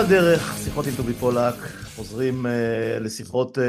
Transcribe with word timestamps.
הדרך, 0.00 0.56
שיחות 0.64 0.86
עם 0.86 0.92
טובי 0.96 1.12
פולק, 1.12 1.54
חוזרים 1.96 2.46
uh, 2.46 2.48
לשיחות, 3.00 3.58
uh, 3.58 3.60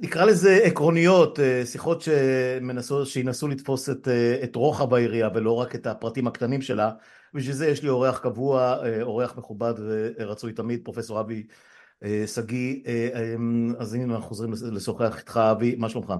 נקרא 0.00 0.24
לזה 0.24 0.58
עקרוניות, 0.64 1.38
uh, 1.38 1.66
שיחות 1.66 2.02
שמנסו, 2.02 3.06
שינסו 3.06 3.48
לתפוס 3.48 3.90
את, 3.90 4.08
uh, 4.08 4.44
את 4.44 4.56
רוחב 4.56 4.94
העירייה 4.94 5.28
ולא 5.34 5.52
רק 5.52 5.74
את 5.74 5.86
הפרטים 5.86 6.26
הקטנים 6.26 6.62
שלה. 6.62 6.90
בשביל 7.34 7.54
זה 7.54 7.68
יש 7.68 7.82
לי 7.82 7.88
אורח 7.88 8.18
קבוע, 8.18 8.76
uh, 8.80 9.02
אורח 9.02 9.36
מכובד 9.36 9.74
ורצוי 9.78 10.52
תמיד, 10.52 10.80
פרופסור 10.84 11.20
אבי 11.20 11.46
שגיא. 12.26 12.82
Uh, 12.84 12.86
um, 13.14 13.80
אז 13.82 13.94
הנה 13.94 14.14
אנחנו 14.14 14.28
חוזרים 14.28 14.52
לשוחח 14.72 15.18
איתך, 15.18 15.36
אבי, 15.36 15.76
מה 15.76 15.88
שלומך? 15.88 16.12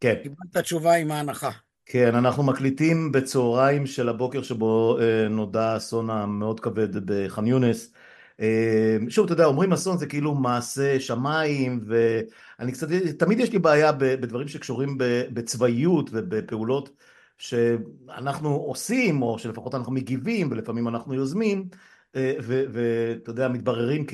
כן. 0.00 0.14
קיבלת 0.22 0.56
תשובה 0.56 0.94
עם 0.94 1.10
ההנחה. 1.10 1.50
כן, 1.86 2.14
אנחנו 2.14 2.42
מקליטים 2.42 3.12
בצהריים 3.12 3.86
של 3.86 4.08
הבוקר 4.08 4.42
שבו 4.42 4.98
אה, 5.00 5.28
נודע 5.28 5.62
האסון 5.62 6.10
המאוד 6.10 6.60
כבד 6.60 7.06
בח'אן 7.10 7.46
יונס. 7.46 7.92
אה, 8.40 8.96
שוב, 9.08 9.24
אתה 9.24 9.32
יודע, 9.32 9.44
אומרים 9.44 9.72
אסון 9.72 9.98
זה 9.98 10.06
כאילו 10.06 10.34
מעשה 10.34 11.00
שמיים, 11.00 11.80
ואני 11.86 12.72
קצת, 12.72 12.88
תמיד 13.18 13.40
יש 13.40 13.52
לי 13.52 13.58
בעיה 13.58 13.92
בדברים 13.92 14.48
שקשורים 14.48 14.98
בצבאיות 15.32 16.10
ובפעולות 16.12 16.90
שאנחנו 17.38 18.50
עושים, 18.50 19.22
או 19.22 19.38
שלפחות 19.38 19.74
אנחנו 19.74 19.92
מגיבים, 19.92 20.48
ולפעמים 20.50 20.88
אנחנו 20.88 21.14
יוזמים, 21.14 21.68
אה, 22.16 22.34
ואתה 22.48 23.30
יודע, 23.30 23.48
מתבררים 23.48 24.06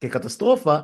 כקטסטרופה. 0.00 0.78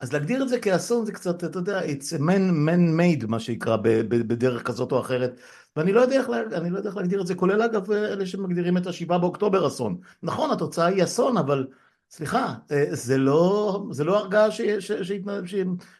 אז 0.00 0.12
להגדיר 0.12 0.42
את 0.42 0.48
זה 0.48 0.58
כאסון 0.58 1.06
זה 1.06 1.12
קצת, 1.12 1.44
אתה 1.44 1.58
יודע, 1.58 1.80
it's 1.80 2.16
a 2.16 2.18
man, 2.18 2.68
man 2.68 3.00
made 3.00 3.26
מה 3.26 3.40
שיקרא 3.40 3.76
בדרך 4.08 4.62
כזאת 4.62 4.92
או 4.92 5.00
אחרת 5.00 5.40
ואני 5.76 5.92
לא 5.92 6.00
יודע 6.00 6.16
איך, 6.16 6.28
אני 6.52 6.70
לא 6.70 6.76
יודע 6.76 6.88
איך 6.88 6.96
להגדיר 6.96 7.20
את 7.20 7.26
זה, 7.26 7.34
כולל 7.34 7.62
אגב 7.62 7.90
אלה 7.90 8.26
שמגדירים 8.26 8.76
את 8.76 8.86
השבעה 8.86 9.18
באוקטובר 9.18 9.66
אסון. 9.66 10.00
נכון, 10.22 10.50
התוצאה 10.50 10.86
היא 10.86 11.04
אסון, 11.04 11.36
אבל 11.36 11.66
סליחה, 12.10 12.54
אה, 12.70 12.84
זה 12.90 13.18
לא, 13.18 13.82
זה 13.90 14.04
לא 14.04 14.18
הרגעה 14.18 14.48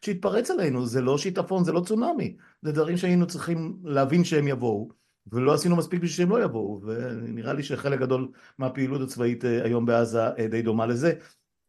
שהתפרץ 0.03 0.51
עלינו, 0.51 0.87
זה 0.87 1.01
לא 1.01 1.19
שיטפון, 1.19 1.65
זה 1.65 1.73
לא 1.73 1.81
צונאמי, 1.81 2.37
זה 2.63 2.73
דברים 2.73 2.97
שהיינו 2.97 3.27
צריכים 3.27 3.77
להבין 3.85 4.25
שהם 4.25 4.49
יבואו, 4.49 4.89
ולא 5.33 5.55
עשינו 5.55 5.77
מספיק 5.77 6.01
בשביל 6.01 6.17
שהם 6.17 6.31
לא 6.31 6.45
יבואו, 6.45 6.81
ונראה 6.85 7.53
לי 7.53 7.63
שחלק 7.63 8.01
גדול 8.01 8.29
מהפעילות 8.59 9.01
הצבאית 9.01 9.45
אה, 9.45 9.65
היום 9.65 9.87
בעזה 9.87 10.27
אה, 10.27 10.47
די 10.51 10.63
דומה 10.63 10.87
לזה. 10.87 11.13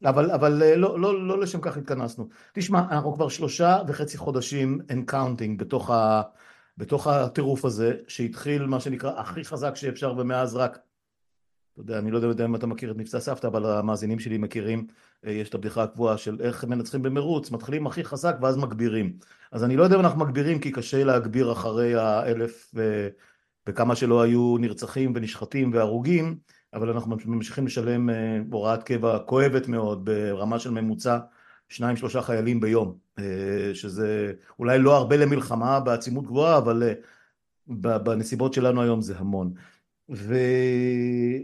אבל, 0.05 0.31
אבל 0.31 0.63
אה, 0.63 0.75
לא, 0.75 0.99
לא, 0.99 1.27
לא 1.27 1.39
לשם 1.39 1.61
כך 1.61 1.77
התכנסנו. 1.77 2.27
תשמע, 2.53 2.79
אנחנו 2.91 3.13
כבר 3.13 3.29
שלושה 3.29 3.79
וחצי 3.87 4.17
חודשים 4.17 4.79
and 4.89 5.11
counting 5.11 5.57
בתוך, 5.57 5.89
ה, 5.89 6.21
בתוך 6.77 7.07
הטירוף 7.07 7.65
הזה, 7.65 7.93
שהתחיל 8.07 8.65
מה 8.65 8.79
שנקרא 8.79 9.19
הכי 9.19 9.43
חזק 9.43 9.75
שאפשר 9.75 10.13
ומאז 10.17 10.55
רק, 10.55 10.79
אתה 11.73 11.81
יודע, 11.81 11.99
אני 11.99 12.11
לא 12.11 12.17
יודע 12.17 12.45
אם 12.45 12.55
אתה 12.55 12.67
מכיר 12.67 12.91
את 12.91 12.97
מבצע 12.97 13.19
סבתא, 13.19 13.47
אבל 13.47 13.65
המאזינים 13.65 14.19
שלי 14.19 14.37
מכירים, 14.37 14.87
אה, 15.25 15.31
יש 15.31 15.49
את 15.49 15.55
הבדיחה 15.55 15.83
הקבועה 15.83 16.17
של 16.17 16.37
איך 16.41 16.63
מנצחים 16.63 17.01
במרוץ, 17.01 17.51
מתחילים 17.51 17.87
הכי 17.87 18.03
חזק 18.03 18.35
ואז 18.41 18.57
מגבירים. 18.57 19.17
אז 19.51 19.63
אני 19.63 19.75
לא 19.75 19.83
יודע 19.83 19.95
אם 19.95 20.01
אנחנו 20.01 20.19
מגבירים 20.19 20.59
כי 20.59 20.71
קשה 20.71 21.03
להגביר 21.03 21.51
אחרי 21.51 21.95
האלף 21.95 22.71
ו... 22.75 23.07
וכמה 23.67 23.95
שלא 23.95 24.21
היו 24.21 24.57
נרצחים 24.59 25.13
ונשחטים 25.15 25.73
והרוגים, 25.73 26.37
אבל 26.73 26.89
אנחנו 26.89 27.17
ממשיכים 27.25 27.65
לשלם 27.65 28.09
אה, 28.09 28.39
הוראת 28.51 28.83
קבע 28.83 29.19
כואבת 29.19 29.67
מאוד 29.67 30.05
ברמה 30.05 30.59
של 30.59 30.71
ממוצע 30.71 31.19
שניים 31.69 31.95
שלושה 31.97 32.21
חיילים 32.21 32.59
ביום 32.59 32.97
אה, 33.19 33.71
שזה 33.73 34.33
אולי 34.59 34.79
לא 34.79 34.97
הרבה 34.97 35.17
למלחמה 35.17 35.79
בעצימות 35.79 36.25
גבוהה 36.25 36.57
אבל 36.57 36.83
אה, 36.83 37.97
בנסיבות 37.97 38.53
שלנו 38.53 38.81
היום 38.81 39.01
זה 39.01 39.17
המון. 39.17 39.53
ו... 40.09 40.35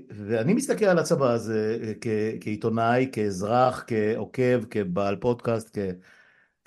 ואני 0.09 0.53
מסתכל 0.53 0.85
על 0.85 0.99
הצבא 0.99 1.31
הזה 1.31 1.93
כ... 2.01 2.07
כעיתונאי, 2.41 3.09
כאזרח, 3.11 3.83
כעוקב, 3.87 4.65
כבעל 4.69 5.15
פודקאסט, 5.15 5.77
כ... 5.77 5.79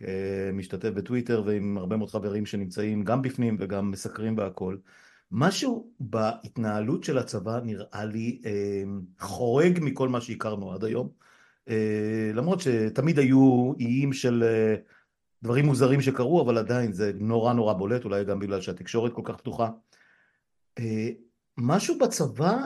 כמשתתף 0.00 0.88
בטוויטר 0.88 1.42
ועם 1.46 1.78
הרבה 1.78 1.96
מאוד 1.96 2.10
חברים 2.10 2.46
שנמצאים 2.46 3.04
גם 3.04 3.22
בפנים 3.22 3.56
וגם 3.60 3.90
מסקרים 3.90 4.38
והכל 4.38 4.76
משהו 5.32 5.90
בהתנהלות 6.00 7.04
של 7.04 7.18
הצבא 7.18 7.60
נראה 7.64 8.04
לי 8.04 8.40
אה, 8.44 8.82
חורג 9.20 9.78
מכל 9.82 10.08
מה 10.08 10.20
שהכרנו 10.20 10.72
עד 10.72 10.84
היום. 10.84 11.08
אה, 11.68 12.30
למרות 12.34 12.60
שתמיד 12.60 13.18
היו 13.18 13.72
איים 13.78 14.12
של 14.12 14.44
אה, 14.46 14.74
דברים 15.42 15.66
מוזרים 15.66 16.00
שקרו 16.00 16.42
אבל 16.42 16.58
עדיין 16.58 16.92
זה 16.92 17.12
נורא 17.14 17.52
נורא 17.52 17.72
בולט 17.72 18.04
אולי 18.04 18.24
גם 18.24 18.38
בגלל 18.38 18.60
שהתקשורת 18.60 19.12
כל 19.12 19.22
כך 19.24 19.36
פתוחה. 19.36 19.68
משהו 21.58 21.98
בצבא 21.98 22.56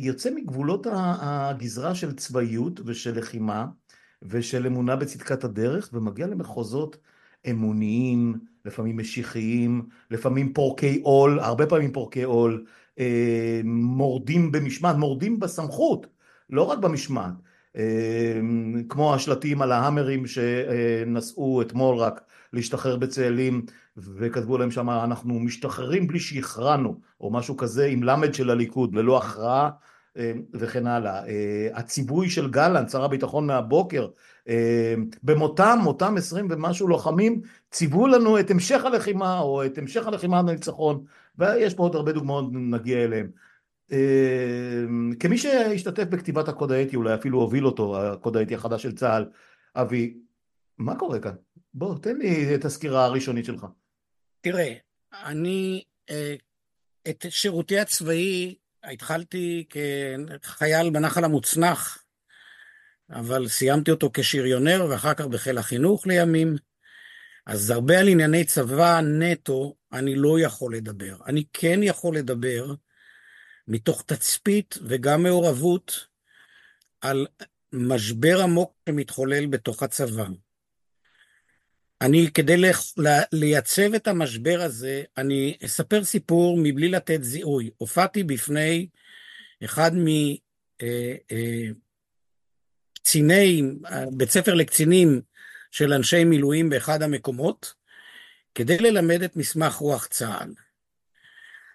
יוצא 0.00 0.30
מגבולות 0.34 0.86
הגזרה 0.92 1.94
של 1.94 2.16
צבאיות 2.16 2.80
ושל 2.84 3.18
לחימה 3.18 3.66
ושל 4.22 4.66
אמונה 4.66 4.96
בצדקת 4.96 5.44
הדרך 5.44 5.90
ומגיע 5.92 6.26
למחוזות 6.26 6.96
אמוניים 7.50 8.34
לפעמים 8.64 8.96
משיחיים, 8.96 9.82
לפעמים 10.10 10.52
פורקי 10.52 11.00
עול, 11.02 11.40
הרבה 11.40 11.66
פעמים 11.66 11.92
פורקי 11.92 12.22
עול, 12.22 12.64
אה, 12.98 13.60
מורדים 13.64 14.52
במשמעת, 14.52 14.96
מורדים 14.96 15.40
בסמכות, 15.40 16.06
לא 16.50 16.62
רק 16.62 16.78
במשמעת, 16.78 17.34
אה, 17.76 18.40
כמו 18.88 19.14
השלטים 19.14 19.62
על 19.62 19.72
ההאמרים 19.72 20.26
שנסעו 20.26 21.62
אתמול 21.62 21.96
רק 21.96 22.20
להשתחרר 22.52 22.96
בצאלים 22.96 23.66
וכתבו 23.96 24.58
להם 24.58 24.70
שם 24.70 24.90
אנחנו 24.90 25.40
משתחררים 25.40 26.06
בלי 26.06 26.20
שהכרענו 26.20 27.00
או 27.20 27.30
משהו 27.30 27.56
כזה 27.56 27.86
עם 27.86 28.02
למד 28.02 28.34
של 28.34 28.50
הליכוד 28.50 28.94
ללא 28.94 29.18
הכרעה 29.18 29.70
וכן 30.52 30.86
הלאה. 30.86 31.22
הציווי 31.74 32.30
של 32.30 32.50
גלנט, 32.50 32.90
שר 32.90 33.04
הביטחון 33.04 33.46
מהבוקר, 33.46 34.08
במותם, 35.22 35.78
אותם 35.86 36.14
עשרים 36.16 36.48
ומשהו 36.50 36.88
לוחמים, 36.88 37.40
ציוו 37.70 38.06
לנו 38.06 38.40
את 38.40 38.50
המשך 38.50 38.84
הלחימה 38.84 39.40
או 39.40 39.64
את 39.66 39.78
המשך 39.78 40.06
הלחימה 40.06 40.42
בניצחון, 40.42 41.04
ויש 41.38 41.74
פה 41.74 41.82
עוד 41.82 41.94
הרבה 41.94 42.12
דוגמאות, 42.12 42.44
נגיע 42.52 43.04
אליהם. 43.04 43.30
כמי 45.20 45.38
שהשתתף 45.38 46.04
בכתיבת 46.04 46.48
הקוד 46.48 46.72
האתי, 46.72 46.96
אולי 46.96 47.14
אפילו 47.14 47.40
הוביל 47.40 47.66
אותו, 47.66 48.02
הקוד 48.02 48.36
האתי 48.36 48.54
החדש 48.54 48.82
של 48.82 48.94
צה"ל, 48.94 49.24
אבי, 49.76 50.14
מה 50.78 50.98
קורה 50.98 51.18
כאן? 51.18 51.34
בוא, 51.74 51.98
תן 51.98 52.16
לי 52.16 52.54
את 52.54 52.64
הסקירה 52.64 53.04
הראשונית 53.04 53.44
שלך. 53.44 53.66
תראה, 54.40 54.74
אני 55.24 55.82
אה, 56.10 56.34
את 57.08 57.26
שירותי 57.28 57.78
הצבאי 57.78 58.54
התחלתי 58.92 59.64
כחייל 60.42 60.90
בנחל 60.90 61.24
המוצנח 61.24 62.04
אבל 63.10 63.48
סיימתי 63.48 63.90
אותו 63.90 64.10
כשריונר 64.14 64.86
ואחר 64.90 65.14
כך 65.14 65.26
בחיל 65.26 65.58
החינוך 65.58 66.06
לימים. 66.06 66.56
אז 67.46 67.70
הרבה 67.70 68.00
על 68.00 68.08
ענייני 68.08 68.44
צבא 68.44 69.00
נטו 69.00 69.74
אני 69.92 70.14
לא 70.16 70.40
יכול 70.40 70.76
לדבר. 70.76 71.16
אני 71.26 71.44
כן 71.52 71.80
יכול 71.82 72.16
לדבר 72.16 72.74
מתוך 73.68 74.02
תצפית 74.02 74.78
וגם 74.88 75.22
מעורבות 75.22 76.06
על 77.00 77.26
משבר 77.72 78.40
עמוק 78.42 78.74
שמתחולל 78.88 79.46
בתוך 79.46 79.82
הצבא. 79.82 80.26
אני, 82.00 82.30
כדי 82.34 82.56
לייצב 83.32 83.94
את 83.94 84.08
המשבר 84.08 84.60
הזה, 84.62 85.02
אני 85.16 85.56
אספר 85.64 86.04
סיפור 86.04 86.58
מבלי 86.62 86.88
לתת 86.88 87.22
זיהוי. 87.22 87.70
הופעתי 87.76 88.24
בפני 88.24 88.86
אחד 89.64 89.90
מ... 89.94 90.06
אה, 90.82 91.14
אה, 91.32 91.68
בית 94.10 94.30
ספר 94.30 94.54
לקצינים 94.54 95.20
של 95.70 95.92
אנשי 95.92 96.24
מילואים 96.24 96.70
באחד 96.70 97.02
המקומות, 97.02 97.74
כדי 98.54 98.78
ללמד 98.78 99.22
את 99.22 99.36
מסמך 99.36 99.74
רוח 99.74 100.06
צה"ל. 100.06 100.54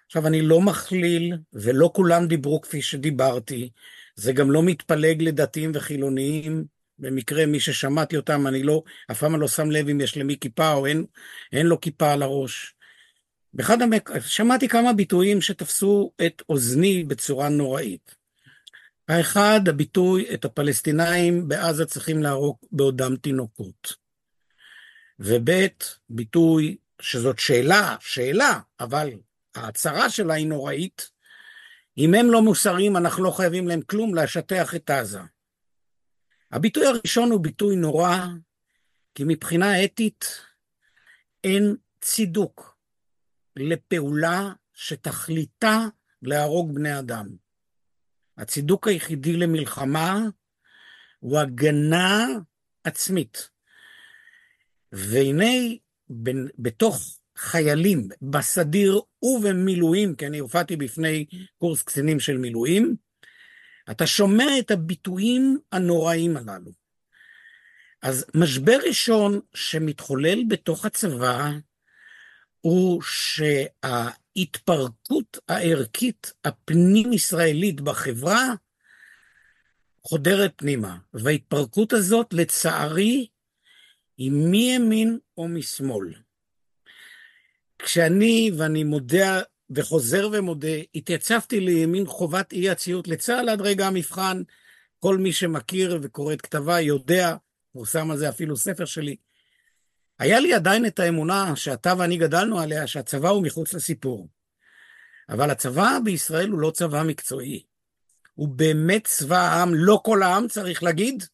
עכשיו, 0.06 0.26
אני 0.26 0.42
לא 0.42 0.60
מכליל, 0.60 1.36
ולא 1.52 1.90
כולם 1.94 2.26
דיברו 2.26 2.60
כפי 2.60 2.82
שדיברתי, 2.82 3.70
זה 4.14 4.32
גם 4.32 4.50
לא 4.50 4.62
מתפלג 4.62 5.22
לדתיים 5.22 5.72
וחילוניים, 5.74 6.64
במקרה 7.00 7.46
מי 7.46 7.60
ששמעתי 7.60 8.16
אותם, 8.16 8.46
אני 8.46 8.62
לא, 8.62 8.82
אף 9.10 9.20
פעם 9.20 9.40
לא 9.40 9.48
שם 9.48 9.70
לב 9.70 9.88
אם 9.88 10.00
יש 10.00 10.16
למי 10.16 10.38
כיפה 10.40 10.72
או 10.72 10.86
אין, 10.86 11.04
אין 11.52 11.66
לו 11.66 11.80
כיפה 11.80 12.12
על 12.12 12.22
הראש. 12.22 12.74
באחד 13.54 13.82
המק... 13.82 14.10
שמעתי 14.26 14.68
כמה 14.68 14.92
ביטויים 14.92 15.40
שתפסו 15.40 16.12
את 16.26 16.42
אוזני 16.48 17.04
בצורה 17.04 17.48
נוראית. 17.48 18.14
האחד, 19.08 19.60
הביטוי, 19.68 20.34
את 20.34 20.44
הפלסטינאים 20.44 21.48
בעזה 21.48 21.86
צריכים 21.86 22.22
להרוג 22.22 22.56
בעודם 22.72 23.16
תינוקות. 23.16 23.94
וב', 25.18 25.50
ביטוי 26.08 26.76
שזאת 27.00 27.38
שאלה, 27.38 27.96
שאלה, 28.00 28.60
אבל 28.80 29.10
ההצהרה 29.54 30.10
שלה 30.10 30.34
היא 30.34 30.46
נוראית. 30.46 31.10
אם 31.98 32.14
הם 32.14 32.30
לא 32.30 32.42
מוסריים, 32.42 32.96
אנחנו 32.96 33.24
לא 33.24 33.30
חייבים 33.30 33.68
להם 33.68 33.80
כלום 33.80 34.14
להשטח 34.14 34.74
את 34.74 34.90
עזה. 34.90 35.20
הביטוי 36.52 36.86
הראשון 36.86 37.30
הוא 37.30 37.40
ביטוי 37.40 37.76
נורא, 37.76 38.16
כי 39.14 39.22
מבחינה 39.26 39.84
אתית 39.84 40.24
אין 41.44 41.76
צידוק 42.00 42.76
לפעולה 43.56 44.52
שתכליתה 44.74 45.78
להרוג 46.22 46.74
בני 46.74 46.98
אדם. 46.98 47.28
הצידוק 48.36 48.88
היחידי 48.88 49.36
למלחמה 49.36 50.20
הוא 51.18 51.38
הגנה 51.38 52.26
עצמית. 52.84 53.50
והנה, 54.92 55.54
בתוך 56.58 57.18
חיילים, 57.36 58.08
בסדיר 58.22 59.00
ובמילואים, 59.22 60.14
כי 60.14 60.26
אני 60.26 60.38
הופעתי 60.38 60.76
בפני 60.76 61.26
קורס 61.58 61.82
קצינים 61.82 62.20
של 62.20 62.38
מילואים, 62.38 62.96
אתה 63.90 64.06
שומע 64.06 64.58
את 64.58 64.70
הביטויים 64.70 65.58
הנוראים 65.72 66.36
הללו. 66.36 66.70
אז 68.02 68.26
משבר 68.34 68.78
ראשון 68.86 69.40
שמתחולל 69.54 70.44
בתוך 70.48 70.84
הצבא 70.84 71.50
הוא 72.60 73.02
שההתפרקות 73.82 75.38
הערכית 75.48 76.32
הפנים-ישראלית 76.44 77.80
בחברה 77.80 78.44
חודרת 80.02 80.52
פנימה, 80.56 80.96
וההתפרקות 81.14 81.92
הזאת, 81.92 82.32
לצערי, 82.32 83.26
היא 84.16 84.30
מימין 84.30 85.18
או 85.38 85.48
משמאל. 85.48 86.14
כשאני, 87.78 88.50
ואני 88.58 88.84
מודה 88.84 89.40
וחוזר 89.70 90.28
ומודה, 90.32 90.68
התייצבתי 90.94 91.60
לימין 91.60 92.06
חובת 92.06 92.52
אי 92.52 92.70
הציות 92.70 93.08
לצה"ל 93.08 93.48
עד 93.48 93.60
רגע 93.60 93.86
המבחן, 93.86 94.42
כל 94.98 95.18
מי 95.18 95.32
שמכיר 95.32 95.98
וקורא 96.02 96.32
את 96.32 96.40
כתבה 96.40 96.80
יודע, 96.80 97.36
פורסם 97.72 98.10
על 98.10 98.16
זה 98.16 98.28
אפילו 98.28 98.56
ספר 98.56 98.84
שלי. 98.84 99.16
היה 100.18 100.40
לי 100.40 100.54
עדיין 100.54 100.86
את 100.86 100.98
האמונה 100.98 101.56
שאתה 101.56 101.94
ואני 101.98 102.16
גדלנו 102.16 102.60
עליה, 102.60 102.86
שהצבא 102.86 103.28
הוא 103.28 103.42
מחוץ 103.42 103.74
לסיפור. 103.74 104.28
אבל 105.28 105.50
הצבא 105.50 105.98
בישראל 106.04 106.48
הוא 106.48 106.60
לא 106.60 106.70
צבא 106.70 107.02
מקצועי. 107.02 107.64
הוא 108.34 108.48
באמת 108.48 109.04
צבא 109.04 109.38
העם, 109.38 109.74
לא 109.74 110.00
כל 110.04 110.22
העם 110.22 110.48
צריך 110.48 110.82
להגיד, 110.82 111.24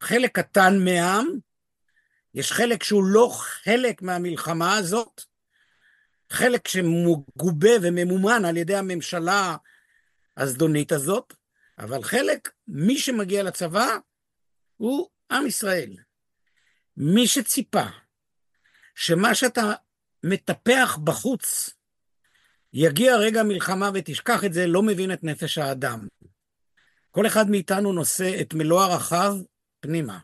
חלק 0.00 0.38
קטן 0.38 0.84
מהעם, 0.84 1.26
יש 2.34 2.52
חלק 2.52 2.82
שהוא 2.82 3.04
לא 3.04 3.28
חלק 3.32 4.02
מהמלחמה 4.02 4.76
הזאת, 4.76 5.22
חלק 6.32 6.68
שמגובה 6.68 7.70
וממומן 7.82 8.44
על 8.44 8.56
ידי 8.56 8.74
הממשלה 8.74 9.56
הזדונית 10.36 10.92
הזאת, 10.92 11.34
אבל 11.78 12.02
חלק, 12.02 12.52
מי 12.68 12.98
שמגיע 12.98 13.42
לצבא, 13.42 13.96
הוא 14.76 15.08
עם 15.30 15.46
ישראל. 15.46 15.96
מי 16.96 17.26
שציפה 17.26 17.84
שמה 18.94 19.34
שאתה 19.34 19.72
מטפח 20.22 20.98
בחוץ, 21.04 21.70
יגיע 22.72 23.16
רגע 23.16 23.42
מלחמה 23.42 23.90
ותשכח 23.94 24.44
את 24.44 24.52
זה, 24.52 24.66
לא 24.66 24.82
מבין 24.82 25.12
את 25.12 25.24
נפש 25.24 25.58
האדם. 25.58 26.06
כל 27.10 27.26
אחד 27.26 27.50
מאיתנו 27.50 27.92
נושא 27.92 28.40
את 28.40 28.54
מלוא 28.54 28.82
ערכיו 28.82 29.36
פנימה. 29.80 30.18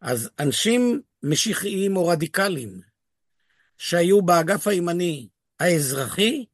אז 0.00 0.30
אנשים 0.38 1.02
משיחיים 1.22 1.96
או 1.96 2.06
רדיקליים 2.06 2.87
שהיו 3.78 4.22
באגף 4.22 4.66
הימני 4.66 5.28
האזרחי, 5.60 6.44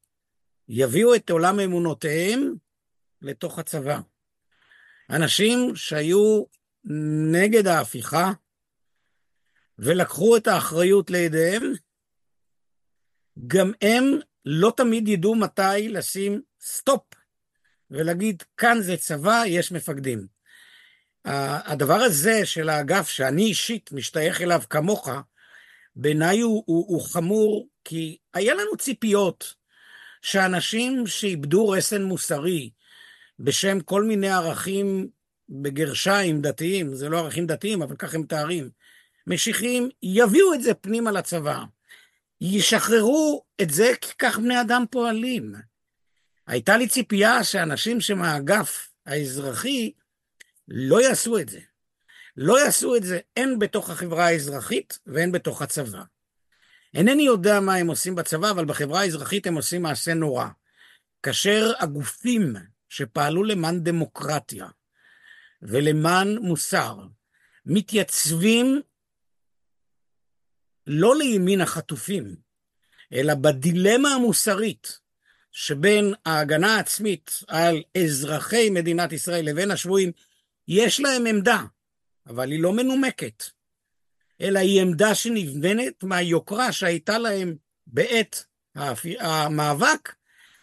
יביאו 0.69 1.15
את 1.15 1.31
עולם 1.31 1.61
אמונותיהם 1.61 2.55
לתוך 3.23 3.59
הצבא. 3.59 4.01
אנשים 5.11 5.77
שהיו 5.77 6.45
נגד 7.33 7.67
ההפיכה 7.67 8.33
ולקחו 9.79 10.37
את 10.37 10.47
האחריות 10.47 11.11
לידיהם, 11.11 11.73
גם 13.47 13.73
הם 13.83 14.05
לא 14.45 14.73
תמיד 14.77 15.09
ידעו 15.09 15.35
מתי 15.35 15.89
לשים 15.89 16.43
סטופ 16.61 17.03
ולהגיד, 17.91 18.43
כאן 18.57 18.79
זה 18.81 18.97
צבא, 18.97 19.43
יש 19.47 19.73
מפקדים. 19.73 20.27
הדבר 21.25 21.95
הזה 21.95 22.47
של 22.47 22.69
האגף, 22.69 23.09
שאני 23.09 23.43
אישית 23.43 23.93
משתייך 23.93 24.41
אליו 24.41 24.63
כמוך, 24.71 25.09
בעיניי 25.97 26.41
הוא, 26.41 26.65
הוא, 26.67 26.87
הוא 26.89 27.03
חמור, 27.03 27.69
כי 27.85 28.19
היה 28.35 28.55
לנו 28.55 28.77
ציפיות 28.79 29.55
שאנשים 30.23 31.07
שאיבדו 31.07 31.69
רסן 31.69 32.03
מוסרי 32.03 32.71
בשם 33.39 33.81
כל 33.81 34.05
מיני 34.05 34.31
ערכים 34.31 35.09
בגרשיים 35.49 36.43
דתיים, 36.43 36.95
זה 36.95 37.09
לא 37.09 37.19
ערכים 37.19 37.47
דתיים, 37.47 37.83
אבל 37.83 37.97
כך 37.97 38.15
הם 38.15 38.21
מתארים, 38.21 38.71
משיחיים, 39.27 39.89
יביאו 40.03 40.55
את 40.55 40.63
זה 40.63 40.75
פנימה 40.75 41.13
לצבא. 41.13 41.65
ישחררו 42.41 43.45
את 43.63 43.71
זה, 43.71 43.93
כי 44.01 44.13
כך 44.19 44.39
בני 44.39 44.61
אדם 44.61 44.85
פועלים. 44.91 45.53
הייתה 46.47 46.77
לי 46.77 46.89
ציפייה 46.89 47.45
שאנשים 47.45 48.01
שמהאגף 48.01 48.89
האזרחי 49.07 49.93
לא 50.69 51.03
יעשו 51.03 51.39
את 51.39 51.49
זה. 51.49 51.61
לא 52.37 52.61
יעשו 52.65 52.97
את 52.97 53.03
זה 53.03 53.19
הן 53.37 53.59
בתוך 53.59 53.91
החברה 53.91 54.27
האזרחית 54.27 54.99
והן 55.07 55.33
בתוך 55.33 55.63
הצבא. 55.63 56.03
אינני 56.95 57.23
יודע 57.23 57.61
מה 57.61 57.75
הם 57.75 57.87
עושים 57.87 58.15
בצבא, 58.15 58.51
אבל 58.51 58.65
בחברה 58.65 59.01
האזרחית 59.01 59.47
הם 59.47 59.55
עושים 59.55 59.83
מעשה 59.83 60.15
נורא. 60.15 60.47
כאשר 61.23 61.73
הגופים 61.79 62.55
שפעלו 62.89 63.45
למען 63.45 63.81
דמוקרטיה 63.81 64.67
ולמען 65.63 66.39
מוסר 66.39 66.99
מתייצבים 67.67 68.81
לא 70.87 71.17
לימין 71.17 71.61
החטופים, 71.61 72.37
אלא 73.13 73.35
בדילמה 73.35 74.09
המוסרית 74.09 74.99
שבין 75.53 76.15
ההגנה 76.27 76.77
העצמית 76.77 77.31
על 77.49 77.83
אזרחי 78.05 78.71
מדינת 78.71 79.13
ישראל 79.13 79.45
לבין 79.45 79.71
השבויים, 79.71 80.13
יש 80.69 81.01
להם 81.01 81.27
עמדה, 81.27 81.63
אבל 82.27 82.51
היא 82.51 82.63
לא 82.63 82.73
מנומקת, 82.73 83.45
אלא 84.41 84.59
היא 84.59 84.83
עמדה 84.83 85.15
שנבנת 85.15 86.05
מהיוקרה 86.05 86.73
שהייתה 86.73 87.19
להם 87.19 87.57
בעת 87.87 88.45
המאבק, 89.21 90.15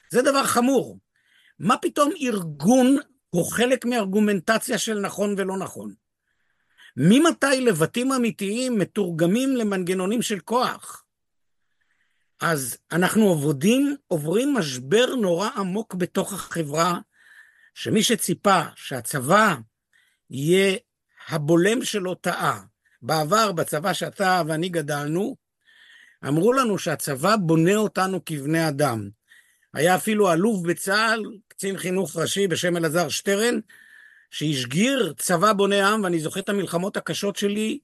זה 0.09 0.21
דבר 0.21 0.43
חמור. 0.43 0.99
מה 1.59 1.77
פתאום 1.77 2.11
ארגון 2.21 2.97
הוא 3.29 3.51
חלק 3.51 3.85
מארגומנטציה 3.85 4.77
של 4.77 4.99
נכון 4.99 5.35
ולא 5.37 5.57
נכון? 5.57 5.93
ממתי 6.97 7.61
לבתים 7.61 8.11
אמיתיים 8.11 8.79
מתורגמים 8.79 9.55
למנגנונים 9.55 10.21
של 10.21 10.39
כוח? 10.39 11.03
אז 12.41 12.77
אנחנו 12.91 13.23
עובדים, 13.23 13.95
עוברים 14.07 14.53
משבר 14.53 15.15
נורא 15.15 15.49
עמוק 15.55 15.93
בתוך 15.93 16.33
החברה, 16.33 16.99
שמי 17.73 18.03
שציפה 18.03 18.61
שהצבא 18.75 19.55
יהיה 20.29 20.77
הבולם 21.27 21.83
שלו 21.83 22.15
טעה. 22.15 22.61
בעבר, 23.01 23.51
בצבא 23.51 23.93
שאתה 23.93 24.41
ואני 24.47 24.69
גדלנו, 24.69 25.35
אמרו 26.27 26.53
לנו 26.53 26.77
שהצבא 26.77 27.35
בונה 27.35 27.75
אותנו 27.75 28.25
כבני 28.25 28.67
אדם. 28.67 29.09
היה 29.73 29.95
אפילו 29.95 30.33
אלוף 30.33 30.61
בצה"ל, 30.61 31.23
קצין 31.47 31.77
חינוך 31.77 32.15
ראשי 32.15 32.47
בשם 32.47 32.77
אלעזר 32.77 33.09
שטרן, 33.09 33.59
שהשגיר 34.31 35.13
צבא 35.17 35.53
בונה 35.53 35.89
עם, 35.89 36.03
ואני 36.03 36.19
זוכר 36.19 36.39
את 36.39 36.49
המלחמות 36.49 36.97
הקשות 36.97 37.35
שלי 37.35 37.79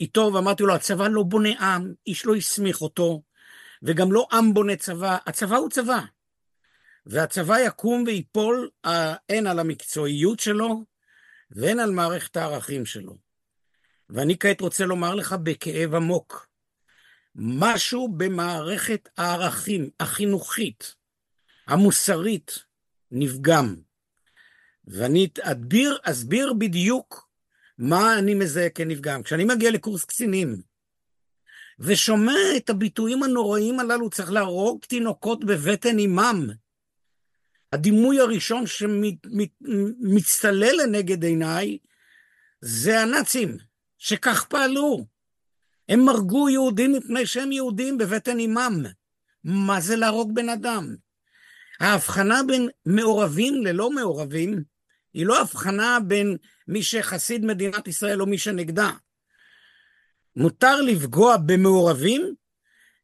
איתו, 0.00 0.30
ואמרתי 0.34 0.62
לו, 0.62 0.74
הצבא 0.74 1.08
לא 1.08 1.22
בונה 1.22 1.48
עם, 1.60 1.92
איש 2.06 2.26
לא 2.26 2.34
הסמיך 2.34 2.80
אותו, 2.80 3.22
וגם 3.82 4.12
לא 4.12 4.26
עם 4.32 4.54
בונה 4.54 4.76
צבא, 4.76 5.16
הצבא 5.26 5.56
הוא 5.56 5.70
צבא. 5.70 6.00
והצבא 7.06 7.58
יקום 7.58 8.04
ויפול 8.06 8.68
הן 9.28 9.46
על 9.46 9.58
המקצועיות 9.58 10.40
שלו, 10.40 10.84
והן 11.50 11.78
על 11.78 11.90
מערכת 11.90 12.36
הערכים 12.36 12.86
שלו. 12.86 13.16
ואני 14.10 14.38
כעת 14.38 14.60
רוצה 14.60 14.86
לומר 14.86 15.14
לך 15.14 15.32
בכאב 15.32 15.94
עמוק, 15.94 16.46
משהו 17.34 18.08
במערכת 18.08 19.08
הערכים 19.16 19.90
החינוכית, 20.00 20.94
המוסרית, 21.66 22.58
נפגם. 23.10 23.76
ואני 24.84 25.28
אדביר, 25.42 25.98
אסביר 26.02 26.52
בדיוק 26.52 27.28
מה 27.78 28.18
אני 28.18 28.34
מזהה 28.34 28.70
כנפגם. 28.70 29.22
כשאני 29.22 29.44
מגיע 29.44 29.70
לקורס 29.70 30.04
קצינים, 30.04 30.62
ושומע 31.78 32.56
את 32.56 32.70
הביטויים 32.70 33.22
הנוראים 33.22 33.80
הללו, 33.80 34.10
צריך 34.10 34.32
להרוג 34.32 34.84
תינוקות 34.84 35.44
בבטן 35.44 35.98
אימם. 35.98 36.46
הדימוי 37.72 38.20
הראשון 38.20 38.64
שמצטלל 38.66 40.74
לנגד 40.82 41.24
עיניי 41.24 41.78
זה 42.60 43.00
הנאצים, 43.00 43.56
שכך 43.98 44.44
פעלו. 44.44 45.06
הם 45.88 46.08
הרגו 46.08 46.48
יהודים 46.48 46.92
מפני 46.92 47.26
שהם 47.26 47.52
יהודים 47.52 47.98
בבטן 47.98 48.38
אימם. 48.38 48.82
מה 49.44 49.80
זה 49.80 49.96
להרוג 49.96 50.34
בן 50.34 50.48
אדם? 50.48 50.96
ההבחנה 51.80 52.40
בין 52.46 52.68
מעורבים 52.86 53.54
ללא 53.54 53.90
מעורבים 53.90 54.62
היא 55.14 55.26
לא 55.26 55.40
הבחנה 55.40 55.98
בין 56.06 56.36
מי 56.68 56.82
שחסיד 56.82 57.44
מדינת 57.44 57.88
ישראל 57.88 58.20
או 58.20 58.26
מי 58.26 58.38
שנגדה. 58.38 58.90
מותר 60.36 60.80
לפגוע 60.80 61.36
במעורבים, 61.36 62.34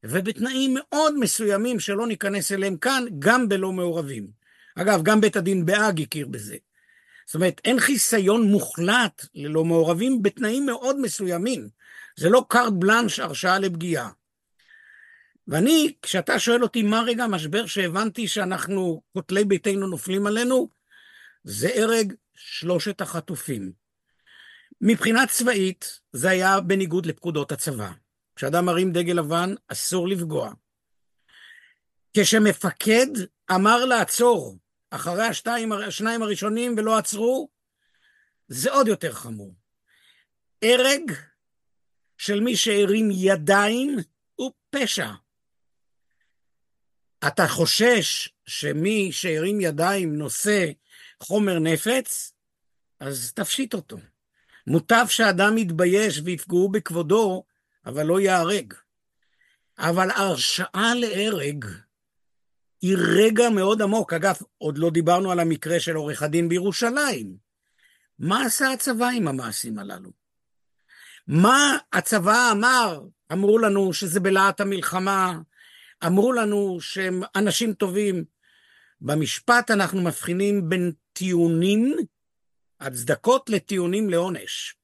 ובתנאים 0.04 0.74
מאוד 0.74 1.18
מסוימים 1.18 1.80
שלא 1.80 2.06
ניכנס 2.06 2.52
אליהם 2.52 2.76
כאן, 2.76 3.04
גם 3.18 3.48
בלא 3.48 3.72
מעורבים. 3.72 4.35
אגב, 4.76 5.02
גם 5.02 5.20
בית 5.20 5.36
הדין 5.36 5.66
בהאג 5.66 6.02
הכיר 6.02 6.26
בזה. 6.26 6.56
זאת 7.26 7.34
אומרת, 7.34 7.60
אין 7.64 7.80
חיסיון 7.80 8.42
מוחלט 8.42 9.26
ללא 9.34 9.64
מעורבים 9.64 10.22
בתנאים 10.22 10.66
מאוד 10.66 11.00
מסוימים. 11.00 11.68
זה 12.16 12.28
לא 12.28 12.44
קארט 12.48 12.72
בלאנש 12.72 13.20
הרשאה 13.20 13.58
לפגיעה. 13.58 14.10
ואני, 15.48 15.94
כשאתה 16.02 16.38
שואל 16.38 16.62
אותי 16.62 16.82
מה 16.82 17.02
רגע 17.06 17.24
המשבר 17.24 17.66
שהבנתי 17.66 18.28
שאנחנו, 18.28 19.02
כותלי 19.12 19.44
ביתנו 19.44 19.86
נופלים 19.86 20.26
עלינו, 20.26 20.68
זה 21.44 21.68
הרג 21.74 22.12
שלושת 22.34 23.00
החטופים. 23.00 23.72
מבחינה 24.80 25.26
צבאית, 25.26 26.00
זה 26.12 26.30
היה 26.30 26.60
בניגוד 26.60 27.06
לפקודות 27.06 27.52
הצבא. 27.52 27.90
כשאדם 28.36 28.64
מרים 28.64 28.92
דגל 28.92 29.12
לבן, 29.12 29.54
אסור 29.68 30.08
לפגוע. 30.08 30.52
כשמפקד 32.16 33.06
אמר 33.54 33.84
לעצור 33.84 34.58
אחרי 34.90 35.26
השתיים, 35.26 35.72
השניים 35.72 36.22
הראשונים 36.22 36.74
ולא 36.78 36.98
עצרו, 36.98 37.48
זה 38.48 38.72
עוד 38.72 38.88
יותר 38.88 39.12
חמור. 39.12 39.54
הרג 40.62 41.12
של 42.18 42.40
מי 42.40 42.56
שהרים 42.56 43.08
ידיים 43.12 43.96
הוא 44.34 44.52
פשע. 44.70 45.10
אתה 47.28 47.48
חושש 47.48 48.28
שמי 48.46 49.12
שהרים 49.12 49.60
ידיים 49.60 50.16
נושא 50.16 50.70
חומר 51.22 51.58
נפץ, 51.58 52.32
אז 53.00 53.32
תפשיט 53.32 53.74
אותו. 53.74 53.96
מוטב 54.66 55.06
שאדם 55.08 55.58
יתבייש 55.58 56.20
ויפגעו 56.24 56.68
בכבודו, 56.68 57.44
אבל 57.86 58.06
לא 58.06 58.20
ייהרג. 58.20 58.74
אבל 59.78 60.10
הרשאה 60.10 60.94
להרג 60.94 61.64
היא 62.82 62.96
רגע 63.16 63.48
מאוד 63.50 63.82
עמוק. 63.82 64.12
אגב, 64.12 64.34
עוד 64.58 64.78
לא 64.78 64.90
דיברנו 64.90 65.30
על 65.30 65.40
המקרה 65.40 65.80
של 65.80 65.96
עורך 65.96 66.22
הדין 66.22 66.48
בירושלים. 66.48 67.36
מה 68.18 68.46
עשה 68.46 68.72
הצבא 68.72 69.08
עם 69.08 69.28
המעשים 69.28 69.78
הללו? 69.78 70.10
מה 71.26 71.78
הצבא 71.92 72.52
אמר? 72.52 73.00
אמרו 73.32 73.58
לנו 73.58 73.92
שזה 73.92 74.20
בלהט 74.20 74.60
המלחמה, 74.60 75.38
אמרו 76.06 76.32
לנו 76.32 76.80
שהם 76.80 77.22
אנשים 77.36 77.72
טובים. 77.72 78.24
במשפט 79.00 79.70
אנחנו 79.70 80.02
מבחינים 80.02 80.68
בין 80.68 80.92
טיעונים, 81.12 81.96
הצדקות 82.80 83.50
לטיעונים 83.50 84.10
לעונש. 84.10 84.76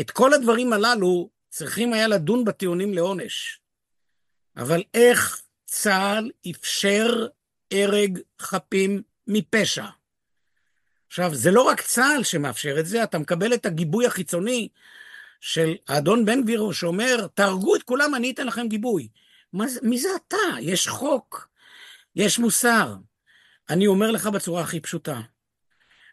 את 0.00 0.10
כל 0.10 0.34
הדברים 0.34 0.72
הללו 0.72 1.30
צריכים 1.48 1.92
היה 1.92 2.08
לדון 2.08 2.44
בטיעונים 2.44 2.94
לעונש. 2.94 3.60
אבל 4.56 4.82
איך 4.94 5.43
צה"ל 5.74 6.30
אפשר 6.50 7.26
הרג 7.72 8.18
חפים 8.40 9.02
מפשע? 9.26 9.86
עכשיו, 11.06 11.34
זה 11.34 11.50
לא 11.50 11.62
רק 11.62 11.80
צה"ל 11.80 12.22
שמאפשר 12.24 12.80
את 12.80 12.86
זה, 12.86 13.04
אתה 13.04 13.18
מקבל 13.18 13.54
את 13.54 13.66
הגיבוי 13.66 14.06
החיצוני 14.06 14.68
של 15.40 15.74
האדון 15.88 16.24
בן 16.24 16.42
גביר 16.42 16.72
שאומר, 16.72 17.26
תהרגו 17.34 17.76
את 17.76 17.82
כולם, 17.82 18.14
אני 18.14 18.30
אתן 18.30 18.46
לכם 18.46 18.68
גיבוי. 18.68 19.08
מה, 19.52 19.64
מי 19.82 19.98
זה 19.98 20.08
אתה? 20.16 20.36
יש 20.60 20.88
חוק, 20.88 21.48
יש 22.16 22.38
מוסר. 22.38 22.94
אני 23.70 23.86
אומר 23.86 24.10
לך 24.10 24.26
בצורה 24.26 24.62
הכי 24.62 24.80
פשוטה, 24.80 25.20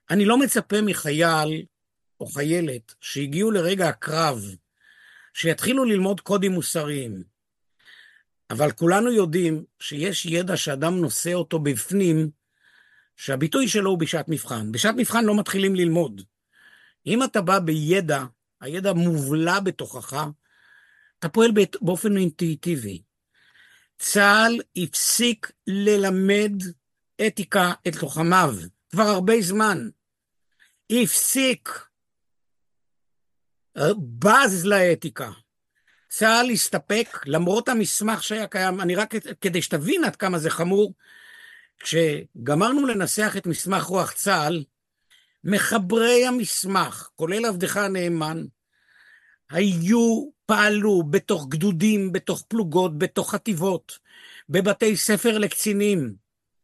אני 0.09 0.25
לא 0.25 0.37
מצפה 0.37 0.81
מחייל 0.81 1.65
או 2.19 2.25
חיילת 2.25 2.93
שהגיעו 3.01 3.51
לרגע 3.51 3.89
הקרב, 3.89 4.55
שיתחילו 5.33 5.85
ללמוד 5.85 6.21
קודים 6.21 6.51
מוסריים. 6.51 7.30
אבל 8.51 8.71
כולנו 8.71 9.11
יודעים 9.11 9.63
שיש 9.79 10.25
ידע 10.25 10.57
שאדם 10.57 10.95
נושא 10.95 11.33
אותו 11.33 11.59
בפנים, 11.59 12.29
שהביטוי 13.15 13.67
שלו 13.67 13.89
הוא 13.89 13.99
בשעת 13.99 14.25
מבחן. 14.29 14.71
בשעת 14.71 14.95
מבחן 14.97 15.25
לא 15.25 15.39
מתחילים 15.39 15.75
ללמוד. 15.75 16.21
אם 17.05 17.23
אתה 17.23 17.41
בא 17.41 17.59
בידע, 17.59 18.23
הידע 18.61 18.93
מובלע 18.93 19.59
בתוכך, 19.59 20.25
אתה 21.19 21.29
פועל 21.29 21.51
באופן 21.81 22.17
אינטואיטיבי. 22.17 23.01
צה"ל 23.97 24.61
הפסיק 24.75 25.51
ללמד 25.67 26.53
אתיקה 27.27 27.73
את 27.87 28.01
לוחמיו 28.01 28.55
כבר 28.89 29.03
הרבה 29.03 29.33
זמן. 29.41 29.89
הפסיק, 30.91 31.69
בז 34.19 34.65
לאתיקה. 34.65 35.31
צה"ל 36.11 36.49
הסתפק, 36.49 37.19
למרות 37.25 37.69
המסמך 37.69 38.23
שהיה 38.23 38.47
קיים, 38.47 38.81
אני 38.81 38.95
רק 38.95 39.13
כדי 39.41 39.61
שתבין 39.61 40.03
עד 40.03 40.15
כמה 40.15 40.39
זה 40.39 40.49
חמור, 40.49 40.93
כשגמרנו 41.79 42.87
לנסח 42.87 43.33
את 43.37 43.47
מסמך 43.47 43.83
רוח 43.83 44.11
צה"ל, 44.11 44.63
מחברי 45.43 46.25
המסמך, 46.25 47.09
כולל 47.15 47.45
עבדך 47.45 47.77
הנאמן, 47.77 48.45
היו, 49.49 50.29
פעלו 50.45 51.03
בתוך 51.03 51.47
גדודים, 51.49 52.11
בתוך 52.11 52.43
פלוגות, 52.47 52.97
בתוך 52.97 53.31
חטיבות, 53.31 53.99
בבתי 54.49 54.97
ספר 54.97 55.37
לקצינים. 55.37 56.13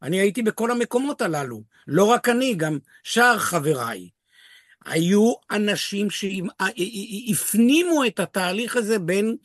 אני 0.01 0.20
הייתי 0.20 0.42
בכל 0.42 0.72
המקומות 0.72 1.22
הללו, 1.22 1.63
לא 1.88 2.04
רק 2.04 2.30
אני, 2.30 2.56
גם 2.56 2.77
שאר 3.04 3.39
חבריי. 3.39 4.10
היו 4.88 5.34
אנשים 5.51 6.10
שהפנימו 6.10 8.06
את 8.08 8.20
התהליך 8.20 8.75
הזה 8.75 9.00
בין 9.00 9.38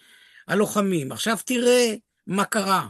הלוחמים. 0.48 1.12
עכשיו 1.12 1.36
תראה 1.44 1.94
מה 2.26 2.44
קרה. 2.44 2.88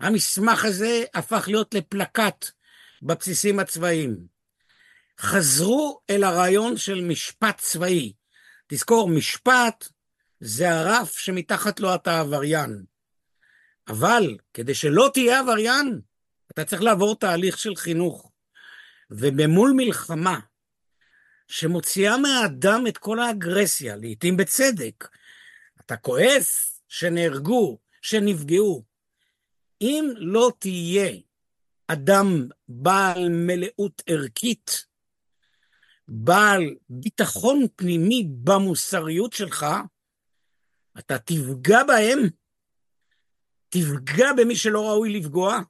המסמך 0.00 0.64
הזה 0.64 1.04
הפך 1.14 1.44
להיות 1.48 1.74
לפלקט 1.74 2.50
בבסיסים 3.02 3.58
הצבאיים. 3.58 4.26
חזרו 5.20 6.00
אל 6.10 6.24
הרעיון 6.24 6.76
של 6.76 7.00
משפט 7.00 7.58
צבאי. 7.58 8.12
תזכור, 8.66 9.08
משפט 9.08 9.88
זה 10.40 10.70
הרף 10.70 11.18
שמתחת 11.18 11.80
לו 11.80 11.94
אתה 11.94 12.20
עבריין. 12.20 12.84
אבל 13.88 14.36
כדי 14.54 14.74
שלא 14.74 15.10
תהיה 15.14 15.40
עבריין, 15.40 16.00
אתה 16.52 16.64
צריך 16.64 16.82
לעבור 16.82 17.16
תהליך 17.16 17.58
של 17.58 17.76
חינוך. 17.76 18.30
ובמול 19.10 19.72
מלחמה, 19.76 20.38
שמוציאה 21.52 22.16
מהאדם 22.16 22.84
את 22.88 22.98
כל 22.98 23.18
האגרסיה, 23.18 23.96
לעתים 23.96 24.36
בצדק, 24.36 25.08
אתה 25.80 25.96
כועס 25.96 26.80
שנהרגו, 26.88 27.78
שנפגעו. 28.02 28.84
אם 29.80 30.08
לא 30.16 30.52
תהיה 30.58 31.10
אדם 31.86 32.48
בעל 32.68 33.28
מלאות 33.28 34.02
ערכית, 34.06 34.86
בעל 36.08 36.74
ביטחון 36.88 37.66
פנימי 37.76 38.28
במוסריות 38.44 39.32
שלך, 39.32 39.66
אתה 40.98 41.18
תפגע 41.18 41.84
בהם, 41.84 42.18
תפגע 43.68 44.32
במי 44.36 44.56
שלא 44.56 44.88
ראוי 44.88 45.10
לפגוע, 45.20 45.60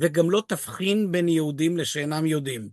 וגם 0.00 0.30
לא 0.30 0.42
תבחין 0.48 1.12
בין 1.12 1.28
יהודים 1.28 1.76
לשאינם 1.76 2.26
יהודים. 2.26 2.68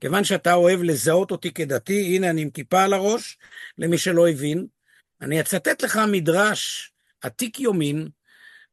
כיוון 0.00 0.24
שאתה 0.24 0.54
אוהב 0.54 0.82
לזהות 0.82 1.30
אותי 1.30 1.52
כדתי, 1.52 2.16
הנה 2.16 2.30
אני 2.30 2.42
עם 2.42 2.50
כיפה 2.50 2.82
על 2.82 2.92
הראש, 2.92 3.38
למי 3.78 3.98
שלא 3.98 4.28
הבין, 4.28 4.66
אני 5.20 5.40
אצטט 5.40 5.82
לך 5.82 6.00
מדרש 6.12 6.92
עתיק 7.20 7.60
יומין 7.60 8.08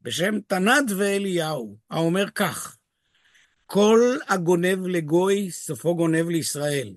בשם 0.01 0.39
תנד 0.47 0.91
ואליהו, 0.97 1.77
האומר 1.89 2.25
כך: 2.35 2.77
כל 3.65 4.17
הגונב 4.27 4.87
לגוי, 4.87 5.51
סופו 5.51 5.95
גונב 5.95 6.29
לישראל. 6.29 6.93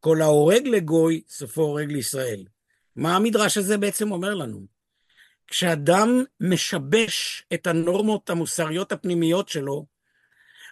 כל 0.00 0.22
ההורג 0.22 0.66
לגוי, 0.66 1.22
סופו 1.28 1.62
הורג 1.62 1.92
לישראל. 1.92 2.44
מה 2.96 3.16
המדרש 3.16 3.58
הזה 3.58 3.78
בעצם 3.78 4.12
אומר 4.12 4.34
לנו? 4.34 4.66
כשאדם 5.46 6.24
משבש 6.40 7.44
את 7.54 7.66
הנורמות 7.66 8.30
המוסריות 8.30 8.92
הפנימיות 8.92 9.48
שלו, 9.48 9.86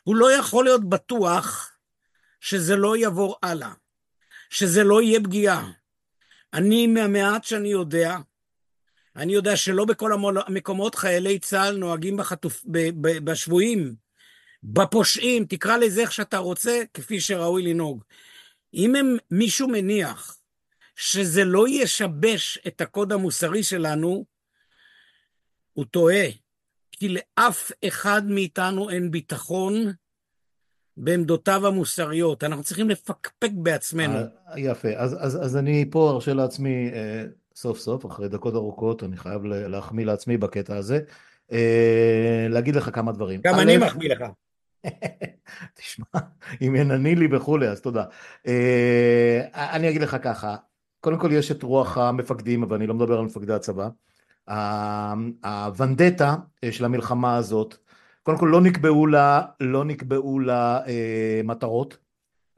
הוא 0.02 0.16
לא 0.16 0.32
יכול 0.32 0.64
להיות 0.64 0.88
בטוח 0.88 1.73
שזה 2.40 2.76
לא 2.76 2.97
יעבור 2.97 3.37
הלאה, 3.42 3.73
שזה 4.50 4.85
לא 4.85 5.02
יהיה 5.02 5.21
פגיעה. 5.21 5.71
אני, 6.52 6.87
מהמעט 6.87 7.44
שאני 7.44 7.68
יודע, 7.68 8.16
אני 9.16 9.32
יודע 9.32 9.56
שלא 9.56 9.85
בכל 9.85 10.12
המקומות 10.47 10.94
חיילי 10.94 11.38
צה"ל 11.38 11.76
נוהגים 11.76 12.16
בחטוף, 12.16 12.64
ב, 12.66 12.78
ב, 12.78 13.30
בשבויים, 13.30 13.94
בפושעים, 14.62 15.44
תקרא 15.44 15.76
לזה 15.76 16.00
איך 16.00 16.12
שאתה 16.12 16.38
רוצה, 16.38 16.82
כפי 16.94 17.21
שראוי 17.21 17.62
לנהוג. 17.62 18.04
אם 18.75 18.94
הם, 18.94 19.16
מישהו 19.30 19.68
מניח 19.68 20.38
שזה 20.97 21.44
לא 21.44 21.68
ישבש 21.68 22.59
את 22.66 22.80
הקוד 22.80 23.12
המוסרי 23.12 23.62
שלנו, 23.62 24.25
הוא 25.73 25.85
טועה. 25.85 26.41
כי 27.02 27.09
לאף 27.09 27.73
אחד 27.85 28.23
מאיתנו 28.26 28.90
אין 28.90 29.11
ביטחון 29.11 29.75
בעמדותיו 30.97 31.66
המוסריות. 31.66 32.44
אנחנו 32.44 32.62
צריכים 32.62 32.90
לפקפק 32.90 33.50
בעצמנו. 33.52 34.18
אה, 34.18 34.26
יפה. 34.56 34.88
אז, 34.97 35.16
אז, 35.21 35.44
אז 35.44 35.56
אני 35.56 35.85
פה 35.90 36.11
ארשה 36.11 36.35
לעצמי, 36.35 36.90
אה, 36.92 37.25
סוף 37.54 37.78
סוף, 37.78 38.06
אחרי 38.06 38.28
דקות 38.28 38.54
ארוכות, 38.54 39.02
אני 39.02 39.16
חייב 39.16 39.44
להחמיא 39.44 40.06
לעצמי 40.06 40.37
בקטע 40.37 40.76
הזה, 40.76 41.00
אה, 41.52 42.47
להגיד 42.50 42.76
לך 42.76 42.90
כמה 42.92 43.12
דברים. 43.12 43.40
גם 43.44 43.61
אני 43.61 43.76
מחמיא 43.76 44.09
לך. 44.09 44.23
תשמע, 45.78 46.21
אם 46.62 46.76
ינני 46.76 47.14
לי 47.14 47.37
וכולי, 47.37 47.68
אז 47.68 47.80
תודה. 47.80 48.04
אה, 48.47 49.40
אני 49.52 49.88
אגיד 49.88 50.02
לך 50.02 50.16
ככה, 50.23 50.56
קודם 51.00 51.18
כל 51.18 51.32
יש 51.32 51.50
את 51.50 51.62
רוח 51.62 51.99
המפקדים, 51.99 52.62
אבל 52.62 52.76
אני 52.76 52.87
לא 52.87 52.94
מדבר 52.94 53.18
על 53.18 53.25
מפקדי 53.25 53.52
הצבא. 53.52 53.88
הוונדטה 55.44 56.37
של 56.70 56.84
המלחמה 56.84 57.37
הזאת, 57.37 57.76
קודם 58.22 58.38
כל 58.38 58.49
לא 58.52 58.61
נקבעו 58.61 59.06
לה, 59.06 59.42
לא 59.61 59.84
נקבעו 59.84 60.38
לה 60.38 60.87
אה, 60.87 61.40
מטרות 61.44 61.96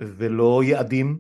ולא 0.01 0.63
יעדים, 0.65 1.19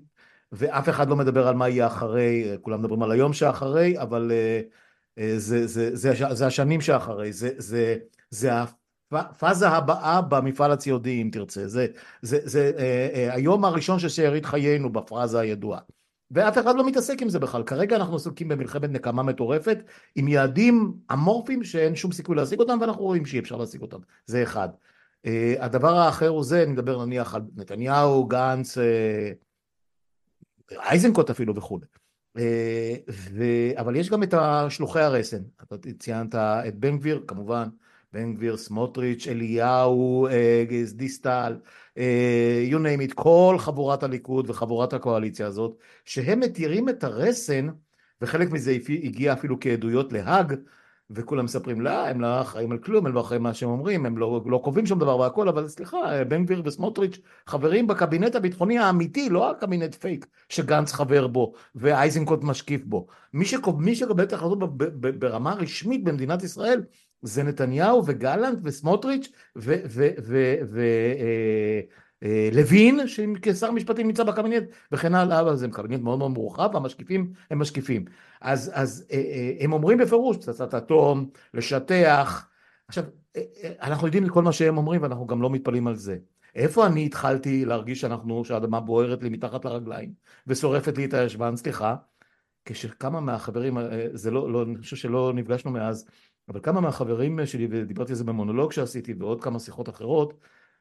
ואף 0.52 0.88
אחד 0.88 1.08
לא 1.08 1.16
מדבר 1.16 1.48
על 1.48 1.54
מה 1.54 1.68
יהיה 1.68 1.86
אחרי, 1.86 2.56
כולם 2.62 2.82
מדברים 2.82 3.02
על 3.02 3.10
היום 3.10 3.32
שאחרי, 3.32 4.00
אבל 4.00 4.32
אה, 4.32 4.60
אה, 5.18 5.34
זה, 5.36 5.66
זה, 5.66 5.96
זה, 5.96 6.14
זה, 6.14 6.34
זה 6.34 6.46
השנים 6.46 6.80
שאחרי, 6.80 7.32
זה, 7.32 7.50
זה, 7.58 7.96
זה 8.30 8.50
הפאזה 9.12 9.68
הבאה 9.68 10.22
במפעל 10.22 10.72
הציודי 10.72 11.22
אם 11.22 11.28
תרצה, 11.32 11.68
זה, 11.68 11.86
זה, 12.22 12.38
זה 12.42 12.72
אה, 12.78 13.08
אה, 13.14 13.34
היום 13.34 13.64
הראשון 13.64 13.98
של 13.98 14.08
שארית 14.08 14.46
חיינו 14.46 14.92
בפרזה 14.92 15.40
הידועה. 15.40 15.80
ואף 16.34 16.58
אחד 16.58 16.76
לא 16.76 16.86
מתעסק 16.86 17.22
עם 17.22 17.28
זה 17.28 17.38
בכלל. 17.38 17.62
כרגע 17.62 17.96
אנחנו 17.96 18.16
עסוקים 18.16 18.48
במלחמת 18.48 18.90
נקמה 18.90 19.22
מטורפת 19.22 19.78
עם 20.14 20.28
יעדים 20.28 20.94
אמורפיים 21.12 21.64
שאין 21.64 21.96
שום 21.96 22.12
סיכוי 22.12 22.36
להשיג 22.36 22.60
אותם 22.60 22.78
ואנחנו 22.80 23.02
רואים 23.02 23.26
שאי 23.26 23.38
אפשר 23.38 23.56
להשיג 23.56 23.82
אותם. 23.82 23.98
זה 24.26 24.42
אחד. 24.42 24.68
Uh, 25.26 25.28
הדבר 25.58 25.94
האחר 25.94 26.28
הוא 26.28 26.44
זה, 26.44 26.62
אני 26.62 26.72
מדבר 26.72 27.04
נניח 27.04 27.34
על 27.34 27.42
נתניהו, 27.56 28.26
גנץ, 28.26 28.78
uh, 28.78 28.80
אייזנקוט 30.72 31.30
אפילו 31.30 31.56
וכולי. 31.56 31.86
Uh, 32.38 32.40
ו... 33.10 33.44
אבל 33.76 33.96
יש 33.96 34.10
גם 34.10 34.22
את 34.22 34.34
שלוחי 34.68 35.00
הרסן. 35.00 35.42
אתה 35.62 35.76
ציינת 35.98 36.34
את 36.34 36.74
בן 36.74 36.98
גביר, 36.98 37.24
כמובן, 37.26 37.68
בן 38.14 38.34
גביר, 38.34 38.56
סמוטריץ', 38.56 39.28
אליהו, 39.28 40.28
דיסטל, 40.94 41.56
you 42.70 42.74
name 42.74 43.10
it, 43.10 43.14
כל 43.14 43.56
חבורת 43.58 44.02
הליכוד 44.02 44.50
וחבורת 44.50 44.92
הקואליציה 44.92 45.46
הזאת, 45.46 45.78
שהם 46.04 46.40
מתירים 46.40 46.88
את 46.88 47.04
הרסן, 47.04 47.68
וחלק 48.22 48.50
מזה 48.50 48.76
הגיע 49.02 49.32
אפילו 49.32 49.60
כעדויות 49.60 50.12
להאג, 50.12 50.54
וכולם 51.10 51.44
מספרים 51.44 51.80
לה, 51.80 52.08
הם 52.08 52.20
לא 52.20 52.40
אחראים 52.40 52.72
על 52.72 52.78
כלום, 52.78 53.06
הם 53.06 53.14
לא 53.14 53.20
אחראים 53.20 53.42
מה 53.42 53.54
שהם 53.54 53.68
אומרים, 53.68 54.06
הם 54.06 54.18
לא, 54.18 54.42
לא 54.46 54.60
קובעים 54.64 54.86
שום 54.86 54.98
דבר 54.98 55.18
והכל, 55.18 55.48
אבל 55.48 55.68
סליחה, 55.68 56.24
בן 56.28 56.44
גביר 56.44 56.62
וסמוטריץ' 56.64 57.18
חברים 57.46 57.86
בקבינט 57.86 58.34
הביטחוני 58.34 58.78
האמיתי, 58.78 59.28
לא 59.28 59.50
הקבינט 59.50 59.94
פייק 59.94 60.26
שגנץ 60.48 60.92
חבר 60.92 61.26
בו 61.26 61.52
ואייזנקוט 61.74 62.42
משקיף 62.42 62.84
בו. 62.84 63.06
מי 63.78 63.94
שקובע 63.94 64.22
את 64.22 64.32
ההחלטות 64.32 64.76
ברמה 65.18 65.54
רשמית 65.54 66.04
במדינת 66.04 66.42
ישראל 66.42 66.82
זה 67.24 67.42
נתניהו 67.42 68.02
וגלנט 68.06 68.58
וסמוטריץ' 68.62 69.32
ולוין, 72.22 73.00
אה, 73.00 73.04
אה, 73.04 73.08
שכשר 73.08 73.70
משפטים 73.70 74.06
נמצא 74.06 74.24
בקבינט, 74.24 74.64
וכן 74.92 75.14
הלאה, 75.14 75.56
זה 75.56 75.68
קבינט 75.68 76.02
מאוד 76.02 76.18
מאוד 76.18 76.30
מורחב, 76.30 76.70
והמשקיפים 76.74 77.32
הם 77.50 77.58
משקיפים. 77.58 78.04
אז, 78.40 78.70
אז 78.74 79.06
אה, 79.12 79.52
הם 79.60 79.72
אומרים 79.72 79.98
בפירוש, 79.98 80.36
פצצת 80.36 80.74
אטום, 80.74 81.30
לשטח. 81.54 82.48
עכשיו, 82.88 83.04
אנחנו 83.82 84.06
יודעים 84.06 84.28
כל 84.28 84.42
מה 84.42 84.52
שהם 84.52 84.76
אומרים, 84.76 85.02
ואנחנו 85.02 85.26
גם 85.26 85.42
לא 85.42 85.50
מתפלאים 85.50 85.86
על 85.86 85.96
זה. 85.96 86.16
איפה 86.54 86.86
אני 86.86 87.06
התחלתי 87.06 87.64
להרגיש 87.64 88.00
שאנחנו, 88.00 88.44
שהאדמה 88.44 88.80
בוערת 88.80 89.22
לי 89.22 89.28
מתחת 89.28 89.64
לרגליים, 89.64 90.12
ושורפת 90.46 90.98
לי 90.98 91.04
את 91.04 91.14
הישבן, 91.14 91.56
סליחה, 91.56 91.96
כשכמה 92.64 93.20
מהחברים, 93.20 93.78
זה 94.12 94.30
לא, 94.30 94.52
לא, 94.52 94.62
אני 94.62 94.76
חושב 94.76 94.96
שלא 94.96 95.32
נפגשנו 95.34 95.70
מאז, 95.70 96.06
אבל 96.48 96.60
כמה 96.62 96.80
מהחברים 96.80 97.46
שלי, 97.46 97.68
ודיברתי 97.70 98.12
על 98.12 98.16
זה 98.18 98.24
במונולוג 98.24 98.72
שעשיתי 98.72 99.14
ועוד 99.18 99.42
כמה 99.42 99.58
שיחות 99.58 99.88
אחרות, 99.88 100.34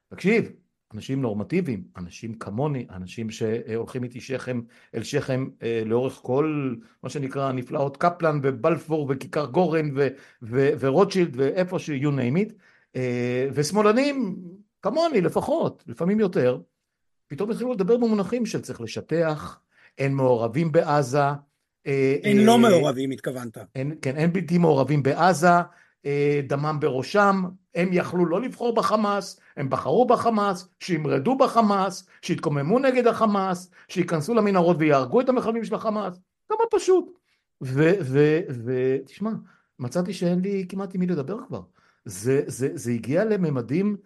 תקשיב, 0.08 0.52
אנשים 0.93 1.21
נורמטיביים, 1.21 1.84
אנשים 1.97 2.34
כמוני, 2.34 2.88
אנשים 2.89 3.30
שהולכים 3.30 4.04
איתי 4.04 4.21
שכם 4.21 4.62
אל 4.95 5.04
שכם 5.04 5.47
אה, 5.63 5.84
לאורך 5.86 6.13
כל 6.13 6.76
מה 7.04 7.10
שנקרא 7.10 7.52
נפלאות 7.52 7.97
קפלן 7.97 8.39
ובלפור 8.43 9.08
וכיכר 9.10 9.45
גורן 9.45 9.89
ו- 9.95 10.08
ו- 10.41 10.69
ורוטשילד 10.80 11.34
ואיפה 11.36 11.80
ש- 11.80 11.89
you 11.89 12.12
name 12.17 12.49
it, 12.49 12.54
אה, 12.95 13.47
ושמאלנים 13.54 14.36
כמוני 14.82 15.21
לפחות, 15.21 15.84
לפעמים 15.88 16.19
יותר, 16.19 16.62
פתאום 17.28 17.52
התחילו 17.52 17.73
לדבר 17.73 17.97
במונחים 17.97 18.45
של 18.45 18.62
צריך 18.62 18.82
לשטח, 18.82 19.60
אין 19.97 20.13
מעורבים 20.13 20.71
בעזה, 20.71 21.26
אין 21.86 22.46
לא 22.46 22.52
אה, 22.52 22.58
מעורבים 22.58 23.12
התכוונת. 23.12 23.58
אין, 23.76 23.96
כן, 24.02 24.15
אין 24.15 24.34
בלתי 24.34 24.58
מעורבים 24.58 25.04
בעזה, 25.04 25.48
אה, 26.06 26.41
דמם 26.48 26.78
בראשם, 26.80 27.43
הם 27.76 27.89
יכלו 27.91 28.26
לא 28.26 28.41
לבחור 28.41 28.76
בחמאס, 28.76 29.39
הם 29.58 29.69
בחרו 29.69 30.08
בחמאס, 30.08 30.67
שימרדו 30.80 31.38
בחמאס, 31.38 32.08
שיתקוממו 32.22 32.80
נגד 32.80 33.08
החמאס, 33.08 33.69
שייכנסו 33.88 34.34
למנהרות 34.34 34.78
ויהרגו 34.80 35.22
את 35.22 35.30
המחבלים 35.30 35.65
של 35.65 35.76
החמאס, 35.76 36.19
כמה 36.50 36.58
פשוט. 36.72 37.06
ותשמע, 37.62 39.32
מצאתי 39.80 40.13
שאין 40.13 40.39
לי 40.39 40.65
כמעט 40.69 40.96
עם 40.96 41.02
מי 41.02 41.08
לדבר 41.08 41.38
כבר. 41.48 41.62
זה, 42.06 42.41
זה, 42.48 42.69
זה 42.74 42.91
הגיע 42.91 43.26
לממדים 43.26 43.98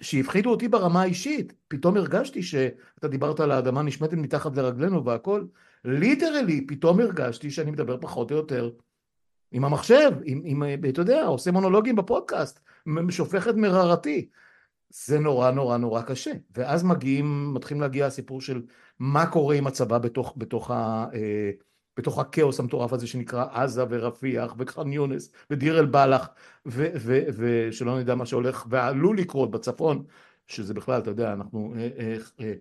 שהפחידו 0.00 0.50
אותי 0.50 0.68
ברמה 0.68 1.02
האישית. 1.02 1.52
פתאום 1.68 1.96
הרגשתי 1.96 2.42
שאתה 2.42 3.08
דיברת 3.08 3.40
על 3.40 3.50
האדמה 3.50 3.82
נשמטת 3.82 4.12
מתחת 4.12 4.56
לרגלינו 4.56 5.04
והכל, 5.04 5.44
ליטרלי 5.86 6.66
פתאום 6.66 7.00
הרגשתי 7.00 7.50
שאני 7.50 7.70
מדבר 7.70 7.96
פחות 8.00 8.30
או 8.30 8.36
יותר 8.36 8.70
עם 9.52 9.64
המחשב, 9.64 10.10
עם, 10.24 10.42
עם, 10.44 10.62
אתה 10.88 11.00
יודע, 11.00 11.24
עושה 11.24 11.50
מונולוגים 11.50 11.96
בפודקאסט, 11.96 12.60
שופך 13.10 13.48
את 13.48 13.54
מררתי. 13.54 14.28
זה 14.90 15.18
נורא 15.18 15.50
נורא 15.50 15.76
נורא 15.76 16.02
קשה. 16.02 16.32
ואז 16.56 16.84
מגיעים, 16.84 17.54
מתחילים 17.54 17.80
להגיע 17.80 18.06
הסיפור 18.06 18.40
של 18.40 18.62
מה 18.98 19.26
קורה 19.26 19.54
עם 19.54 19.66
הצבא 19.66 19.98
בתוך, 19.98 20.34
בתוך, 20.36 20.70
ה, 20.70 21.06
אה, 21.14 21.50
בתוך 21.96 22.18
הכאוס 22.18 22.60
המטורף 22.60 22.92
הזה 22.92 23.06
שנקרא 23.06 23.46
עזה 23.52 23.84
ורפיח 23.88 24.54
וח'אן 24.58 24.92
יונס 24.92 25.32
ודיר 25.50 25.78
אל 25.78 25.86
בלח 25.86 26.28
ושלא 26.66 28.00
נדע 28.00 28.14
מה 28.14 28.26
שהולך 28.26 28.66
ועלול 28.70 29.18
לקרות 29.18 29.50
בצפון, 29.50 30.04
שזה 30.46 30.74
בכלל, 30.74 31.00
אתה 31.00 31.10
יודע, 31.10 31.32
אנחנו 31.32 31.74
אה, 31.76 31.88
אה, 31.98 32.16
אה, 32.40 32.54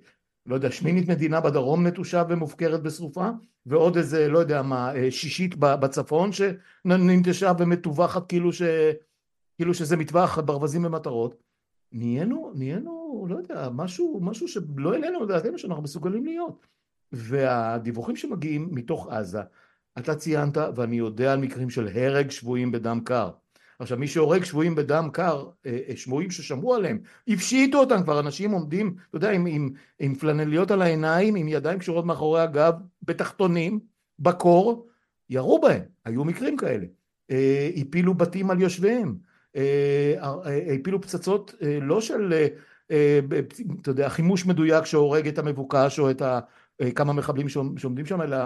לא 0.46 0.56
יודע, 0.56 0.72
שמינית 0.72 1.08
מדינה 1.08 1.42
בדרום 1.42 1.88
נטושה 1.88 2.24
ומופקרת 2.30 2.84
בשרופה, 2.84 3.30
ועוד 3.66 3.98
איזה, 3.98 4.28
לא 4.28 4.40
יודע 4.40 4.62
מה, 4.62 4.96
אה, 4.96 5.12
שישית 5.12 5.56
בצפון 5.56 6.30
שננטשה 6.32 7.52
ומטווחת 7.60 8.30
כאילו, 8.30 8.54
ש... 8.54 8.62
כאילו 9.56 9.74
שזה 9.74 9.98
מטווח 9.98 10.40
ברווזים 10.40 10.84
במטרות. 10.84 11.36
נהיינו, 11.92 12.52
נהיינו, 12.56 13.26
לא 13.30 13.38
יודע, 13.38 13.70
משהו, 13.74 14.20
משהו 14.22 14.48
שלא 14.48 14.94
העלינו 14.94 15.24
לדעתנו 15.24 15.58
שאנחנו 15.58 15.84
מסוגלים 15.84 16.26
להיות. 16.26 16.68
והדיווחים 17.12 18.16
שמגיעים 18.16 18.70
מתוך 18.72 19.08
עזה, 19.10 19.42
אתה 19.98 20.16
ציינת, 20.16 20.58
ואני 20.76 20.96
יודע 20.96 21.34
על 21.34 21.40
מקרים 21.40 21.70
של 21.70 21.88
הרג 21.88 22.30
שבויים 22.30 22.72
בדם 22.72 23.00
קר. 23.06 23.30
עכשיו 23.80 23.98
מי 23.98 24.08
שהורג 24.08 24.44
שבויים 24.44 24.76
בדם 24.76 25.10
קר, 25.14 25.50
אה, 25.66 25.80
אה, 25.90 25.98
שבויים 25.98 26.32
ששמעו 26.32 26.76
עליהם, 26.76 27.00
הפשיטו 27.28 27.78
אותם 27.78 28.04
כבר, 28.04 28.20
אנשים 28.20 28.52
עומדים, 28.52 28.96
אתה 29.10 29.18
יודע, 29.18 29.32
עם, 29.32 29.46
עם, 29.46 29.70
עם 30.00 30.16
פלנליות 30.16 30.72
על 30.72 30.82
העיניים, 30.82 31.36
עם 31.36 31.48
ידיים 31.48 31.80
קשורות 31.80 32.06
מאחורי 32.06 32.42
הגב, 32.42 32.74
בתחתונים, 33.04 33.80
בקור, 34.20 34.88
ירו 35.30 35.62
בהם, 35.62 35.82
היו 36.06 36.24
מקרים 36.24 36.58
כאלה. 36.58 36.86
אה, 37.32 37.70
הפילו 37.76 38.14
בתים 38.14 38.52
על 38.52 38.62
יושביהם, 38.62 39.16
הפילו 40.76 41.02
פצצות 41.02 41.54
לא 41.82 42.02
של, 42.02 42.34
אתה 43.82 43.90
יודע, 43.92 44.10
חימוש 44.10 44.46
מדויק 44.46 44.86
שהורג 44.86 45.28
את 45.28 45.38
המבוקש 45.38 46.00
או 46.00 46.12
את 46.12 46.22
כמה 46.96 47.14
מחבלים 47.14 47.50
שעומדים 47.50 48.06
שם, 48.06 48.22
אלא 48.22 48.38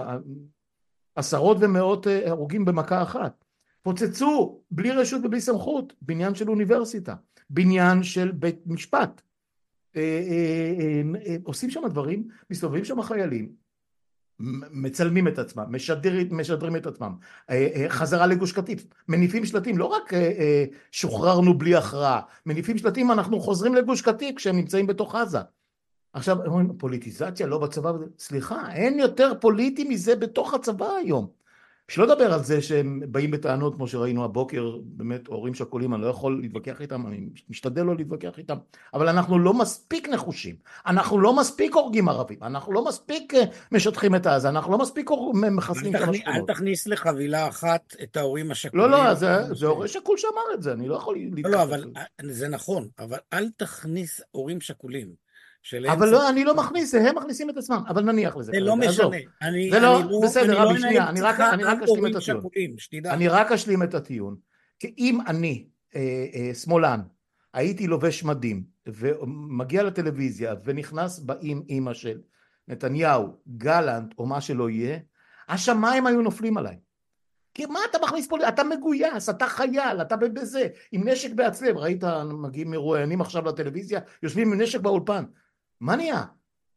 עשרות 1.15 1.57
ומאות 1.59 2.07
הרוגים 2.25 2.65
במכה 2.65 3.01
אחת. 3.01 3.45
פוצצו 3.81 4.61
בלי 4.71 4.91
רשות 4.91 5.21
ובלי 5.23 5.41
סמכות 5.41 5.93
בניין 6.01 6.35
של 6.35 6.49
אוניברסיטה, 6.49 7.15
בניין 7.49 8.03
של 8.03 8.31
בית 8.31 8.59
משפט. 8.65 9.21
אה, 9.95 10.01
אה, 10.01 11.01
אה, 11.27 11.35
עושים 11.43 11.69
שם 11.69 11.87
דברים, 11.87 12.27
מסתובבים 12.49 12.85
שם 12.85 13.01
חיילים, 13.01 13.69
מצלמים 14.71 15.27
את 15.27 15.39
עצמם, 15.39 15.65
משדרים, 15.69 16.37
משדרים 16.37 16.75
את 16.75 16.87
עצמם, 16.87 17.15
חזרה 17.87 18.27
לגוש 18.27 18.51
קטיף, 18.51 18.85
מניפים 19.07 19.45
שלטים, 19.45 19.77
לא 19.77 19.85
רק 19.85 20.11
שוחררנו 20.91 21.57
בלי 21.57 21.75
הכרעה, 21.75 22.21
מניפים 22.45 22.77
שלטים 22.77 23.11
אנחנו 23.11 23.39
חוזרים 23.39 23.75
לגוש 23.75 24.01
קטיף 24.01 24.35
כשהם 24.35 24.55
נמצאים 24.55 24.87
בתוך 24.87 25.15
עזה. 25.15 25.39
עכשיו 26.13 26.37
פוליטיזציה 26.77 27.47
לא 27.47 27.57
בצבא, 27.57 27.91
סליחה 28.19 28.71
אין 28.73 28.99
יותר 28.99 29.33
פוליטי 29.41 29.83
מזה 29.83 30.15
בתוך 30.15 30.53
הצבא 30.53 30.87
היום 30.87 31.27
שלא 31.89 32.07
לדבר 32.07 32.33
על 32.33 32.43
זה 32.43 32.61
שהם 32.61 33.01
באים 33.07 33.31
בטענות 33.31 33.75
כמו 33.75 33.87
שראינו 33.87 34.25
הבוקר, 34.25 34.77
באמת 34.83 35.27
הורים 35.27 35.53
שכולים, 35.53 35.93
אני 35.93 36.01
לא 36.01 36.07
יכול 36.07 36.39
להתווכח 36.41 36.81
איתם, 36.81 37.07
אני 37.07 37.21
משתדל 37.49 37.81
לא 37.81 37.95
להתווכח 37.95 38.37
איתם, 38.37 38.57
אבל 38.93 39.09
אנחנו 39.09 39.39
לא 39.39 39.53
מספיק 39.53 40.09
נחושים, 40.09 40.55
אנחנו 40.87 41.19
לא 41.19 41.35
מספיק 41.35 41.75
הורגים 41.75 42.09
ערבים, 42.09 42.37
אנחנו 42.41 42.73
לא 42.73 42.85
מספיק 42.85 43.33
אה, 43.33 43.43
משטחים 43.71 44.15
את 44.15 44.27
עזה, 44.27 44.49
אנחנו 44.49 44.71
לא 44.71 44.77
מספיק 44.77 45.09
מחסלים 45.51 45.95
את 45.95 46.01
השכונות. 46.01 46.49
אל 46.49 46.53
תכניס 46.53 46.87
לחבילה 46.87 47.47
אחת 47.47 47.95
את 48.03 48.17
ההורים 48.17 48.51
השכולים. 48.51 48.91
לא, 48.91 49.05
לא, 49.05 49.13
זה, 49.13 49.53
זה 49.53 49.65
הורה 49.65 49.87
שכול 49.87 50.17
שאמר 50.17 50.53
את 50.53 50.63
זה, 50.63 50.71
אני 50.71 50.87
לא 50.87 50.95
יכול 50.95 51.15
להתווכח. 51.15 51.49
לא, 51.49 51.57
לא, 51.57 51.63
אבל 51.63 51.83
זה 52.21 52.47
נכון, 52.47 52.87
אבל 52.99 53.17
אל 53.33 53.49
תכניס 53.57 54.21
הורים 54.31 54.61
שכולים. 54.61 55.28
אבל 55.91 56.09
לא, 56.09 56.29
אני 56.29 56.43
לא 56.43 56.55
מכניס, 56.55 56.95
הם 56.95 57.17
מכניסים 57.17 57.49
את 57.49 57.57
עצמם, 57.57 57.83
אבל 57.87 58.03
נניח 58.03 58.37
לזה. 58.37 58.51
זה 58.51 58.59
לא 58.59 58.75
משנה. 58.75 59.17
אני, 59.41 59.69
זה 59.71 59.79
לא, 59.79 60.01
לא, 60.03 60.19
בסדר, 60.23 60.61
רבי, 60.61 60.79
שנייה, 60.79 61.09
אני 61.09 61.21
רק, 61.21 61.39
אני 61.39 61.63
רק 61.63 61.77
אשלים 61.81 62.05
את 62.05 62.15
הטיעון. 62.15 62.41
אני 63.05 63.27
רק 63.27 63.51
אשלים 63.51 63.83
את 63.83 63.93
הטיעון. 63.93 64.35
כי 64.79 64.93
אם 64.97 65.19
אני 65.27 65.67
אה, 65.95 66.25
אה, 66.35 66.53
שמאלן, 66.53 66.99
הייתי 67.53 67.87
לובש 67.87 68.23
מדים, 68.23 68.63
ומגיע 68.87 69.83
לטלוויזיה, 69.83 70.55
ונכנס 70.63 71.19
באים 71.19 71.63
אימא 71.69 71.93
של 71.93 72.19
נתניהו, 72.67 73.27
גלנט, 73.57 74.13
או 74.17 74.25
מה 74.25 74.41
שלא 74.41 74.69
יהיה, 74.69 74.99
השמיים 75.49 76.07
היו 76.07 76.21
נופלים 76.21 76.57
עליי. 76.57 76.77
כי 77.53 77.65
מה 77.65 77.79
אתה 77.89 77.97
מכניס 78.03 78.27
פה, 78.27 78.37
אתה 78.47 78.63
מגויס, 78.63 79.29
אתה 79.29 79.47
חייל, 79.47 80.01
אתה 80.01 80.15
בזה, 80.15 80.67
עם 80.91 81.07
נשק 81.07 81.31
בעצלם, 81.33 81.77
ראית, 81.77 82.03
מגיעים 82.25 82.71
מרואיינים 82.71 83.21
עכשיו 83.21 83.45
לטלוויזיה, 83.45 83.99
יושבים 84.23 84.51
עם 84.51 84.61
נשק 84.61 84.79
באולפן, 84.79 85.23
מה 85.79 85.95
נהיה? 85.95 86.23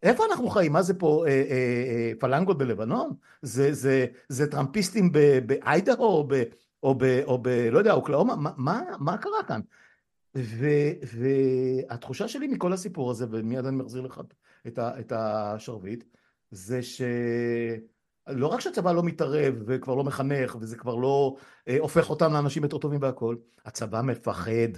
איפה 0.03 0.25
אנחנו 0.31 0.49
חיים? 0.49 0.73
מה 0.73 0.83
זה 0.83 0.95
פה 0.95 1.25
אה, 1.27 1.31
אה, 1.31 1.45
אה, 1.51 2.13
פלנגות 2.19 2.59
בלבנון? 2.59 3.15
זה, 3.43 3.73
זה, 3.73 4.07
זה 4.29 4.51
טראמפיסטים 4.51 5.13
באיידרו 5.47 6.07
או, 6.07 6.25
ב, 6.29 6.43
או, 6.83 6.95
ב, 6.95 7.05
או 7.25 7.39
ב... 7.43 7.49
לא 7.49 7.79
יודע, 7.79 7.93
אוקלאומה? 7.93 8.37
מה, 8.37 8.51
מה, 8.57 8.83
מה 8.99 9.19
קרה 9.19 9.43
כאן? 9.49 9.61
ו, 10.37 10.67
והתחושה 11.17 12.29
שלי 12.29 12.47
מכל 12.47 12.73
הסיפור 12.73 13.11
הזה, 13.11 13.27
ומיד 13.31 13.67
אני 13.67 13.77
מחזיר 13.77 14.03
לך 14.03 14.21
את, 14.67 14.79
ה, 14.79 15.01
את 15.01 15.13
השרביט, 15.17 16.05
זה 16.51 16.81
שלא 16.83 18.47
רק 18.47 18.61
שהצבא 18.61 18.93
לא 18.93 19.03
מתערב 19.03 19.55
וכבר 19.67 19.95
לא 19.95 20.05
מחנך 20.05 20.57
וזה 20.61 20.77
כבר 20.77 20.95
לא 20.95 21.37
אה, 21.69 21.77
הופך 21.81 22.11
אותם 22.11 22.33
לאנשים 22.33 22.63
יותר 22.63 22.79
טובים 22.79 23.03
והכל, 23.03 23.37
הצבא 23.65 24.03
מפחד. 24.03 24.73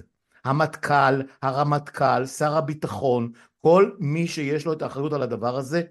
המטכ"ל, 0.45 1.23
הרמטכ"ל, 1.43 2.27
שר 2.27 2.57
הביטחון, 2.57 3.33
כל 3.61 3.91
מי 3.99 4.27
שיש 4.27 4.67
לו 4.67 4.73
את 4.73 4.83
האחריות 4.83 5.13
על 5.13 5.23
הדבר 5.23 5.57
הזה, 5.57 5.83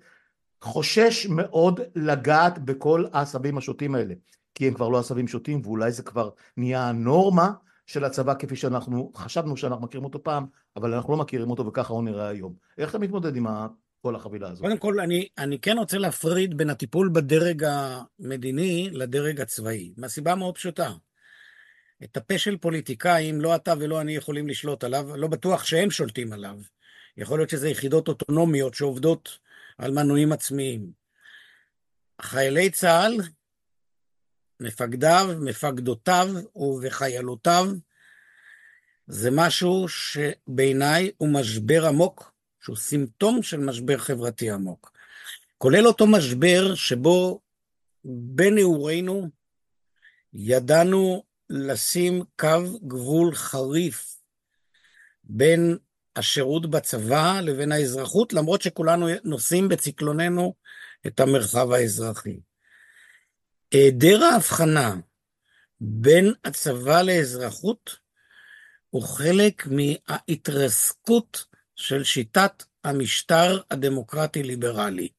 חושש 0.62 1.28
מאוד 1.30 1.80
לגעת 1.96 2.60
בכל 2.60 3.06
העשבים 3.14 3.58
השוטים 3.58 3.96
האלה, 3.96 4.14
כי 4.56 4.68
הם 4.68 4.74
כבר 4.74 4.90
לא 4.90 5.00
עשבים 5.00 5.28
שוטים 5.28 5.62
ואולי 5.64 5.92
זה 5.92 6.04
כבר 6.04 6.30
נהיה 6.58 6.90
הנורמה 6.90 7.52
של 7.86 8.04
הצבא 8.04 8.34
כפי 8.40 8.56
שאנחנו 8.56 9.12
חשבנו 9.16 9.58
שאנחנו 9.58 9.84
מכירים 9.84 10.06
אותו 10.06 10.24
פעם, 10.24 10.46
אבל 10.76 10.94
אנחנו 10.94 11.14
לא 11.14 11.20
מכירים 11.20 11.52
אותו 11.52 11.66
וככה 11.66 11.94
הוא 11.94 12.04
נראה 12.04 12.28
היום. 12.28 12.54
איך 12.78 12.90
אתה 12.90 13.00
מתמודד 13.00 13.36
עם 13.36 13.46
כל 14.02 14.16
החבילה 14.16 14.50
הזאת? 14.50 14.66
קודם 14.66 14.78
כל, 14.78 15.00
אני, 15.00 15.28
אני 15.38 15.60
כן 15.60 15.78
רוצה 15.78 15.98
להפריד 15.98 16.58
בין 16.58 16.70
הטיפול 16.70 17.10
בדרג 17.14 17.64
המדיני 17.64 18.90
לדרג 18.92 19.42
הצבאי, 19.42 19.94
מהסיבה 19.98 20.36
מאוד 20.36 20.56
פשוטה. 20.56 20.92
את 22.04 22.18
הפה 22.18 22.38
של 22.38 22.58
פוליטיקאים, 22.58 23.42
לא 23.42 23.56
אתה 23.56 23.74
ולא 23.80 24.02
אני 24.02 24.16
יכולים 24.16 24.48
לשלוט 24.48 24.84
עליו, 24.84 25.18
לא 25.18 25.28
בטוח 25.28 25.64
שהם 25.64 25.92
שולטים 25.92 26.34
עליו. 26.34 26.60
יכול 27.18 27.40
להיות 27.40 27.50
שזה 27.50 27.70
יחידות 27.70 28.08
אוטונומיות 28.08 28.74
שעובדות 28.74 29.40
על 29.78 29.92
מנועים 29.92 30.32
עצמיים. 30.32 30.92
חיילי 32.22 32.70
צה"ל, 32.70 33.18
מפקדיו, 34.60 35.28
מפקדותיו 35.42 36.30
ובחיילותיו, 36.56 37.66
זה 39.08 39.30
משהו 39.32 39.86
שבעיניי 39.88 41.12
הוא 41.18 41.30
משבר 41.34 41.88
עמוק, 41.88 42.34
שהוא 42.62 42.76
סימפטום 42.76 43.44
של 43.44 43.60
משבר 43.60 43.98
חברתי 43.98 44.52
עמוק. 44.52 44.92
כולל 45.58 45.88
אותו 45.88 46.08
משבר 46.08 46.76
שבו 46.76 47.42
בנעורינו 48.06 49.30
ידענו 50.34 51.24
לשים 51.56 52.24
קו 52.40 52.80
גבול 52.88 53.36
חריף 53.36 54.18
בין 55.24 55.78
השירות 56.16 56.70
בצבא 56.70 57.40
לבין 57.44 57.72
האזרחות, 57.72 58.34
למרות 58.34 58.62
שכולנו 58.62 59.08
נושאים 59.24 59.70
בצקלוננו 59.70 60.56
את 61.08 61.20
המרחב 61.20 61.72
האזרחי. 61.72 62.40
היעדר 63.72 64.24
ההבחנה 64.24 64.96
בין 65.82 66.34
הצבא 66.44 67.02
לאזרחות 67.02 67.98
הוא 68.90 69.04
חלק 69.04 69.68
מההתרסקות 69.68 71.46
של 71.76 72.04
שיטת 72.04 72.64
המשטר 72.84 73.62
הדמוקרטי-ליברלי. 73.72 75.10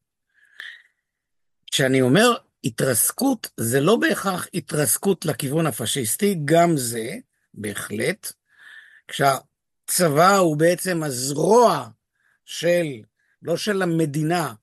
כשאני 1.66 2.00
אומר 2.00 2.36
התרסקות, 2.64 3.50
זה 3.56 3.80
לא 3.80 3.96
בהכרח 3.96 4.46
התרסקות 4.54 5.24
לכיוון 5.24 5.66
הפשיסטי, 5.66 6.36
גם 6.44 6.76
זה, 6.76 7.16
בהחלט. 7.54 8.32
כשה... 9.08 9.36
צבא 9.86 10.36
הוא 10.36 10.56
בעצם 10.56 11.02
הזרוע 11.02 11.88
של, 12.44 12.86
לא 13.42 13.56
של 13.56 13.82
המדינה, 13.82 14.54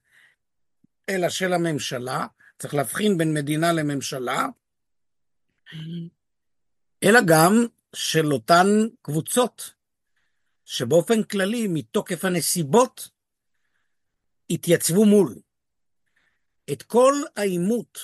אלא 1.09 1.29
של 1.29 1.53
הממשלה, 1.53 2.27
צריך 2.59 2.73
להבחין 2.73 3.17
בין 3.17 3.33
מדינה 3.33 3.73
לממשלה, 3.73 4.47
אלא 7.03 7.19
גם 7.27 7.65
של 7.95 8.33
אותן 8.33 8.67
קבוצות, 9.01 9.73
שבאופן 10.65 11.23
כללי, 11.23 11.67
מתוקף 11.67 12.25
הנסיבות, 12.25 13.09
התייצבו 14.49 15.05
מול. 15.05 15.35
את 16.71 16.83
כל 16.83 17.13
העימות 17.35 17.99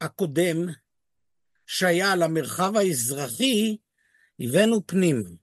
הקודם 0.00 0.56
שהיה 1.66 2.12
על 2.12 2.22
המרחב 2.22 2.76
האזרחי, 2.76 3.76
הבאנו 4.40 4.86
פנים. 4.86 5.36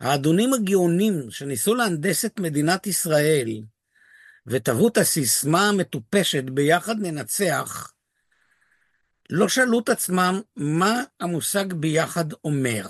האדונים 0.00 0.54
הגאונים 0.54 1.30
שניסו 1.30 1.74
להנדס 1.74 2.24
את 2.24 2.40
מדינת 2.40 2.86
ישראל 2.86 3.62
וטבעו 4.46 4.88
את 4.88 4.98
הסיסמה 4.98 5.68
המטופשת 5.68 6.44
ביחד 6.44 6.94
ננצח, 6.98 7.92
לא 9.30 9.48
שאלו 9.48 9.80
את 9.80 9.88
עצמם 9.88 10.40
מה 10.56 11.02
המושג 11.20 11.72
ביחד 11.72 12.32
אומר. 12.44 12.86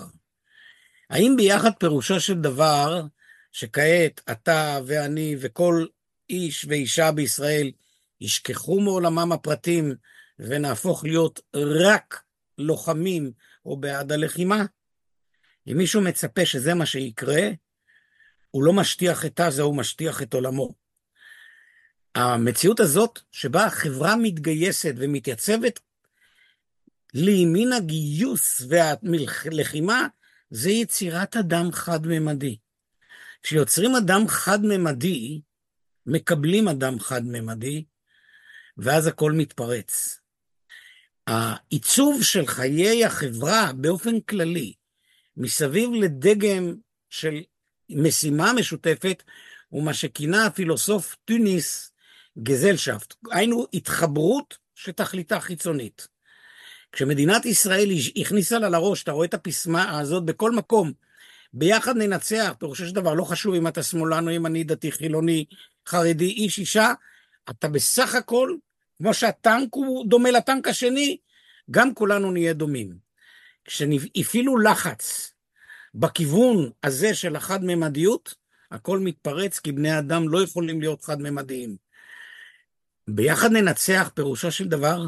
האם 1.10 1.34
ביחד 1.36 1.70
פירושו 1.78 2.20
של 2.20 2.40
דבר 2.40 3.02
שכעת 3.52 4.20
אתה 4.30 4.80
ואני 4.86 5.36
וכל 5.40 5.86
איש 6.30 6.66
ואישה 6.68 7.12
בישראל 7.12 7.70
ישכחו 8.22 8.80
מעולמם 8.80 9.32
הפרטים 9.32 9.94
ונהפוך 10.38 11.04
להיות 11.04 11.40
רק 11.54 12.22
לוחמים 12.58 13.32
או 13.66 13.76
בעד 13.76 14.12
הלחימה? 14.12 14.64
אם 15.66 15.76
מישהו 15.76 16.00
מצפה 16.00 16.46
שזה 16.46 16.74
מה 16.74 16.86
שיקרה, 16.86 17.48
הוא 18.50 18.64
לא 18.64 18.72
משטיח 18.72 19.26
את 19.26 19.40
עזה, 19.40 19.62
הוא 19.62 19.76
משטיח 19.76 20.22
את 20.22 20.34
עולמו. 20.34 20.74
המציאות 22.14 22.80
הזאת, 22.80 23.18
שבה 23.30 23.64
החברה 23.64 24.16
מתגייסת 24.16 24.94
ומתייצבת 24.96 25.80
לימין 27.14 27.72
הגיוס 27.72 28.62
והלחימה, 28.68 30.06
זה 30.50 30.70
יצירת 30.70 31.36
אדם 31.36 31.72
חד-ממדי. 31.72 32.56
כשיוצרים 33.42 33.96
אדם 33.96 34.28
חד-ממדי, 34.28 35.40
מקבלים 36.06 36.68
אדם 36.68 36.98
חד-ממדי, 36.98 37.84
ואז 38.78 39.06
הכל 39.06 39.32
מתפרץ. 39.32 40.20
העיצוב 41.26 42.22
של 42.22 42.46
חיי 42.46 43.04
החברה 43.04 43.72
באופן 43.76 44.20
כללי, 44.20 44.72
מסביב 45.36 45.90
לדגם 45.92 46.74
של 47.10 47.42
משימה 47.90 48.52
משותפת, 48.52 49.22
הוא 49.68 49.82
מה 49.82 49.94
שכינה 49.94 50.46
הפילוסוף 50.46 51.16
טוניס 51.24 51.92
גזלשפט, 52.38 53.14
היינו 53.30 53.66
התחברות 53.74 54.58
שתכליתה 54.74 55.40
חיצונית. 55.40 56.08
כשמדינת 56.92 57.46
ישראל 57.46 57.88
הכניסה 58.16 58.58
לה 58.58 58.68
לראש, 58.68 59.02
אתה 59.02 59.12
רואה 59.12 59.26
את 59.26 59.34
הפסמה 59.34 59.98
הזאת 59.98 60.24
בכל 60.24 60.50
מקום, 60.50 60.92
ביחד 61.52 61.96
ננצח, 61.96 62.54
פירושו 62.58 62.86
של 62.86 62.94
דבר, 62.94 63.14
לא 63.14 63.24
חשוב 63.24 63.54
אם 63.54 63.68
אתה 63.68 63.82
שמאלן 63.82 64.28
או 64.28 64.32
ימני, 64.32 64.64
דתי, 64.64 64.92
חילוני, 64.92 65.44
חרדי, 65.88 66.28
איש, 66.28 66.58
אישה, 66.58 66.92
אתה 67.50 67.68
בסך 67.68 68.14
הכל, 68.14 68.56
כמו 68.98 69.14
שהטנק 69.14 69.68
הוא 69.74 70.06
דומה 70.08 70.30
לטנק 70.30 70.68
השני, 70.68 71.18
גם 71.70 71.94
כולנו 71.94 72.30
נהיה 72.30 72.52
דומים. 72.52 72.96
כשהפעילו 73.64 74.58
לחץ 74.58 75.32
בכיוון 75.94 76.70
הזה 76.82 77.14
של 77.14 77.36
החד-ממדיות, 77.36 78.34
הכל 78.70 78.98
מתפרץ 78.98 79.58
כי 79.58 79.72
בני 79.72 79.98
אדם 79.98 80.28
לא 80.28 80.42
יכולים 80.42 80.80
להיות 80.80 81.04
חד-ממדיים. 81.04 81.76
ביחד 83.08 83.52
ננצח, 83.52 84.10
פירושו 84.14 84.52
של 84.52 84.68
דבר, 84.68 85.04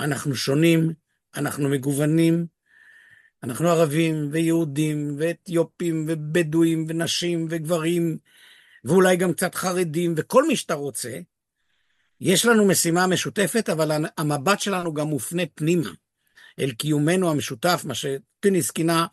אנחנו 0.00 0.34
שונים, 0.34 0.92
אנחנו 1.36 1.68
מגוונים, 1.68 2.46
אנחנו 3.42 3.68
ערבים 3.68 4.28
ויהודים 4.32 5.16
ואתיופים 5.18 6.06
ובדואים 6.08 6.86
ונשים 6.88 7.46
וגברים 7.50 8.18
ואולי 8.84 9.16
גם 9.16 9.32
קצת 9.32 9.54
חרדים 9.54 10.14
וכל 10.16 10.48
מי 10.48 10.56
שאתה 10.56 10.74
רוצה. 10.74 11.18
יש 12.20 12.46
לנו 12.46 12.68
משימה 12.68 13.06
משותפת, 13.06 13.68
אבל 13.68 14.04
המבט 14.18 14.60
שלנו 14.60 14.94
גם 14.94 15.06
מופנה 15.06 15.42
פנימה, 15.54 15.90
אל 16.58 16.72
קיומנו 16.72 17.30
המשותף, 17.30 17.82
מה 17.84 17.94
שפיניס 17.94 18.70
כינה 18.70 19.06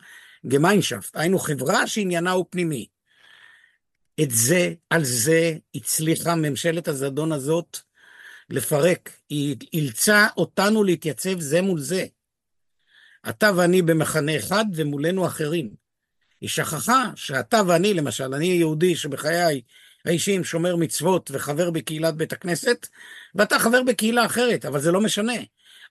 גמיינשפט, 0.46 1.16
היינו 1.16 1.38
חברה 1.38 1.86
שעניינה 1.86 2.30
הוא 2.30 2.46
פנימי. 2.50 2.86
את 4.22 4.30
זה, 4.30 4.74
על 4.90 5.04
זה 5.04 5.54
הצליחה 5.74 6.34
ממשלת 6.34 6.88
הזדון 6.88 7.32
הזאת 7.32 7.78
לפרק. 8.50 9.10
היא 9.28 9.56
אילצה 9.72 10.26
אותנו 10.36 10.84
להתייצב 10.84 11.40
זה 11.40 11.62
מול 11.62 11.80
זה. 11.80 12.06
אתה 13.28 13.50
ואני 13.56 13.82
במחנה 13.82 14.36
אחד 14.36 14.64
ומולנו 14.74 15.26
אחרים. 15.26 15.70
היא 16.40 16.48
שכחה 16.48 17.10
שאתה 17.16 17.60
ואני, 17.68 17.94
למשל, 17.94 18.34
אני 18.34 18.46
יהודי 18.46 18.96
שבחיי 18.96 19.60
האישיים 20.06 20.44
שומר 20.44 20.76
מצוות 20.76 21.30
וחבר 21.34 21.70
בקהילת 21.70 22.16
בית 22.16 22.32
הכנסת, 22.32 22.86
ואתה 23.34 23.58
חבר 23.58 23.82
בקהילה 23.82 24.26
אחרת, 24.26 24.64
אבל 24.64 24.80
זה 24.80 24.92
לא 24.92 25.00
משנה. 25.00 25.32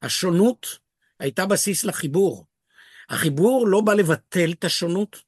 השונות 0.01 0.80
הייתה 1.19 1.45
בסיס 1.45 1.84
לחיבור. 1.84 2.45
החיבור 3.10 3.67
לא 3.67 3.82
בא 3.82 3.93
לבטל 3.93 4.51
את 4.51 4.63
השונות, 4.63 5.21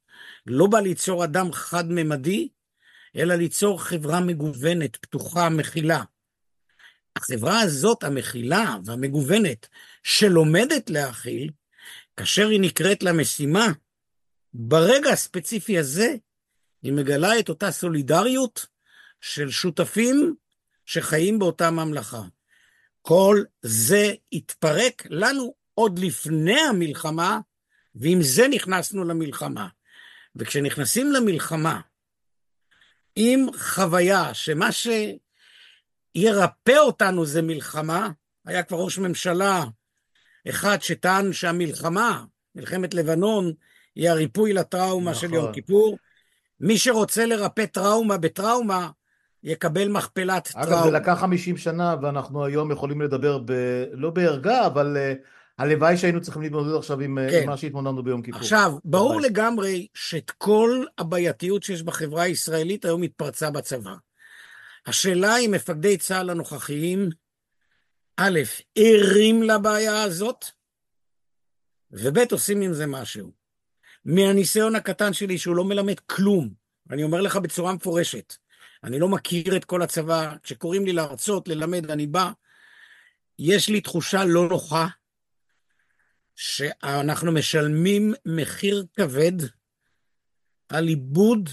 לא 0.46 0.66
בא 0.66 0.80
ליצור 0.80 1.24
אדם 1.24 1.52
חד-ממדי, 1.52 2.48
אלא 3.16 3.34
ליצור 3.34 3.82
חברה 3.82 4.20
מגוונת, 4.20 4.96
פתוחה, 4.96 5.48
מכילה. 5.48 6.02
החברה 7.16 7.60
הזאת, 7.60 8.04
המכילה 8.04 8.76
והמגוונת, 8.84 9.68
שלומדת 10.02 10.90
להכיל, 10.90 11.50
כאשר 12.16 12.48
היא 12.48 12.60
נקראת 12.60 13.02
למשימה, 13.02 13.66
ברגע 14.54 15.10
הספציפי 15.10 15.78
הזה, 15.78 16.14
היא 16.82 16.92
מגלה 16.92 17.38
את 17.38 17.48
אותה 17.48 17.70
סולידריות 17.70 18.66
של 19.20 19.50
שותפים 19.50 20.34
שחיים 20.86 21.38
באותה 21.38 21.70
ממלכה. 21.70 22.22
כל 23.02 23.42
זה 23.62 24.12
התפרק 24.32 25.06
לנו 25.10 25.54
עוד 25.74 25.98
לפני 25.98 26.60
המלחמה, 26.60 27.38
ועם 27.94 28.22
זה 28.22 28.48
נכנסנו 28.48 29.04
למלחמה. 29.04 29.68
וכשנכנסים 30.36 31.12
למלחמה 31.12 31.80
עם 33.16 33.46
חוויה 33.58 34.34
שמה 34.34 34.68
שירפא 34.72 36.78
אותנו 36.78 37.26
זה 37.26 37.42
מלחמה, 37.42 38.10
היה 38.46 38.62
כבר 38.62 38.76
ראש 38.76 38.98
ממשלה 38.98 39.64
אחד 40.48 40.82
שטען 40.82 41.32
שהמלחמה, 41.32 42.24
מלחמת 42.54 42.94
לבנון, 42.94 43.52
היא 43.94 44.10
הריפוי 44.10 44.52
לטראומה 44.52 45.10
נכון. 45.10 45.28
של 45.28 45.34
יום. 45.34 45.52
כיפור. 45.52 45.98
מי 46.60 46.78
שרוצה 46.78 47.26
לרפא 47.26 47.66
טראומה 47.66 48.18
בטראומה, 48.18 48.90
יקבל 49.42 49.88
מכפלת 49.88 50.48
טראומה. 50.48 50.68
אגב, 50.68 50.84
זה 50.84 50.90
לקח 50.90 51.18
50 51.20 51.56
שנה, 51.56 51.96
ואנחנו 52.02 52.44
היום 52.44 52.70
יכולים 52.70 53.00
לדבר, 53.00 53.38
ב... 53.44 53.52
לא 53.92 54.10
בערגה, 54.10 54.66
אבל 54.66 54.96
uh, 54.96 55.26
הלוואי 55.58 55.96
שהיינו 55.96 56.20
צריכים 56.20 56.42
להתמודד 56.42 56.74
עכשיו 56.78 57.00
עם 57.00 57.18
כן. 57.30 57.46
מה 57.46 57.56
שהתמודדנו 57.56 58.02
ביום 58.02 58.22
כיפור. 58.22 58.40
עכשיו, 58.40 58.72
ברור 58.84 59.12
הלוואי. 59.12 59.30
לגמרי 59.30 59.86
שאת 59.94 60.30
כל 60.30 60.84
הבעייתיות 60.98 61.62
שיש 61.62 61.82
בחברה 61.82 62.22
הישראלית 62.22 62.84
היום 62.84 63.00
מתפרצה 63.00 63.50
בצבא. 63.50 63.94
השאלה 64.86 65.38
אם 65.38 65.50
מפקדי 65.50 65.96
צה"ל 65.96 66.30
הנוכחיים, 66.30 67.08
א', 68.16 68.40
ערים 68.74 69.42
לבעיה 69.42 70.02
הזאת, 70.02 70.44
וב', 71.90 72.18
עושים 72.32 72.60
עם 72.60 72.72
זה 72.72 72.86
משהו. 72.86 73.32
מהניסיון 74.04 74.76
הקטן 74.76 75.12
שלי, 75.12 75.38
שהוא 75.38 75.56
לא 75.56 75.64
מלמד 75.64 76.00
כלום, 76.00 76.50
אני 76.90 77.02
אומר 77.02 77.20
לך 77.20 77.36
בצורה 77.36 77.72
מפורשת, 77.72 78.34
אני 78.84 78.98
לא 78.98 79.08
מכיר 79.08 79.56
את 79.56 79.64
כל 79.64 79.82
הצבא, 79.82 80.34
כשקוראים 80.42 80.84
לי 80.84 80.92
להרצות, 80.92 81.48
ללמד, 81.48 81.90
אני 81.90 82.06
בא, 82.06 82.30
יש 83.38 83.68
לי 83.68 83.80
תחושה 83.80 84.24
לא 84.24 84.48
נוחה 84.48 84.86
שאנחנו 86.36 87.32
משלמים 87.32 88.14
מחיר 88.26 88.86
כבד 88.96 89.32
על 90.68 90.88
עיבוד, 90.88 91.50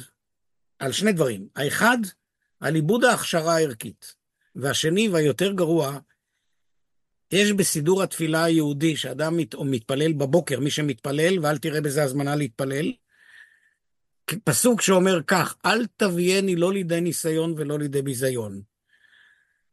על 0.79 0.91
שני 0.91 1.11
דברים. 1.11 1.47
האחד, 1.55 1.97
על 2.59 2.75
עיבוד 2.75 3.03
ההכשרה 3.03 3.55
הערכית, 3.55 4.15
והשני, 4.55 5.09
והיותר 5.09 5.51
גרוע, 5.51 5.99
יש 7.31 7.51
בסידור 7.51 8.03
התפילה 8.03 8.43
היהודי, 8.43 8.95
שאדם 8.95 9.37
מת, 9.37 9.55
מתפלל 9.55 10.13
בבוקר, 10.13 10.59
מי 10.59 10.71
שמתפלל, 10.71 11.39
ואל 11.41 11.57
תראה 11.57 11.81
בזה 11.81 12.03
הזמנה 12.03 12.35
להתפלל, 12.35 12.93
פסוק 14.43 14.81
שאומר 14.81 15.21
כך, 15.27 15.55
אל 15.65 15.85
תביאני 15.97 16.55
לא 16.55 16.73
לידי 16.73 17.01
ניסיון 17.01 17.53
ולא 17.57 17.79
לידי 17.79 18.01
ביזיון. 18.01 18.61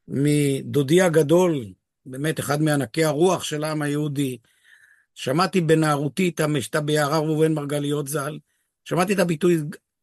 מדודי 0.09 1.03
הגדול, 1.03 1.65
באמת 2.07 2.41
אחד 2.41 2.63
מענקי 2.63 3.05
הרוח 3.05 3.45
של 3.45 3.65
העם 3.65 3.83
היהודי, 3.83 4.39
שמעתי 5.15 5.61
בנערותי 5.61 6.29
את 6.29 6.41
המשתה 6.41 6.81
ביערה 6.81 7.19
ראובן 7.19 7.53
מרגליות 7.53 8.09
ז"ל, 8.09 8.39
שמעתי 8.85 9.13
את 9.13 9.19
הביטוי, 9.19 9.59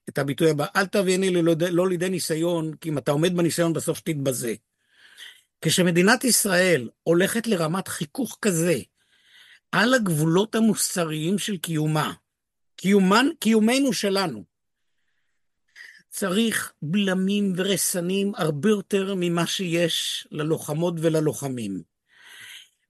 את 0.10 0.18
הביטוי 0.18 0.50
הבא, 0.50 0.66
אל 0.76 0.86
תביאני 0.86 1.32
לא, 1.32 1.54
לא 1.72 1.90
לידי 1.90 2.10
ניסיון, 2.10 2.74
כי 2.82 2.90
אם 2.90 2.98
אתה 2.98 3.12
עומד 3.12 3.38
בניסיון 3.38 3.74
בסוף 3.74 4.02
תתבזה. 4.02 4.54
כשמדינת 5.62 6.24
ישראל 6.24 6.90
הולכת 7.04 7.48
לרמת 7.48 7.88
חיכוך 7.88 8.38
כזה 8.42 8.76
על 9.72 9.94
הגבולות 9.94 10.56
המוסריים 10.56 11.38
של 11.38 11.58
קיומה, 11.58 12.14
קיומן, 12.82 13.28
קיומנו 13.40 13.94
שלנו, 13.94 14.44
צריך 16.10 16.74
בלמים 16.82 17.54
ורסנים 17.56 18.32
הרבה 18.36 18.70
יותר 18.70 19.14
ממה 19.18 19.48
שיש 19.48 20.28
ללוחמות 20.32 20.94
וללוחמים. 20.98 21.82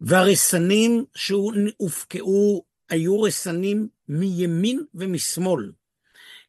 והרסנים 0.02 1.06
שהופקעו 1.16 2.66
היו 2.90 3.22
רסנים 3.22 3.88
מימין 4.08 4.84
ומשמאל. 4.94 5.72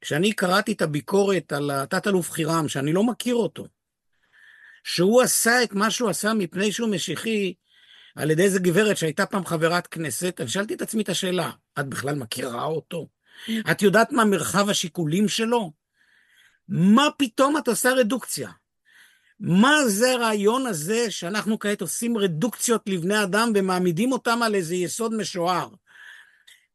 כשאני 0.00 0.33
קראתי 0.33 0.72
את 0.72 0.83
הביקורת 0.83 1.53
על 1.53 1.70
התת-אלוף 1.70 2.31
חירם, 2.31 2.68
שאני 2.68 2.92
לא 2.92 3.03
מכיר 3.03 3.35
אותו, 3.35 3.66
שהוא 4.85 5.22
עשה 5.22 5.62
את 5.62 5.72
מה 5.72 5.90
שהוא 5.90 6.11
עשה 6.11 6.35
מפני 6.35 6.72
שהוא 6.72 6.88
משיחי, 6.88 7.55
על 8.16 8.31
ידי 8.31 8.42
איזה 8.42 8.59
גברת 8.59 8.96
שהייתה 8.96 9.26
פעם 9.26 9.46
חברת 9.46 9.87
כנסת, 9.87 10.40
אני 10.40 10.48
שאלתי 10.48 10.74
את 10.74 10.83
עצמי 10.83 11.03
את 11.03 11.09
השאלה, 11.09 11.50
את 11.81 11.87
בכלל 11.87 12.14
מכירה 12.14 12.64
אותו? 12.64 13.19
את 13.70 13.83
יודעת 13.83 14.12
מה 14.12 14.24
מרחב 14.24 14.68
השיקולים 14.68 15.29
שלו? 15.29 15.72
מה 16.68 17.09
פתאום 17.18 17.57
את 17.57 17.68
עושה 17.68 17.92
רדוקציה? 17.92 18.50
מה 19.40 19.88
זה 19.88 20.12
הרעיון 20.12 20.66
הזה 20.66 21.11
שאנחנו 21.11 21.59
כעת 21.59 21.81
עושים 21.81 22.18
רדוקציות 22.18 22.83
לבני 22.87 23.22
אדם 23.22 23.53
ומעמידים 23.55 24.12
אותם 24.12 24.42
על 24.42 24.55
איזה 24.55 24.74
יסוד 24.74 25.14
משוער? 25.14 25.68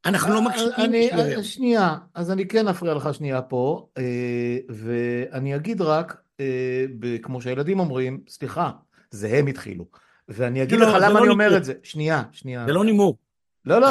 אנחנו 0.05 0.33
לא 0.33 0.41
מקשיבים. 0.41 0.73
אני, 0.77 1.11
אני, 1.11 1.43
שנייה, 1.43 1.95
אז 2.13 2.31
אני 2.31 2.47
כן 2.47 2.67
אפריע 2.67 2.93
לך 2.93 3.13
שנייה 3.13 3.41
פה, 3.41 3.87
אה, 3.97 4.57
ואני 4.69 5.55
אגיד 5.55 5.81
רק, 5.81 6.21
אה, 6.39 6.85
כמו 7.21 7.41
שהילדים 7.41 7.79
אומרים, 7.79 8.19
סליחה, 8.27 8.71
זה 9.11 9.27
הם 9.27 9.47
התחילו. 9.47 9.85
ואני 10.29 10.63
אגיד 10.63 10.79
לא, 10.79 10.87
לך 10.87 10.93
למה 11.01 11.09
לא 11.09 11.19
אני 11.19 11.27
אומר 11.29 11.57
את 11.57 11.63
זה. 11.63 11.73
שנייה, 11.83 12.23
שנייה. 12.31 12.65
זה 12.67 12.73
לא 12.73 12.85
נימוק. 12.85 13.17
לא, 13.65 13.81
לא. 13.81 13.87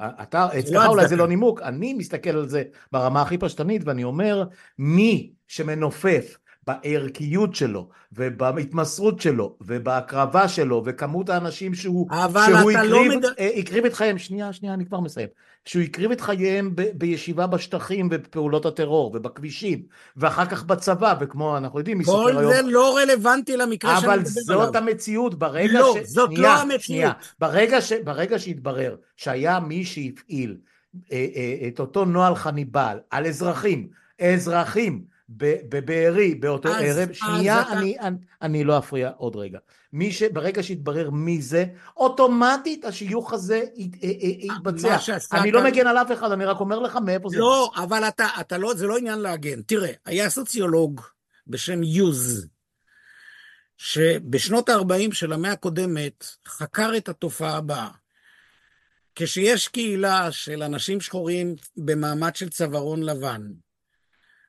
אתה, 0.00 0.48
אצלך 0.58 0.84
לא 0.84 0.86
אולי 0.86 1.08
זה 1.08 1.16
לא 1.16 1.28
נימוק, 1.28 1.62
אני 1.62 1.94
מסתכל 1.94 2.30
על 2.30 2.48
זה 2.48 2.62
ברמה 2.92 3.22
הכי 3.22 3.38
פשטנית 3.38 3.82
ואני 3.84 4.04
אומר, 4.04 4.44
מי 4.78 5.32
שמנופף 5.48 6.36
בערכיות 6.66 7.54
שלו, 7.54 7.88
ובהתמסרות 8.12 9.20
שלו, 9.20 9.56
ובהקרבה 9.60 10.48
שלו, 10.48 10.82
וכמות 10.86 11.28
האנשים 11.28 11.74
שהוא, 11.74 12.08
שהוא 12.46 12.70
הקריב, 12.70 12.90
לא 12.90 13.16
מד... 13.16 13.24
אה, 13.24 13.50
הקריב 13.56 13.84
את 13.84 13.94
חייהם, 13.94 14.18
שנייה, 14.18 14.52
שנייה, 14.52 14.74
אני 14.74 14.86
כבר 14.86 15.00
מסיים, 15.00 15.28
שהוא 15.64 15.82
הקריב 15.82 16.10
את 16.10 16.20
חייהם 16.20 16.72
ב, 16.74 16.82
בישיבה 16.94 17.46
בשטחים 17.46 18.08
ובפעולות 18.10 18.66
הטרור 18.66 19.12
ובכבישים, 19.14 19.82
ואחר 20.16 20.46
כך 20.46 20.64
בצבא, 20.64 21.14
וכמו 21.20 21.56
אנחנו 21.56 21.78
יודעים, 21.78 22.02
כל 22.02 22.32
זה 22.34 22.40
היום... 22.40 22.68
לא 22.68 22.96
רלוונטי 22.96 23.56
למקרה 23.56 24.00
שאני 24.00 24.12
מדבר 24.12 24.12
עליו. 24.12 24.56
אבל 24.56 24.66
זאת 24.66 24.76
המציאות, 24.76 25.34
ברגע 25.34 25.80
לא, 25.80 25.96
ש... 26.04 26.06
זאת 26.06 26.30
שנייה, 26.32 26.54
לא 26.54 26.60
המציאות. 26.60 26.80
שנייה, 26.82 27.12
ברגע, 27.38 27.80
ש... 27.80 27.92
ברגע 27.92 28.38
שהתברר 28.38 28.96
שהיה 29.16 29.60
מי 29.60 29.84
שהפעיל 29.84 30.56
אה, 31.12 31.26
אה, 31.36 31.68
את 31.68 31.80
אותו 31.80 32.04
נוהל 32.04 32.34
חניבל 32.34 32.98
על 33.10 33.26
אזרחים, 33.26 33.88
אזרחים, 34.20 35.15
בבארי 35.28 36.34
באותו 36.34 36.68
אז, 36.68 36.98
ערב, 36.98 37.12
שנייה, 37.12 37.60
אז 37.60 37.72
אני, 37.72 37.96
אתה... 37.96 38.06
אני, 38.06 38.16
אני 38.42 38.64
לא 38.64 38.78
אפריע 38.78 39.10
עוד 39.16 39.36
רגע. 39.36 39.58
מי 39.92 40.12
ש... 40.12 40.22
ברגע 40.22 40.62
שיתברר 40.62 41.10
מי 41.10 41.42
זה, 41.42 41.64
אוטומטית 41.96 42.84
השיוך 42.84 43.32
הזה 43.32 43.62
יתבצע. 43.76 44.96
אני 45.32 45.52
לא 45.52 45.64
מגן 45.64 45.86
על 45.86 45.96
אף 45.98 46.12
אחד, 46.12 46.32
אני 46.32 46.44
רק 46.44 46.60
אומר 46.60 46.78
לך 46.78 46.96
מאיפה 46.96 47.28
זה. 47.28 47.38
לא, 47.38 47.70
אבל 47.76 48.04
אתה, 48.08 48.26
אתה 48.40 48.58
לא, 48.58 48.74
זה 48.74 48.86
לא 48.86 48.98
עניין 48.98 49.18
להגן. 49.18 49.62
תראה, 49.62 49.92
היה 50.04 50.30
סוציולוג 50.30 51.00
בשם 51.46 51.82
יוז, 51.82 52.46
שבשנות 53.76 54.68
ה-40 54.68 55.14
של 55.14 55.32
המאה 55.32 55.52
הקודמת 55.52 56.26
חקר 56.46 56.92
את 56.96 57.08
התופעה 57.08 57.56
הבאה. 57.56 57.88
כשיש 59.14 59.68
קהילה 59.68 60.32
של 60.32 60.62
אנשים 60.62 61.00
שחורים 61.00 61.54
במעמד 61.76 62.36
של 62.36 62.48
צווארון 62.48 63.02
לבן, 63.02 63.42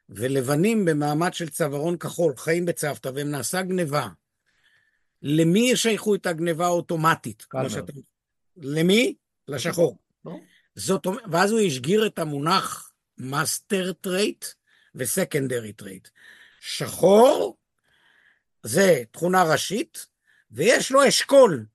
ולבנים 0.10 0.86
במעמד 0.86 1.34
של 1.34 1.50
צווארון 1.50 1.98
כחול, 1.98 2.34
חיים 2.38 2.66
בצוותא, 2.66 3.12
והם 3.16 3.32
נעשה 3.32 3.62
גניבה, 3.62 4.08
למי 5.22 5.72
ישייכו 5.72 6.16
את 6.16 6.26
הגניבה 6.26 6.66
האוטומטית? 6.66 7.46
שאתה... 7.70 7.94
למי? 8.58 9.16
לשחור. 9.48 9.98
לא. 10.26 10.36
זאת 10.76 11.06
אומרת, 11.06 11.24
ואז 11.32 11.52
הוא 11.52 11.60
השגיר 11.60 12.06
את 12.06 12.20
המונח 12.20 12.92
master 13.18 13.94
trait 13.94 14.46
ו 14.96 15.04
secondary 15.04 15.74
trait. 15.74 16.08
שחור 16.60 17.58
זה 18.64 19.04
תכונה 19.12 19.44
ראשית, 19.44 20.08
ויש 20.52 20.92
לו 20.92 21.08
אשכול. 21.08 21.66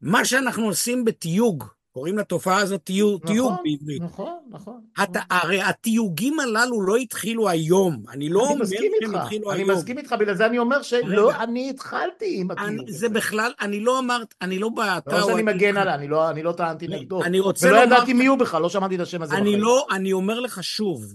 מה 0.00 0.24
שאנחנו 0.24 0.66
עושים 0.66 1.04
בתיוג, 1.04 1.64
קוראים 1.94 2.18
לתופעה 2.18 2.58
הזאת 2.58 2.80
תיוג, 2.84 3.20
נכון, 3.22 3.34
תיוג 3.34 3.52
בעברית. 3.64 4.02
נכון, 4.02 4.38
נכון. 4.50 4.80
הת, 4.96 5.16
הרי 5.30 5.62
התיוגים 5.62 6.40
הללו 6.40 6.82
לא 6.82 6.96
התחילו 6.96 7.48
היום. 7.48 8.04
אני 8.08 8.28
לא 8.28 8.46
אני 8.46 8.54
אומר 8.54 8.66
שהם 8.66 9.14
התחילו 9.22 9.50
אני 9.50 9.60
היום. 9.60 9.70
אני 9.70 9.78
מסכים 9.78 9.98
איתך, 9.98 10.14
בגלל 10.20 10.34
זה 10.34 10.46
אני 10.46 10.58
אומר 10.58 10.82
שלא 10.82 11.28
רגע, 11.28 11.42
אני 11.42 11.70
התחלתי 11.70 12.40
עם 12.40 12.50
התיוג. 12.50 12.90
זה 12.90 13.08
בכלל, 13.08 13.52
אני 13.60 13.80
לא 13.80 13.98
אמרת, 13.98 14.34
אני 14.42 14.58
לא 14.58 14.68
באתר... 14.68 15.18
לא 15.18 15.26
שאני 15.26 15.42
מגן 15.42 15.76
עליו, 15.76 15.94
אני 15.94 16.08
לא, 16.08 16.30
אני 16.30 16.42
לא 16.42 16.52
טענתי 16.52 16.88
נגדו. 16.88 17.22
אני 17.22 17.40
רוצה 17.40 17.70
לומר... 17.70 17.82
ולא 17.82 17.94
ידעתי 17.94 18.12
מי 18.12 18.26
הוא 18.26 18.38
בכלל, 18.38 18.62
לא 18.62 18.68
שמעתי 18.68 18.94
את 18.94 19.00
השם 19.00 19.22
הזה 19.22 19.34
אני 19.34 19.50
בחיים. 19.50 19.60
לא, 19.60 19.86
אני 19.90 20.12
אומר 20.12 20.40
לך 20.40 20.62
שוב, 20.62 21.14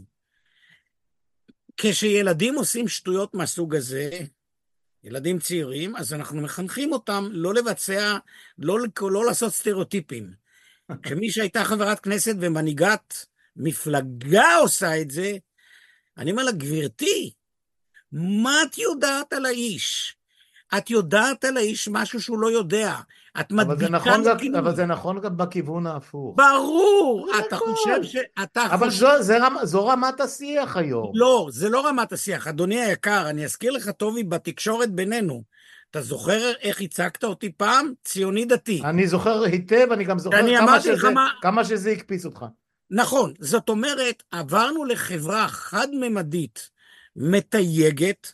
כשילדים 1.77 2.55
עושים 2.55 2.87
שטויות 2.87 3.33
מהסוג 3.33 3.75
הזה, 3.75 4.09
ילדים 5.03 5.39
צעירים, 5.39 5.95
אז 5.95 6.13
אנחנו 6.13 6.41
מחנכים 6.41 6.91
אותם 6.91 7.27
לא 7.31 7.53
לבצע, 7.53 8.17
לא, 8.59 8.77
לא 9.01 9.25
לעשות 9.25 9.53
סטריאוטיפים. 9.53 10.48
כשמי 11.03 11.31
שהייתה 11.31 11.63
חברת 11.63 11.99
כנסת 11.99 12.35
ומנהיגת 12.39 13.25
מפלגה 13.55 14.55
עושה 14.55 15.01
את 15.01 15.11
זה, 15.11 15.37
אני 16.17 16.31
אומר 16.31 16.43
לה, 16.43 16.51
גברתי, 16.51 17.31
מה 18.11 18.53
את 18.63 18.77
יודעת 18.77 19.33
על 19.33 19.45
האיש? 19.45 20.15
את 20.77 20.89
יודעת 20.89 21.45
על 21.45 21.57
האיש 21.57 21.87
משהו 21.87 22.21
שהוא 22.21 22.39
לא 22.39 22.51
יודע. 22.51 22.95
את 23.39 23.51
מדביקה... 23.51 23.91
נכון, 23.91 24.27
אבל 24.57 24.75
זה 24.75 24.85
נכון 24.85 25.21
גם 25.21 25.37
בכיוון 25.37 25.87
ההפוך. 25.87 26.35
ברור! 26.37 27.29
אתה 27.39 27.55
נכון. 27.55 27.73
חושב 27.73 28.03
ש... 28.03 28.15
אתה 28.43 28.65
אבל 28.65 28.89
חושב... 28.89 28.99
זו, 28.99 29.23
זה 29.23 29.37
רמ... 29.37 29.55
זו 29.63 29.87
רמת 29.87 30.21
השיח 30.21 30.77
היום. 30.77 31.11
לא, 31.15 31.47
זה 31.51 31.69
לא 31.69 31.87
רמת 31.87 32.11
השיח. 32.11 32.47
אדוני 32.47 32.81
היקר, 32.81 33.29
אני 33.29 33.45
אזכיר 33.45 33.71
לך, 33.71 33.89
טובי, 33.89 34.23
בתקשורת 34.23 34.91
בינינו. 34.91 35.43
אתה 35.91 36.01
זוכר 36.01 36.51
איך 36.61 36.81
הצגת 36.81 37.23
אותי 37.23 37.51
פעם? 37.51 37.93
ציוני 38.03 38.45
דתי. 38.45 38.81
אני 38.83 39.07
זוכר 39.07 39.43
היטב, 39.43 39.87
אני 39.91 40.03
גם 40.03 40.19
זוכר 40.19 40.57
כמה 40.57 40.81
שזה, 40.81 41.09
מה... 41.09 41.29
כמה 41.41 41.65
שזה 41.65 41.91
הקפיץ 41.91 42.25
אותך. 42.25 42.45
נכון, 42.91 43.33
זאת 43.39 43.69
אומרת, 43.69 44.23
עברנו 44.31 44.85
לחברה 44.85 45.47
חד-ממדית, 45.47 46.69
מתייגת, 47.15 48.33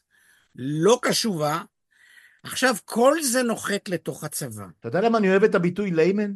לא 0.55 0.99
קשובה, 1.01 1.61
עכשיו 2.43 2.75
כל 2.85 3.21
זה 3.21 3.43
נוחת 3.43 3.89
לתוך 3.89 4.23
הצבא. 4.23 4.65
אתה 4.79 4.87
יודע 4.87 5.01
למה 5.01 5.17
אני 5.17 5.29
אוהב 5.29 5.43
את 5.43 5.55
הביטוי 5.55 5.91
ליימן? 5.91 6.31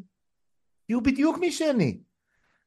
כי 0.87 0.93
הוא 0.93 1.03
בדיוק 1.03 1.37
מי 1.37 1.51
שאני. 1.51 1.99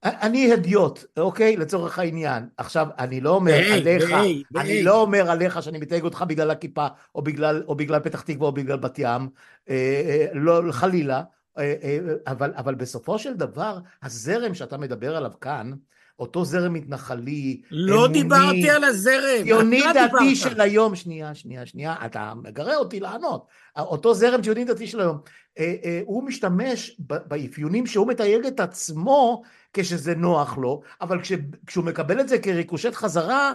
אני 0.05 0.53
הדיוט, 0.53 1.05
אוקיי? 1.17 1.57
לצורך 1.57 1.99
העניין. 1.99 2.49
עכשיו, 2.57 2.87
אני 2.99 3.21
לא 3.21 3.31
אומר 3.31 3.61
hey, 3.61 3.73
עליך, 3.73 4.11
hey, 4.11 4.61
אני 4.61 4.81
hey. 4.81 4.85
לא 4.85 5.01
אומר 5.01 5.31
עליך 5.31 5.63
שאני 5.63 5.79
מתייג 5.79 6.05
אותך 6.05 6.25
בגלל 6.29 6.51
הכיפה, 6.51 6.87
או 7.15 7.23
בגלל, 7.23 7.63
או 7.69 7.75
בגלל 7.75 8.01
פתח 8.01 8.21
תקווה, 8.21 8.47
או 8.47 8.53
בגלל 8.53 8.79
בת 8.79 8.99
ים, 8.99 9.29
אה, 9.71 9.75
אה, 10.07 10.27
לא, 10.35 10.63
חלילה, 10.71 11.23
אה, 11.59 11.75
אה, 11.83 11.99
אבל, 12.27 12.53
אבל 12.57 12.75
בסופו 12.75 13.19
של 13.19 13.35
דבר, 13.35 13.79
הזרם 14.03 14.55
שאתה 14.55 14.79
מדבר 14.79 15.17
עליו 15.17 15.33
כאן, 15.41 15.73
אותו 16.19 16.45
זרם 16.45 16.73
מתנחלי, 16.73 17.63
לא 17.71 18.05
אמוני, 18.07 18.23
דיברתי 18.23 18.71
על 18.71 18.85
הזרם, 18.85 19.45
ציוני 19.45 19.83
דתי 19.95 20.37
של 20.37 20.61
היום, 20.61 20.97
שנייה, 20.97 21.35
שנייה, 21.35 21.67
שנייה, 21.67 21.97
אתה 22.07 22.33
מגרה 22.43 22.77
אותי 22.77 23.01
לענות. 23.01 23.47
אותו 23.79 24.15
זרם 24.15 24.43
ציוני 24.43 24.65
דתי 24.65 24.87
של 24.87 25.01
היום, 25.01 25.19
אה, 25.59 25.75
אה, 25.85 26.01
הוא 26.05 26.25
משתמש 26.25 26.97
באפיונים 26.99 27.87
שהוא 27.87 28.09
מתייג 28.09 28.47
את 28.47 28.61
עצמו 28.61 29.43
כשזה 29.73 30.15
נוח 30.15 30.59
לו, 30.59 30.83
אבל 31.01 31.23
כש, 31.23 31.33
כשהוא 31.67 31.85
מקבל 31.85 32.21
את 32.21 32.29
זה 32.29 32.39
כריקושט 32.39 32.95
חזרה, 32.95 33.53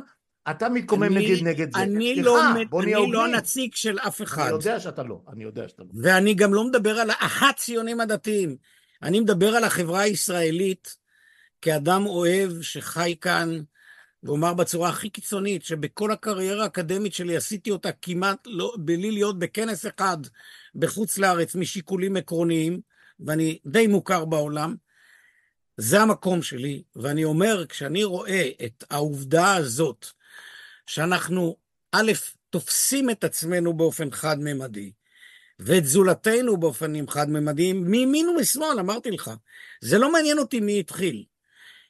אתה 0.51 0.69
מתקומם 0.69 1.03
אני, 1.03 1.31
נגד 1.31 1.47
נגד 1.47 1.73
זה. 1.73 1.81
אני 1.81 2.13
סליחה, 2.13 2.29
לא, 2.29 2.63
בוא 2.69 2.83
אני 2.83 3.11
לא 3.11 3.25
הנציג 3.25 3.75
של 3.75 3.99
אף 3.99 4.21
אחד. 4.21 4.43
אני 4.43 4.51
יודע 4.51 4.79
שאתה 4.79 5.03
לא, 5.03 5.21
אני 5.33 5.43
יודע 5.43 5.67
שאתה 5.67 5.83
לא. 5.83 5.89
ואני 6.03 6.33
גם 6.33 6.53
לא 6.53 6.67
מדבר 6.67 6.99
על 6.99 7.09
הציונים 7.49 7.99
הדתיים. 7.99 8.55
אני 9.03 9.19
מדבר 9.19 9.55
על 9.55 9.63
החברה 9.63 9.99
הישראלית 9.99 10.97
כאדם 11.61 12.05
אוהב 12.05 12.61
שחי 12.61 13.15
כאן, 13.21 13.59
ואומר 14.23 14.53
בצורה 14.53 14.89
הכי 14.89 15.09
קיצונית, 15.09 15.63
שבכל 15.63 16.11
הקריירה 16.11 16.63
האקדמית 16.63 17.13
שלי 17.13 17.37
עשיתי 17.37 17.71
אותה 17.71 17.91
כמעט 17.91 18.37
לא, 18.45 18.75
בלי 18.79 19.11
להיות 19.11 19.39
בכנס 19.39 19.85
אחד 19.85 20.17
בחוץ 20.75 21.17
לארץ 21.17 21.55
משיקולים 21.55 22.17
עקרוניים, 22.17 22.81
ואני 23.19 23.59
די 23.65 23.87
מוכר 23.87 24.25
בעולם, 24.25 24.75
זה 25.77 26.01
המקום 26.01 26.41
שלי, 26.41 26.83
ואני 26.95 27.23
אומר, 27.23 27.65
כשאני 27.65 28.03
רואה 28.03 28.49
את 28.65 28.83
העובדה 28.89 29.55
הזאת, 29.55 30.05
שאנחנו, 30.85 31.55
א', 31.91 32.11
תופסים 32.49 33.09
את 33.09 33.23
עצמנו 33.23 33.73
באופן 33.73 34.11
חד-ממדי, 34.11 34.91
ואת 35.59 35.85
זולתנו 35.85 36.57
באופנים 36.57 37.07
חד-ממדיים, 37.07 37.83
מימין 37.83 38.29
ומשמאל, 38.29 38.79
אמרתי 38.79 39.11
לך. 39.11 39.31
זה 39.81 39.97
לא 39.97 40.11
מעניין 40.11 40.39
אותי 40.39 40.59
מי 40.59 40.79
התחיל. 40.79 41.23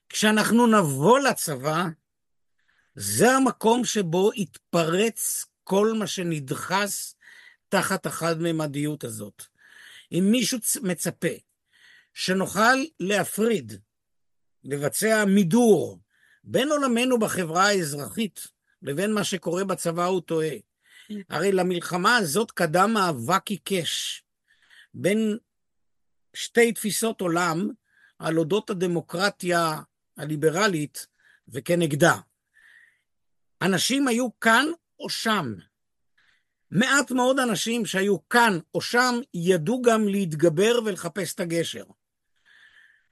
כשאנחנו 0.10 0.68
נבוא 0.68 1.20
לצבא, 1.20 1.86
זה 2.96 3.32
המקום 3.32 3.86
שבו 3.86 4.32
יתפרץ 4.36 5.46
כל 5.64 5.94
מה 6.00 6.08
שנדחס 6.08 7.16
תחת 7.70 8.06
החד-ממדיות 8.06 9.04
הזאת. 9.04 9.44
אם 10.12 10.28
מישהו 10.32 10.60
מצפה 10.82 11.28
שנוכל 12.14 12.76
להפריד, 13.00 13.74
לבצע 14.64 15.26
מידור 15.26 16.00
בין 16.44 16.70
עולמנו 16.72 17.20
בחברה 17.20 17.68
האזרחית 17.68 18.48
לבין 18.82 19.14
מה 19.14 19.24
שקורה 19.24 19.64
בצבא, 19.64 20.06
הוא 20.06 20.22
טועה. 20.22 20.56
הרי 21.30 21.52
למלחמה 21.52 22.16
הזאת 22.18 22.52
קדם 22.52 22.94
מאבק 22.94 23.48
עיקש 23.50 24.24
בין 24.94 25.38
שתי 26.34 26.72
תפיסות 26.72 27.22
עולם 27.22 27.70
על 28.20 28.38
אודות 28.38 28.70
הדמוקרטיה 28.70 29.82
הליברלית 30.18 31.08
וכנגדה. 31.48 32.16
אנשים 33.62 34.08
היו 34.08 34.40
כאן 34.40 34.66
או 35.00 35.10
שם. 35.10 35.54
מעט 36.72 37.12
מאוד 37.12 37.40
אנשים 37.40 37.86
שהיו 37.86 38.30
כאן 38.30 38.60
או 38.74 38.82
שם 38.82 39.16
ידעו 39.34 39.82
גם 39.82 40.08
להתגבר 40.08 40.80
ולחפש 40.86 41.34
את 41.34 41.40
הגשר. 41.40 41.84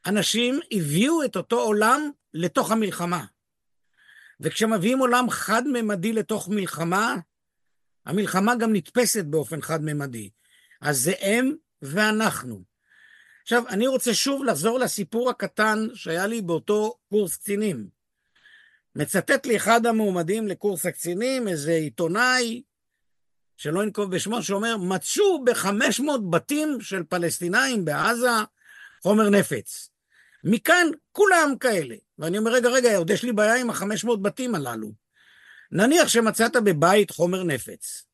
אנשים 0.06 0.60
הביאו 0.72 1.24
את 1.24 1.36
אותו 1.36 1.62
עולם 1.62 2.12
לתוך 2.34 2.72
המלחמה. 2.72 3.26
וכשמביאים 4.40 5.00
עולם 5.00 5.30
חד-ממדי 5.30 6.14
לתוך 6.14 6.50
מלחמה, 6.50 7.16
המלחמה 8.06 8.56
גם 8.56 8.74
נתפסת 8.74 9.26
באופן 9.26 9.62
חד-ממדי. 9.62 10.30
אז 10.82 10.98
זה 10.98 11.14
הם 11.22 11.56
ואנחנו. 11.82 12.75
עכשיו, 13.46 13.64
אני 13.70 13.88
רוצה 13.88 14.14
שוב 14.14 14.44
לחזור 14.44 14.80
לסיפור 14.80 15.30
הקטן 15.30 15.88
שהיה 15.94 16.28
לי 16.28 16.42
באותו 16.42 16.98
קורס 17.10 17.38
קצינים. 17.38 17.88
מצטט 18.96 19.46
לי 19.46 19.56
אחד 19.56 19.86
המועמדים 19.86 20.48
לקורס 20.48 20.86
הקצינים, 20.86 21.48
איזה 21.48 21.72
עיתונאי, 21.72 22.64
שלא 23.58 23.84
אנקוב 23.84 24.16
בשמו, 24.16 24.44
שאומר, 24.44 24.78
מצאו 24.78 25.44
ב-500 25.44 26.04
בתים 26.30 26.82
של 26.82 27.04
פלסטינאים 27.04 27.86
בעזה 27.86 28.30
חומר 29.04 29.30
נפץ. 29.30 29.90
מכאן 30.44 30.88
כולם 31.12 31.54
כאלה. 31.60 31.96
ואני 32.20 32.38
אומר, 32.38 32.52
רגע, 32.52 32.70
רגע, 32.70 32.98
עוד 32.98 33.10
יש 33.10 33.24
לי 33.24 33.34
בעיה 33.34 33.56
עם 33.56 33.70
ה-500 33.70 34.18
בתים 34.22 34.56
הללו. 34.56 34.92
נניח 35.72 36.08
שמצאת 36.08 36.56
בבית 36.56 37.12
חומר 37.12 37.44
נפץ. 37.44 38.06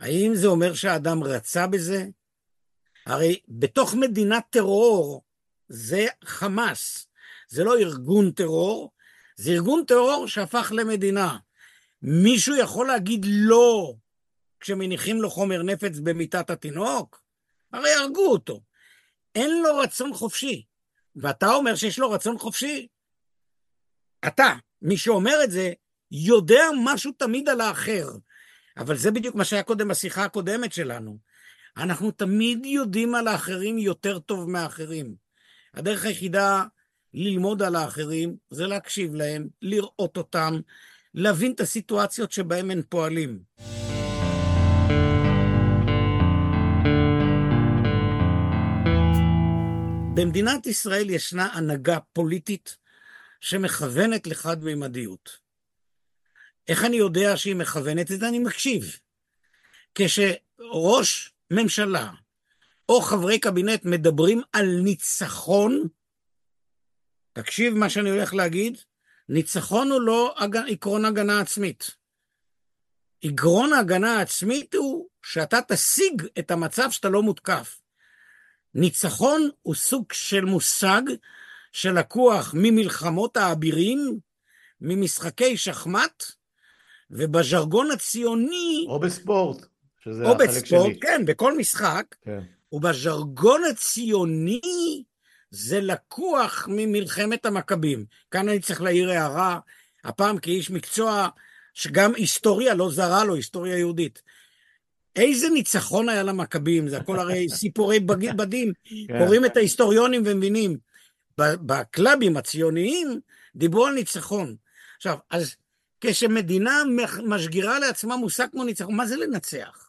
האם 0.00 0.34
זה 0.34 0.46
אומר 0.46 0.74
שהאדם 0.74 1.22
רצה 1.22 1.66
בזה? 1.66 2.06
הרי 3.06 3.40
בתוך 3.48 3.94
מדינת 3.94 4.44
טרור 4.50 5.22
זה 5.68 6.06
חמאס, 6.24 7.06
זה 7.48 7.64
לא 7.64 7.78
ארגון 7.78 8.30
טרור, 8.30 8.90
זה 9.36 9.50
ארגון 9.50 9.84
טרור 9.86 10.28
שהפך 10.28 10.72
למדינה. 10.74 11.38
מישהו 12.02 12.56
יכול 12.56 12.86
להגיד 12.86 13.26
לא 13.28 13.94
כשמניחים 14.60 15.22
לו 15.22 15.30
חומר 15.30 15.62
נפץ 15.62 15.98
במיטת 15.98 16.50
התינוק? 16.50 17.22
הרי 17.72 17.92
הרגו 17.92 18.26
אותו. 18.26 18.60
אין 19.34 19.62
לו 19.62 19.78
רצון 19.78 20.14
חופשי. 20.14 20.64
ואתה 21.16 21.54
אומר 21.54 21.74
שיש 21.74 21.98
לו 21.98 22.10
רצון 22.10 22.38
חופשי. 22.38 22.88
אתה, 24.26 24.54
מי 24.82 24.96
שאומר 24.96 25.44
את 25.44 25.50
זה, 25.50 25.72
יודע 26.10 26.64
משהו 26.84 27.12
תמיד 27.12 27.48
על 27.48 27.60
האחר. 27.60 28.08
אבל 28.76 28.96
זה 28.96 29.10
בדיוק 29.10 29.34
מה 29.34 29.44
שהיה 29.44 29.62
קודם 29.62 29.88
בשיחה 29.88 30.24
הקודמת 30.24 30.72
שלנו. 30.72 31.18
אנחנו 31.76 32.10
תמיד 32.10 32.66
יודעים 32.66 33.14
על 33.14 33.28
האחרים 33.28 33.78
יותר 33.78 34.18
טוב 34.18 34.50
מהאחרים. 34.50 35.14
הדרך 35.74 36.04
היחידה 36.04 36.64
ללמוד 37.14 37.62
על 37.62 37.76
האחרים 37.76 38.36
זה 38.50 38.66
להקשיב 38.66 39.14
להם, 39.14 39.48
לראות 39.62 40.16
אותם, 40.16 40.60
להבין 41.14 41.52
את 41.52 41.60
הסיטואציות 41.60 42.32
שבהם 42.32 42.70
הם 42.70 42.82
פועלים. 42.88 43.42
במדינת 50.14 50.66
ישראל 50.66 51.10
ישנה 51.10 51.46
הנהגה 51.52 51.98
פוליטית 52.12 52.76
שמכוונת 53.40 54.26
לחד-ממדיות. 54.26 55.38
איך 56.68 56.84
אני 56.84 56.96
יודע 56.96 57.36
שהיא 57.36 57.56
מכוונת 57.56 58.12
את 58.12 58.20
זה? 58.20 58.28
אני 58.28 58.38
מקשיב. 58.38 58.98
כשראש 59.94 61.33
ממשלה 61.54 62.10
או 62.88 63.00
חברי 63.00 63.38
קבינט 63.38 63.84
מדברים 63.84 64.42
על 64.52 64.66
ניצחון, 64.82 65.88
תקשיב 67.32 67.74
מה 67.74 67.90
שאני 67.90 68.10
הולך 68.10 68.34
להגיד, 68.34 68.78
ניצחון 69.28 69.90
הוא 69.90 70.00
לא 70.00 70.34
עקרון 70.68 71.04
הגנה 71.04 71.40
עצמית. 71.40 71.90
עקרון 73.22 73.72
ההגנה 73.72 74.18
העצמית 74.18 74.74
הוא 74.74 75.08
שאתה 75.22 75.58
תשיג 75.68 76.22
את 76.38 76.50
המצב 76.50 76.90
שאתה 76.90 77.08
לא 77.08 77.22
מותקף. 77.22 77.80
ניצחון 78.74 79.50
הוא 79.62 79.74
סוג 79.74 80.12
של 80.12 80.44
מושג 80.44 81.02
שלקוח 81.72 82.54
ממלחמות 82.56 83.36
האבירים, 83.36 84.18
ממשחקי 84.80 85.56
שחמט, 85.56 86.24
ובז'רגון 87.10 87.90
הציוני... 87.90 88.86
או 88.88 89.00
בספורט, 89.00 89.66
שזה 90.04 90.24
או 90.24 90.32
החלק 90.32 90.48
בספורט, 90.48 90.90
שלי. 90.90 91.00
כן, 91.00 91.24
בכל 91.24 91.58
משחק, 91.58 92.14
כן. 92.24 92.40
ובז'רגון 92.72 93.62
הציוני 93.70 94.60
זה 95.50 95.80
לקוח 95.80 96.68
ממלחמת 96.70 97.46
המכבים. 97.46 98.04
כאן 98.30 98.48
אני 98.48 98.60
צריך 98.60 98.82
להעיר 98.82 99.10
הערה, 99.10 99.58
הפעם 100.04 100.38
כאיש 100.38 100.70
מקצוע 100.70 101.28
שגם 101.74 102.14
היסטוריה 102.14 102.74
לא 102.74 102.90
זרה 102.90 103.24
לו, 103.24 103.34
היסטוריה 103.34 103.78
יהודית. 103.78 104.22
איזה 105.16 105.48
ניצחון 105.48 106.08
היה 106.08 106.22
למכבים, 106.22 106.88
זה 106.88 106.96
הכל 106.96 107.18
הרי 107.18 107.48
סיפורי 107.60 108.00
בדים, 108.00 108.72
כן. 108.84 109.18
קוראים 109.18 109.44
את 109.44 109.56
ההיסטוריונים 109.56 110.22
ומבינים. 110.26 110.76
בקלאבים 111.38 112.36
הציוניים 112.36 113.20
דיברו 113.56 113.86
על 113.86 113.94
ניצחון. 113.94 114.56
עכשיו, 114.96 115.16
אז 115.30 115.56
כשמדינה 116.00 116.82
משגירה 117.24 117.78
לעצמה 117.78 118.16
מושג 118.16 118.46
כמו 118.50 118.64
ניצחון, 118.64 118.94
מה 118.94 119.06
זה 119.06 119.16
לנצח? 119.16 119.83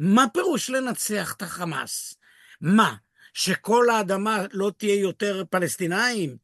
מה 0.00 0.24
פירוש 0.32 0.70
לנצח 0.70 1.34
את 1.36 1.42
החמאס? 1.42 2.14
מה, 2.60 2.94
שכל 3.34 3.90
האדמה 3.90 4.38
לא 4.52 4.72
תהיה 4.76 5.00
יותר 5.00 5.42
פלסטינאים? 5.50 6.36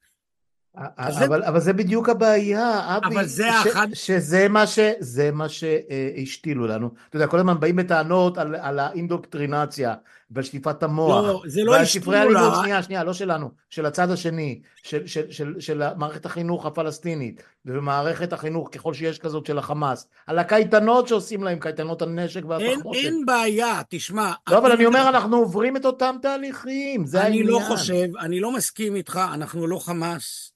אז 0.96 1.14
זה- 1.14 1.24
אבל, 1.24 1.42
אבל 1.44 1.60
זה 1.60 1.72
בדיוק 1.72 2.08
הבעיה, 2.08 2.96
אבי, 2.96 3.14
אבל 3.14 3.26
זה 3.26 3.48
ש, 3.62 3.66
האחד- 3.66 3.88
שזה 3.94 4.48
מה 4.48 4.66
ש... 4.66 4.78
זה 5.00 5.30
מה 5.32 5.46
שהשתילו 5.48 6.66
לנו. 6.66 6.90
אתה 7.08 7.16
יודע, 7.16 7.26
כל 7.26 7.38
הזמן 7.38 7.60
באים 7.60 7.76
בטענות 7.76 8.38
על, 8.38 8.54
על 8.54 8.78
האינדוקטרינציה 8.78 9.94
ועל 10.30 10.44
שטיפת 10.44 10.82
המוח. 10.82 11.24
לא, 11.24 11.42
זה 11.46 11.64
לא 11.64 11.70
ועל 11.70 11.80
השתילו 11.82 12.02
ספרי 12.04 12.18
הלימוד, 12.18 12.36
לה. 12.52 12.58
שנייה, 12.62 12.82
שנייה, 12.82 13.04
לא 13.04 13.12
שלנו, 13.12 13.50
של 13.70 13.86
הצד 13.86 14.10
השני, 14.10 14.60
של, 14.82 15.06
של, 15.06 15.30
של, 15.30 15.54
של 15.60 15.82
מערכת 15.96 16.26
החינוך 16.26 16.66
הפלסטינית, 16.66 17.42
ומערכת 17.66 18.32
החינוך, 18.32 18.68
ככל 18.72 18.94
שיש 18.94 19.18
כזאת, 19.18 19.46
של 19.46 19.58
החמאס, 19.58 20.08
על 20.26 20.38
הקייטנות 20.38 21.08
שעושים 21.08 21.42
להם, 21.42 21.58
קייטנות 21.58 22.02
הנשק 22.02 22.36
אין, 22.36 22.46
והתחמושת. 22.50 23.00
אין 23.04 23.26
בעיה, 23.26 23.80
תשמע. 23.88 24.32
לא, 24.50 24.58
אבל 24.58 24.66
אני- 24.66 24.74
אני 24.74 24.86
אומר, 24.86 25.08
אנחנו 25.08 25.36
עוברים 25.36 25.76
את 25.76 25.84
אותם 25.84 26.16
תהליכים, 26.22 27.06
זה 27.06 27.18
אני 27.20 27.26
העניין. 27.26 27.46
לא 27.46 27.60
חושב, 27.68 28.16
אני 28.20 28.40
לא 28.40 28.52
מסכים 28.52 28.96
איתך, 28.96 29.20
אנחנו 29.34 29.66
לא 29.66 29.78
חמאס. 29.78 30.50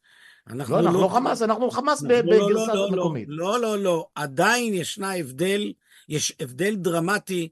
לא, 0.47 0.81
אנחנו 0.81 1.01
לא 1.03 1.09
חמאס, 1.09 1.43
אנחנו 1.43 1.71
חמאס 1.71 2.03
לא, 2.03 2.09
לא, 2.09 2.23
בגרסה 2.23 2.75
לא, 2.75 2.91
לא, 2.91 2.97
מקומית. 2.97 3.25
לא, 3.29 3.61
לא, 3.61 3.79
לא. 3.79 4.07
עדיין 4.15 4.75
ישנה 4.75 5.15
הבדל, 5.17 5.73
יש 6.09 6.33
הבדל 6.41 6.75
דרמטי, 6.75 7.49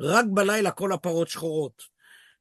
רק 0.00 0.24
בלילה 0.28 0.70
כל 0.70 0.92
הפרות 0.92 1.28
שחורות. 1.28 1.82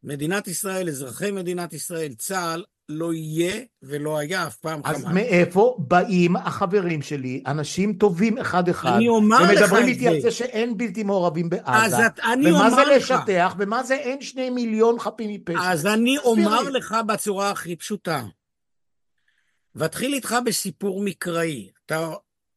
מדינת 0.03 0.47
ישראל, 0.47 0.89
אזרחי 0.89 1.32
מדינת 1.32 1.74
ישראל, 1.74 2.14
צה"ל, 2.14 2.64
לא 2.89 3.14
יהיה 3.14 3.62
ולא 3.84 4.18
היה 4.18 4.47
אף 4.47 4.55
פעם 4.55 4.82
אז 4.84 4.95
חמאס. 4.95 5.14
מאיפה 5.14 5.76
באים 5.80 6.36
החברים 6.36 7.01
שלי, 7.01 7.43
אנשים 7.47 7.93
טובים 7.93 8.38
אחד-אחד, 8.38 8.93
אני 8.95 9.07
אומר 9.07 9.38
לך 9.41 9.49
ומדברים 9.62 9.84
את 9.84 9.89
איתי 9.89 10.07
על 10.07 10.14
זה. 10.14 10.22
זה 10.22 10.32
שאין 10.32 10.78
בלתי 10.78 11.03
מעורבים 11.03 11.49
אז 11.64 11.91
בעזה, 11.91 12.05
את- 12.05 12.20
אני 12.20 12.51
ומה 12.51 12.70
זה 12.70 12.82
לך, 12.82 13.12
לשטח, 13.12 13.55
ומה 13.60 13.84
זה 13.84 13.95
אין 13.95 14.22
שני 14.22 14.49
מיליון 14.49 14.99
חפים 14.99 15.30
מפשע. 15.34 15.72
אז 15.72 15.86
אני 15.86 16.18
אומר 16.18 16.62
לי. 16.62 16.72
לך 16.72 16.95
בצורה 17.07 17.51
הכי 17.51 17.76
פשוטה. 17.76 18.24
ואתחיל 19.76 20.14
איתך 20.14 20.36
בסיפור 20.45 21.03
מקראי. 21.03 21.70
אתה, 21.86 22.10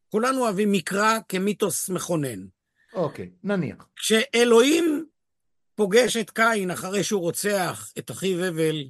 כולנו 0.08 0.40
אוהבים 0.40 0.72
מקרא 0.72 1.18
כמיתוס 1.28 1.88
מכונן. 1.88 2.40
אוקיי, 2.92 3.30
נניח. 3.44 3.88
כשאלוהים 3.96 5.06
פוגש 5.74 6.16
את 6.16 6.30
קין 6.30 6.70
אחרי 6.70 7.04
שהוא 7.04 7.20
רוצח 7.20 7.92
את 7.98 8.10
אחיו 8.10 8.44
הבל, 8.44 8.84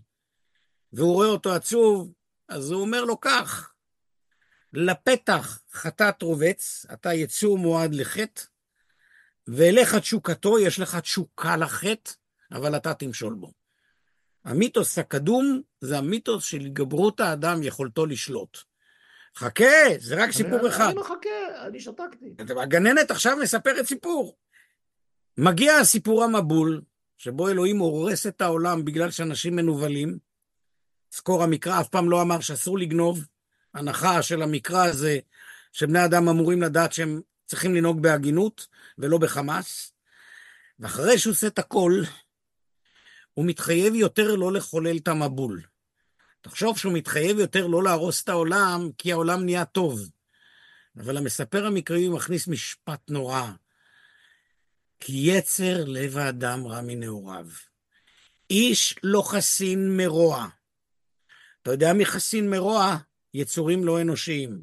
והוא 0.93 1.15
רואה 1.15 1.29
אותו 1.29 1.55
עצוב, 1.55 2.13
אז 2.49 2.71
הוא 2.71 2.81
אומר 2.81 3.05
לו 3.05 3.21
כך, 3.21 3.73
לפתח 4.73 5.61
חטאת 5.73 6.23
רובץ, 6.23 6.87
אתה 6.93 7.15
יצור 7.15 7.59
מועד 7.59 7.95
לחטא, 7.95 8.43
ואליך 9.47 9.95
תשוקתו, 9.95 10.59
יש 10.59 10.79
לך 10.79 10.97
תשוקה 10.97 11.57
לחטא, 11.57 12.13
אבל 12.53 12.77
אתה 12.77 12.95
תמשול 12.95 13.35
בו. 13.35 13.53
המיתוס 14.45 14.99
הקדום 14.99 15.63
זה 15.81 15.99
המיתוס 15.99 16.45
של 16.45 16.61
התגברות 16.61 17.21
האדם, 17.21 17.63
יכולתו 17.63 18.07
לשלוט. 18.07 18.59
חכה, 19.37 19.65
זה 19.99 20.23
רק 20.23 20.33
סיפור 20.33 20.69
אחד. 20.69 20.85
אני 20.85 21.01
מחכה, 21.01 21.67
אני 21.67 21.81
שתקתי. 21.81 22.35
הגננת 22.63 23.11
עכשיו 23.11 23.37
מספרת 23.43 23.87
סיפור. 23.87 24.37
מגיע 25.39 25.77
הסיפור 25.77 26.25
המבול, 26.25 26.83
שבו 27.17 27.49
אלוהים 27.49 27.79
הורס 27.79 28.27
את 28.27 28.41
העולם 28.41 28.85
בגלל 28.85 29.11
שאנשים 29.11 29.57
מנוולים. 29.57 30.19
זכור 31.15 31.43
המקרא 31.43 31.81
אף 31.81 31.89
פעם 31.89 32.11
לא 32.11 32.23
אמר 32.23 32.41
שאסור 32.41 32.79
לגנוב. 32.79 33.27
הנחה 33.75 34.23
של 34.23 34.43
המקרא 34.43 34.93
זה 34.93 35.19
שבני 35.73 36.05
אדם 36.05 36.29
אמורים 36.29 36.63
לדעת 36.63 36.93
שהם 36.93 37.21
צריכים 37.47 37.75
לנהוג 37.75 38.03
בהגינות 38.03 38.67
ולא 38.99 39.19
בחמאס. 39.19 39.93
ואחרי 40.79 41.19
שהוא 41.19 41.31
עושה 41.31 41.47
את 41.47 41.59
הכל, 41.59 42.03
הוא 43.35 43.45
מתחייב 43.47 43.95
יותר 43.95 44.35
לא 44.35 44.53
לחולל 44.53 44.97
את 44.97 45.09
המבול. 45.09 45.63
תחשוב 46.43 46.79
שהוא 46.79 46.93
מתחייב 46.93 47.39
יותר 47.39 47.67
לא 47.67 47.83
להרוס 47.83 48.23
את 48.23 48.29
העולם, 48.29 48.91
כי 48.99 49.13
העולם 49.13 49.45
נהיה 49.45 49.65
טוב. 49.65 50.01
אבל 50.97 51.17
המספר 51.17 51.67
המקראי 51.67 52.09
מכניס 52.09 52.49
משפט 52.49 53.11
נורא. 53.11 53.51
כי 55.01 55.13
יצר 55.13 55.85
לב 55.85 56.19
האדם 56.19 56.67
רע 56.67 56.81
מנעוריו. 56.81 57.47
איש 58.51 58.95
לא 59.03 59.23
חסין 59.23 59.97
מרוע. 59.97 60.49
אתה 61.63 61.71
יודע 61.71 61.93
מי 61.93 62.07
חסין 62.07 62.51
מרוע? 62.51 62.97
יצורים 63.35 63.85
לא 63.85 64.01
אנושיים. 64.01 64.63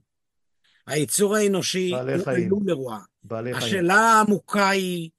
היצור 0.88 1.36
האנושי 1.36 1.92
הוא 1.94 2.24
חיים. 2.24 2.48
עלול 2.48 2.64
לרוע. 2.66 3.00
בעלי 3.24 3.54
חיים. 3.54 3.68
השאלה 3.68 3.94
העמוקה 3.94 4.70
היא 4.70 5.10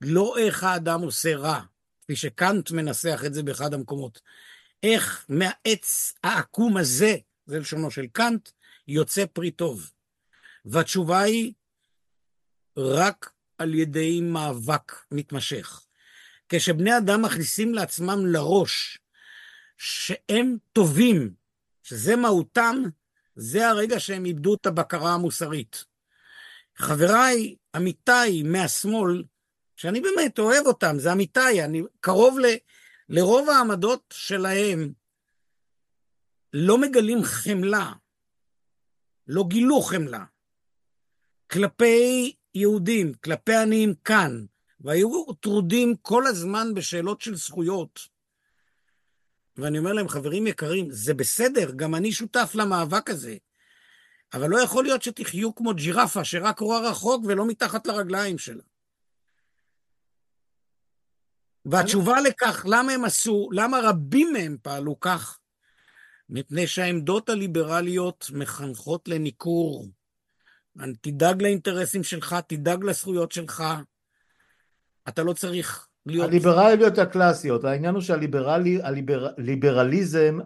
לא 0.00 0.38
איך 0.38 0.64
האדם 0.64 1.00
עושה 1.00 1.36
רע, 1.36 1.60
כפי 2.02 2.16
שקאנט 2.16 2.70
מנסח 2.70 3.22
את 3.26 3.34
זה 3.34 3.42
באחד 3.42 3.74
המקומות. 3.74 4.20
איך 4.84 5.26
מהעץ 5.28 6.14
העקום 6.22 6.76
הזה, 6.76 7.16
זה 7.46 7.58
לשונו 7.58 7.90
של 7.90 8.06
קאנט, 8.06 8.48
יוצא 8.88 9.24
פרי 9.32 9.50
טוב. 9.50 9.90
והתשובה 10.64 11.20
היא 11.20 11.52
רק 12.76 13.30
על 13.58 13.74
ידי 13.74 14.20
מאבק 14.20 14.92
מתמשך. 15.10 15.84
כשבני 16.48 16.98
אדם 16.98 17.22
מכניסים 17.22 17.74
לעצמם 17.74 18.26
לראש 18.26 18.98
שהם 19.78 20.56
טובים, 20.72 21.34
שזה 21.82 22.16
מהותם, 22.16 22.82
זה 23.36 23.68
הרגע 23.68 24.00
שהם 24.00 24.24
איבדו 24.24 24.54
את 24.54 24.66
הבקרה 24.66 25.14
המוסרית. 25.14 25.84
חבריי, 26.76 27.56
עמיתיי 27.74 28.42
מהשמאל, 28.42 29.24
שאני 29.76 30.00
באמת 30.00 30.38
אוהב 30.38 30.66
אותם, 30.66 30.98
זה 30.98 31.12
עמיתיי, 31.12 31.64
אני 31.64 31.82
קרוב 32.00 32.38
ל, 32.38 32.44
לרוב 33.08 33.50
העמדות 33.50 34.14
שלהם, 34.16 34.92
לא 36.52 36.78
מגלים 36.78 37.22
חמלה, 37.22 37.92
לא 39.26 39.44
גילו 39.48 39.80
חמלה. 39.80 40.24
כלפי 41.50 42.32
יהודים, 42.54 43.14
כלפי 43.14 43.54
עניים 43.54 43.94
כאן, 43.94 44.44
והיו 44.80 45.32
טרודים 45.40 45.96
כל 46.02 46.26
הזמן 46.26 46.74
בשאלות 46.74 47.20
של 47.20 47.36
זכויות. 47.36 48.00
ואני 49.56 49.78
אומר 49.78 49.92
להם, 49.92 50.08
חברים 50.08 50.46
יקרים, 50.46 50.90
זה 50.90 51.14
בסדר, 51.14 51.70
גם 51.76 51.94
אני 51.94 52.12
שותף 52.12 52.52
למאבק 52.54 53.10
הזה. 53.10 53.36
אבל 54.32 54.48
לא 54.48 54.60
יכול 54.60 54.84
להיות 54.84 55.02
שתחיו 55.02 55.54
כמו 55.54 55.74
ג'ירפה 55.74 56.24
שרק 56.24 56.58
רואה 56.58 56.90
רחוק 56.90 57.24
ולא 57.24 57.46
מתחת 57.46 57.86
לרגליים 57.86 58.38
שלה. 58.38 58.62
והתשובה 61.64 62.20
לכך, 62.20 62.64
למה 62.68 62.92
הם 62.92 63.04
עשו, 63.04 63.48
למה 63.52 63.80
רבים 63.82 64.32
מהם 64.32 64.56
פעלו 64.62 65.00
כך? 65.00 65.38
מפני 66.28 66.66
שהעמדות 66.66 67.28
הליברליות 67.28 68.30
מחנכות 68.34 69.08
לניכור. 69.08 69.86
תדאג 71.00 71.42
לאינטרסים 71.42 72.02
שלך, 72.02 72.36
תדאג 72.46 72.84
לזכויות 72.84 73.32
שלך. 73.32 73.64
אתה 75.08 75.22
לא 75.22 75.32
צריך 75.32 75.88
להיות... 76.06 76.28
הליברליות 76.28 76.98
הקלאסיות, 76.98 77.64
העניין 77.64 77.94
הוא 77.94 78.02
שהליברליזם, 78.02 80.38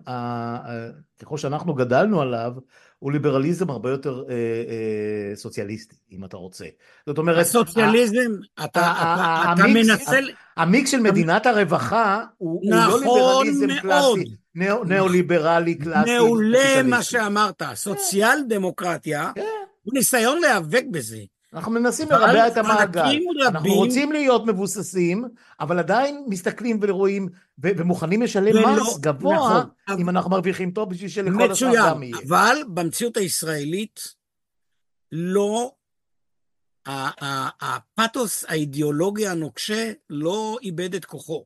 ככל 1.18 1.38
שאנחנו 1.38 1.74
גדלנו 1.74 2.20
עליו, 2.20 2.52
הוא 2.98 3.12
ליברליזם 3.12 3.70
הרבה 3.70 3.90
יותר 3.90 4.22
אה, 4.28 4.34
אה, 4.34 5.36
סוציאליסטי, 5.36 5.96
אם 6.12 6.24
אתה 6.24 6.36
רוצה. 6.36 6.64
זאת 7.06 7.18
אומרת... 7.18 7.38
הסוציאליזם, 7.38 8.16
ה- 8.58 8.64
אתה, 8.64 8.80
ה- 8.80 9.52
אתה, 9.52 9.62
אתה 9.62 9.68
מנסה... 9.68 10.18
המיקס 10.56 10.90
של 10.90 11.00
מדינת 11.00 11.46
הרווחה 11.46 12.24
הוא, 12.38 12.62
נכון 12.70 13.04
הוא 13.04 13.18
לא 13.18 13.42
ליברליזם 13.44 13.66
מאוד. 13.86 14.18
קלאסי, 14.18 14.34
נאו, 14.54 14.84
ניאו-ליברלי 14.84 15.74
קלאסי. 15.74 16.14
מעולה 16.16 16.82
מה 16.82 17.02
שאמרת, 17.02 17.62
סוציאל 17.74 18.38
דמוקרטיה, 18.48 19.32
כן. 19.34 19.40
הוא 19.82 19.94
ניסיון 19.94 20.40
להיאבק 20.40 20.84
בזה. 20.90 21.18
אנחנו 21.52 21.72
מנסים 21.72 22.08
לרבע 22.10 22.48
את 22.48 22.56
המעגל. 22.56 23.00
אנחנו 23.42 23.58
רבים- 23.58 23.72
רוצים 23.72 24.12
להיות 24.12 24.46
מבוססים, 24.46 25.24
אבל 25.60 25.78
עדיין 25.78 26.24
מסתכלים 26.28 26.78
ורואים, 26.82 27.28
ומוכנים 27.58 28.22
לשלם 28.22 28.56
ולא- 28.56 28.82
מס 28.82 28.98
גבוה, 28.98 29.36
נכון. 29.36 30.00
אם 30.00 30.08
אנחנו 30.08 30.30
מרוויחים 30.30 30.70
טוב, 30.70 30.90
בשביל 30.90 31.08
שלכל 31.08 31.50
השאר 31.52 31.68
מצוין, 31.68 31.84
גם 31.88 32.02
יהיה. 32.02 32.16
אבל 32.28 32.56
במציאות 32.74 33.16
הישראלית 33.16 34.00
לא, 35.12 35.72
הפתוס 37.60 38.44
האידיאולוגי 38.48 39.26
הנוקשה 39.28 39.92
לא 40.10 40.58
איבד 40.62 40.94
את 40.94 41.04
כוחו. 41.04 41.44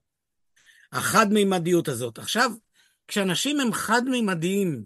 החד-מימדיות 0.93 1.89
הזאת. 1.89 2.19
עכשיו, 2.19 2.51
כשאנשים 3.09 3.61
הם 3.61 3.73
חד-מימדיים 3.73 4.85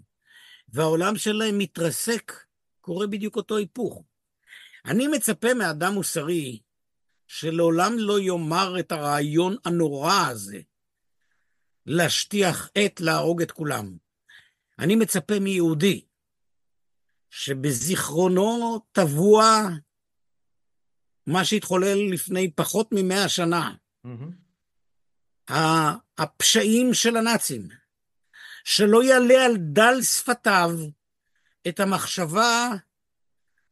והעולם 0.69 1.17
שלהם 1.17 1.57
מתרסק, 1.57 2.31
קורה 2.81 3.07
בדיוק 3.07 3.35
אותו 3.35 3.57
היפוך. 3.57 4.03
אני 4.87 5.07
מצפה 5.07 5.53
מאדם 5.53 5.93
מוסרי 5.93 6.59
שלעולם 7.27 7.93
לא 7.97 8.19
יאמר 8.19 8.79
את 8.79 8.91
הרעיון 8.91 9.55
הנורא 9.65 10.27
הזה, 10.29 10.59
להשטיח 11.85 12.69
את, 12.85 13.01
להרוג 13.01 13.41
את 13.41 13.51
כולם. 13.51 13.97
אני 14.79 14.95
מצפה 14.95 15.39
מיהודי 15.39 16.05
שבזיכרונו 17.29 18.79
טבוע 18.91 19.67
מה 21.27 21.45
שהתחולל 21.45 22.13
לפני 22.13 22.51
פחות 22.51 22.89
ממאה 22.91 23.29
שנה. 23.29 23.73
ה- 25.49 25.95
הפשעים 26.17 26.93
של 26.93 27.17
הנאצים, 27.17 27.67
שלא 28.63 29.03
יעלה 29.03 29.45
על 29.45 29.57
דל 29.57 30.01
שפתיו 30.01 30.69
את 31.67 31.79
המחשבה 31.79 32.69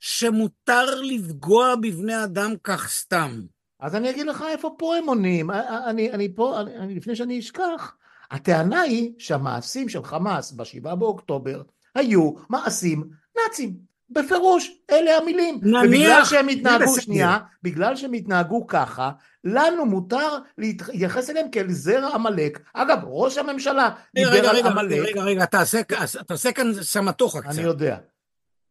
שמותר 0.07 1.01
לפגוע 1.01 1.75
בבני 1.75 2.23
אדם 2.23 2.53
כך 2.63 2.89
סתם. 2.89 3.41
אז 3.79 3.95
אני 3.95 4.09
אגיד 4.09 4.27
לך 4.27 4.45
איפה 4.51 4.75
פה 4.77 4.95
הם 4.95 5.07
עונים. 5.07 5.51
אני, 5.85 6.11
אני 6.11 6.35
פה, 6.35 6.61
אני, 6.61 6.77
אני, 6.77 6.95
לפני 6.95 7.15
שאני 7.15 7.39
אשכח, 7.39 7.95
הטענה 8.31 8.81
היא 8.81 9.11
שהמעשים 9.17 9.89
של 9.89 10.03
חמאס 10.03 10.51
בשבעה 10.51 10.95
באוקטובר 10.95 11.61
היו 11.95 12.31
מעשים 12.49 13.03
נאצים. 13.37 13.75
בפירוש, 14.09 14.71
אלה 14.91 15.17
המילים. 15.17 15.59
נניח, 15.63 15.83
ובגלל 15.83 16.25
שהם 16.25 16.47
התנהגו. 16.47 17.01
שנייה, 17.01 17.37
בגלל 17.63 17.95
שהם 17.95 18.13
התנהגו 18.13 18.67
ככה, 18.67 19.11
לנו 19.43 19.85
מותר 19.85 20.37
להתייחס 20.57 21.29
אליהם 21.29 21.49
כאל 21.51 21.71
זרע 21.71 22.15
עמלק. 22.15 22.59
אגב, 22.73 22.99
ראש 23.03 23.37
הממשלה 23.37 23.89
דיבר 24.15 24.29
רגע, 24.29 24.49
על 24.49 24.55
רגע, 24.55 24.69
עמלק. 24.69 24.99
רגע, 25.07 25.23
רגע, 25.23 25.45
תעשה, 25.45 25.81
תעשה 26.27 26.51
כאן 26.51 26.73
סמטוחה 26.81 27.41
קצת. 27.41 27.51
אני 27.51 27.61
יודע. 27.61 27.97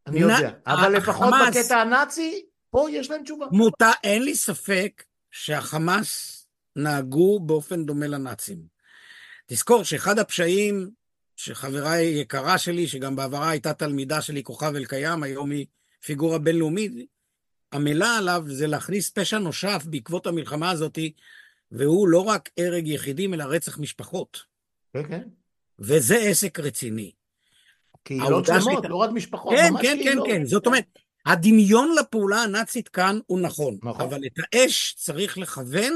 אני 0.06 0.20
יודע. 0.20 0.50
אבל 0.66 0.96
לפחות 0.96 1.34
בקטע 1.48 1.76
הנאצי, 1.76 2.44
פה 2.70 2.86
יש 2.90 3.10
להם 3.10 3.22
תשובה. 3.22 3.46
מותר, 3.52 3.90
אין 4.04 4.22
לי 4.22 4.34
ספק 4.34 5.04
שהחמאס 5.30 6.46
נהגו 6.76 7.40
באופן 7.40 7.86
דומה 7.86 8.06
לנאצים. 8.06 8.58
תזכור 9.46 9.82
שאחד 9.82 10.18
הפשעים 10.18 10.90
שחברה 11.36 12.00
יקרה 12.00 12.58
שלי, 12.58 12.86
שגם 12.86 13.16
בעברה 13.16 13.50
הייתה 13.50 13.74
תלמידה 13.74 14.22
שלי, 14.22 14.42
כוכב 14.42 14.74
אלקיים, 14.74 15.22
היום 15.22 15.50
היא 15.50 15.66
פיגורה 16.04 16.38
בינלאומית, 16.38 16.92
עמלה 17.74 18.18
עליו 18.18 18.44
זה 18.46 18.66
להכניס 18.66 19.10
פשע 19.10 19.38
נוסף 19.38 19.84
בעקבות 19.84 20.26
המלחמה 20.26 20.70
הזאת, 20.70 20.98
והוא 21.72 22.08
לא 22.08 22.20
רק 22.20 22.50
הרג 22.58 22.86
יחידים, 22.86 23.34
אלא 23.34 23.44
רצח 23.44 23.78
משפחות. 23.78 24.42
כן, 24.92 25.08
כן. 25.08 25.22
וזה 25.78 26.16
עסק 26.16 26.60
רציני. 26.60 27.12
קהילות 28.04 28.46
שלמות, 28.46 28.84
לא 28.88 28.96
רק 28.96 29.10
משפחות, 29.10 29.54
כן, 29.56 29.68
ממש 29.72 29.82
כן, 29.82 29.96
כן, 29.96 30.02
קהילות. 30.02 30.26
כן. 30.26 30.44
זאת 30.44 30.66
אומרת, 30.66 30.84
הדמיון 31.26 31.90
לפעולה 32.00 32.42
הנאצית 32.42 32.88
כאן 32.88 33.18
הוא 33.26 33.40
נכון, 33.40 33.76
נכון. 33.82 34.06
אבל 34.06 34.20
את 34.26 34.32
האש 34.54 34.94
צריך 34.98 35.38
לכוון 35.38 35.92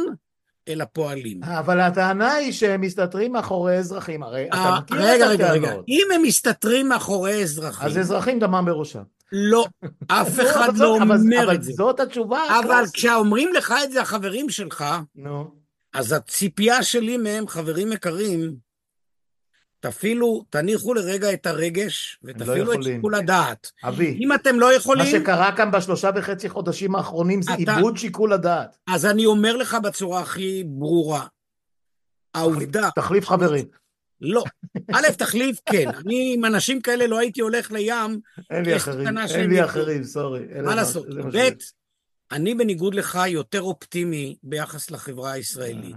אל 0.69 0.81
הפועלים. 0.81 1.43
אבל 1.45 1.81
הטענה 1.81 2.33
היא 2.35 2.53
שהם 2.53 2.81
מסתתרים 2.81 3.33
מאחורי 3.33 3.77
אזרחים, 3.79 4.23
הרי 4.23 4.49
אתה 4.49 4.57
אה, 4.57 4.81
מכיר 4.81 4.97
רגע, 4.97 5.27
את 5.27 5.31
רגע, 5.31 5.53
רגע. 5.53 5.69
הטענות. 5.69 5.85
אם 5.89 6.07
הם 6.15 6.23
מסתתרים 6.23 6.89
מאחורי 6.89 7.43
אזרחים, 7.43 7.87
אז 7.87 7.99
אזרחים 7.99 8.39
דמם 8.39 8.65
בראשם. 8.67 9.03
לא, 9.33 9.67
אף 10.09 10.41
אחד 10.41 10.69
אבל 10.69 10.79
לא 10.83 10.97
אבל- 10.97 11.03
אומר 11.17 11.45
אבל 11.45 11.55
את 11.55 11.63
זה. 11.63 11.73
זאת 11.73 12.01
התשובה 12.01 12.41
אבל. 12.65 12.85
כשאומרים 12.93 13.53
לך 13.55 13.75
את 13.85 13.93
זה 13.93 14.01
החברים 14.03 14.51
שלך, 14.51 14.85
נו, 15.17 15.51
אז 15.95 16.13
הציפייה 16.13 16.83
שלי 16.83 17.17
מהם, 17.17 17.49
חברים 17.49 17.93
יקרים, 17.93 18.55
תפעילו, 19.81 20.45
תניחו 20.51 20.95
לרגע 20.95 21.33
את 21.33 21.47
הרגש 21.47 22.19
ותפעילו 22.25 22.55
את 22.73 22.79
יכולים. 22.79 22.97
שיקול 22.97 23.15
הדעת. 23.15 23.71
אבי, 23.85 24.19
אם 24.21 24.33
אתם 24.35 24.61
לא 24.61 24.67
מה 24.67 24.75
יכולים, 24.75 25.07
שקרה 25.07 25.57
כאן 25.57 25.71
בשלושה 25.71 26.11
וחצי 26.17 26.49
חודשים 26.49 26.95
האחרונים 26.95 27.43
זה 27.43 27.51
אתה- 27.63 27.77
איבוד 27.77 27.97
שיקול 27.97 28.33
הדעת. 28.33 28.77
אז 28.87 29.07
אני 29.07 29.27
אומר 29.27 29.57
לך 29.57 29.77
בצורה 29.83 30.21
הכי 30.21 30.65
ברורה, 30.67 31.27
העובדה, 32.35 32.89
תחליף 32.95 33.27
חברים. 33.29 33.65
לא. 34.21 34.45
א', 34.95 35.07
תחליף, 35.19 35.61
כן. 35.71 35.85
אני 35.89 36.33
עם 36.37 36.45
אנשים 36.45 36.81
כאלה 36.81 37.07
לא 37.07 37.19
הייתי 37.19 37.41
הולך 37.41 37.73
לים, 37.73 38.21
אין 38.51 38.65
לי 38.65 38.77
אחרים, 38.77 39.07
אין 39.09 39.51
לי. 39.51 39.65
אחרים, 39.65 40.05
סורי. 40.05 40.41
מה 40.65 40.75
לעשות? 40.75 41.07
מה 41.09 41.31
ב'. 41.31 41.49
אני 42.33 42.55
בניגוד 42.55 42.95
לך 42.95 43.19
יותר 43.29 43.63
אופטימי 43.63 44.37
ביחס 44.43 44.91
לחברה 44.91 45.33
הישראלית. 45.33 45.97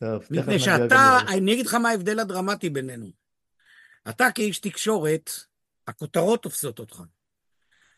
טוב, 0.00 0.24
מפני 0.30 0.58
שאתה, 0.58 1.18
לזה. 1.22 1.32
אני 1.36 1.52
אגיד 1.52 1.66
לך 1.66 1.74
מה 1.74 1.90
ההבדל 1.90 2.20
הדרמטי 2.20 2.70
בינינו. 2.70 3.06
אתה 4.08 4.28
כאיש 4.34 4.58
תקשורת, 4.58 5.30
הכותרות 5.86 6.42
תופסות 6.42 6.78
אותך. 6.78 7.02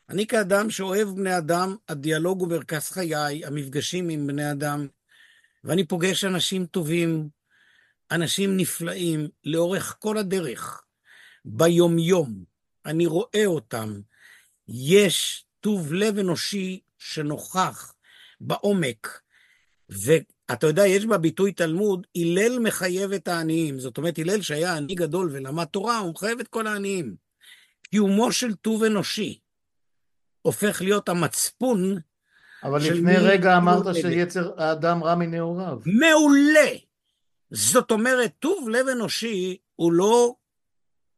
אני 0.08 0.26
כאדם 0.26 0.70
שאוהב 0.70 1.08
בני 1.08 1.38
אדם, 1.38 1.76
הדיאלוג 1.88 2.40
הוא 2.40 2.48
מרכז 2.48 2.90
חיי, 2.90 3.44
המפגשים 3.44 4.08
עם 4.08 4.26
בני 4.26 4.52
אדם, 4.52 4.86
ואני 5.64 5.86
פוגש 5.86 6.24
אנשים 6.24 6.66
טובים, 6.66 7.28
אנשים 8.10 8.56
נפלאים, 8.56 9.28
לאורך 9.44 9.96
כל 9.98 10.18
הדרך, 10.18 10.82
ביומיום. 11.44 12.44
אני 12.86 13.06
רואה 13.06 13.46
אותם. 13.46 14.00
יש 14.68 15.44
טוב 15.60 15.92
לב 15.92 16.18
אנושי 16.18 16.80
שנוכח 16.98 17.94
בעומק, 18.40 19.20
ואתה 20.50 20.66
יודע, 20.66 20.86
יש 20.86 21.06
בביטוי 21.06 21.52
תלמוד, 21.52 22.06
הלל 22.16 22.58
מחייב 22.58 23.12
את 23.12 23.28
העניים. 23.28 23.78
זאת 23.78 23.98
אומרת, 23.98 24.18
הלל 24.18 24.42
שהיה 24.42 24.76
עני 24.76 24.94
גדול 24.94 25.30
ולמד 25.32 25.64
תורה, 25.64 25.98
הוא 25.98 26.10
מחייב 26.10 26.40
את 26.40 26.48
כל 26.48 26.66
העניים. 26.66 27.14
קיומו 27.82 28.32
של 28.32 28.54
טוב 28.54 28.84
אנושי 28.84 29.38
הופך 30.42 30.82
להיות 30.82 31.08
המצפון 31.08 31.98
אבל 32.62 32.78
לפני 32.78 33.16
רגע 33.16 33.56
אמרת 33.56 33.94
שיצר 33.94 34.52
האדם 34.56 35.04
רע 35.04 35.14
מנעוריו. 35.14 35.78
מעולה. 35.86 36.70
זאת 37.50 37.90
אומרת, 37.90 38.32
טוב 38.38 38.68
לב 38.68 38.88
אנושי 38.88 39.56
הוא 39.76 39.92
לא... 39.92 40.34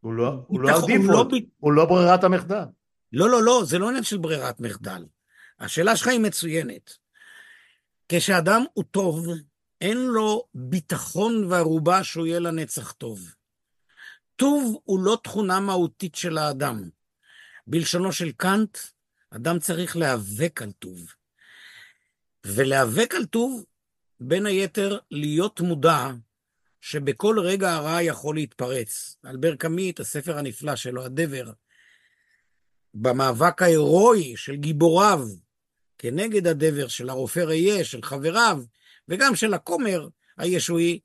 הוא 0.00 0.12
לא 0.12 0.44
הוא 0.46 0.60
לא 0.60 0.78
הדיפולט, 0.78 1.32
לא 1.32 1.38
הוא 1.58 1.72
לא 1.72 1.84
ברירת 1.84 2.24
המחדל. 2.24 2.64
לא, 3.12 3.30
לא, 3.30 3.42
לא, 3.42 3.62
זה 3.64 3.78
לא 3.78 3.88
עניין 3.88 4.04
של 4.04 4.18
ברירת 4.18 4.60
מחדל. 4.60 5.04
השאלה 5.60 5.96
שלך 5.96 6.08
היא 6.08 6.20
מצוינת. 6.20 7.01
כשאדם 8.14 8.64
הוא 8.74 8.84
טוב, 8.90 9.26
אין 9.80 9.98
לו 9.98 10.48
ביטחון 10.54 11.44
וערובה 11.44 12.04
שהוא 12.04 12.26
יהיה 12.26 12.38
לנצח 12.38 12.92
טוב. 12.92 13.34
טוב 14.36 14.80
הוא 14.84 15.00
לא 15.00 15.18
תכונה 15.24 15.60
מהותית 15.60 16.14
של 16.14 16.38
האדם. 16.38 16.90
בלשונו 17.66 18.12
של 18.12 18.32
קאנט, 18.32 18.78
אדם 19.30 19.58
צריך 19.58 19.96
להיאבק 19.96 20.62
על 20.62 20.72
טוב. 20.72 20.98
ולהיאבק 22.46 23.14
על 23.14 23.24
טוב, 23.24 23.64
בין 24.20 24.46
היתר, 24.46 24.98
להיות 25.10 25.60
מודע 25.60 26.10
שבכל 26.80 27.36
רגע 27.38 27.72
הרע 27.72 28.02
יכול 28.02 28.34
להתפרץ. 28.34 29.16
אלבר 29.26 29.56
קאמי, 29.56 29.90
את 29.90 30.00
הספר 30.00 30.38
הנפלא 30.38 30.76
שלו, 30.76 31.04
הדבר, 31.04 31.52
במאבק 32.94 33.62
ההירואי 33.62 34.36
של 34.36 34.56
גיבוריו 34.56 35.28
כנגד 36.02 36.46
הדבר, 36.46 36.88
של 36.88 37.10
הרופא 37.10 37.40
ראייה, 37.40 37.84
של 37.84 38.02
חבריו, 38.02 38.62
וגם 39.08 39.36
של 39.36 39.54
הכומר, 39.54 40.08
הישועי, 40.38 41.00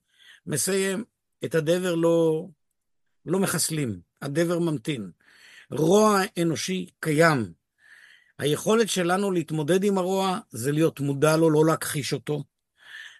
מסיים, 0.45 1.03
את 1.45 1.55
הדבר 1.55 1.95
לא, 1.95 2.47
לא 3.25 3.39
מחסלים, 3.39 3.99
הדבר 4.21 4.59
ממתין. 4.59 5.11
רוע 5.71 6.21
אנושי 6.41 6.89
קיים. 6.99 7.53
היכולת 8.39 8.89
שלנו 8.89 9.31
להתמודד 9.31 9.83
עם 9.83 9.97
הרוע 9.97 10.39
זה 10.49 10.71
להיות 10.71 10.99
מודע 10.99 11.37
לו, 11.37 11.49
לא 11.49 11.65
להכחיש 11.65 12.13
אותו. 12.13 12.43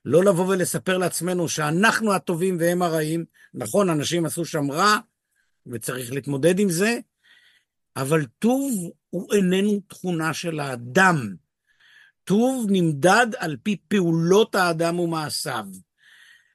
לא 0.05 0.23
לבוא 0.23 0.45
ולספר 0.47 0.97
לעצמנו 0.97 1.49
שאנחנו 1.49 2.13
הטובים 2.13 2.57
והם 2.59 2.81
הרעים. 2.81 3.25
נכון, 3.53 3.89
אנשים 3.89 4.25
עשו 4.25 4.45
שם 4.45 4.71
רע, 4.71 4.97
וצריך 5.67 6.11
להתמודד 6.11 6.59
עם 6.59 6.69
זה, 6.69 6.99
אבל 7.95 8.25
טוב 8.39 8.91
הוא 9.09 9.33
איננו 9.33 9.81
תכונה 9.87 10.33
של 10.33 10.59
האדם. 10.59 11.35
טוב 12.27 12.65
נמדד 12.69 13.27
על 13.37 13.57
פי 13.63 13.77
פעולות 13.87 14.55
האדם 14.55 14.99
ומעשיו. 14.99 15.65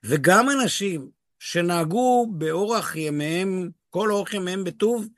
וגם 0.05 0.51
אנשים 0.51 1.11
שנהגו 1.39 2.33
באורח 2.33 2.97
ימיהם, 2.97 3.70
כל 3.91 4.11
אורח 4.11 4.35
ימיהם 4.35 4.64
בטוב, 4.64 5.09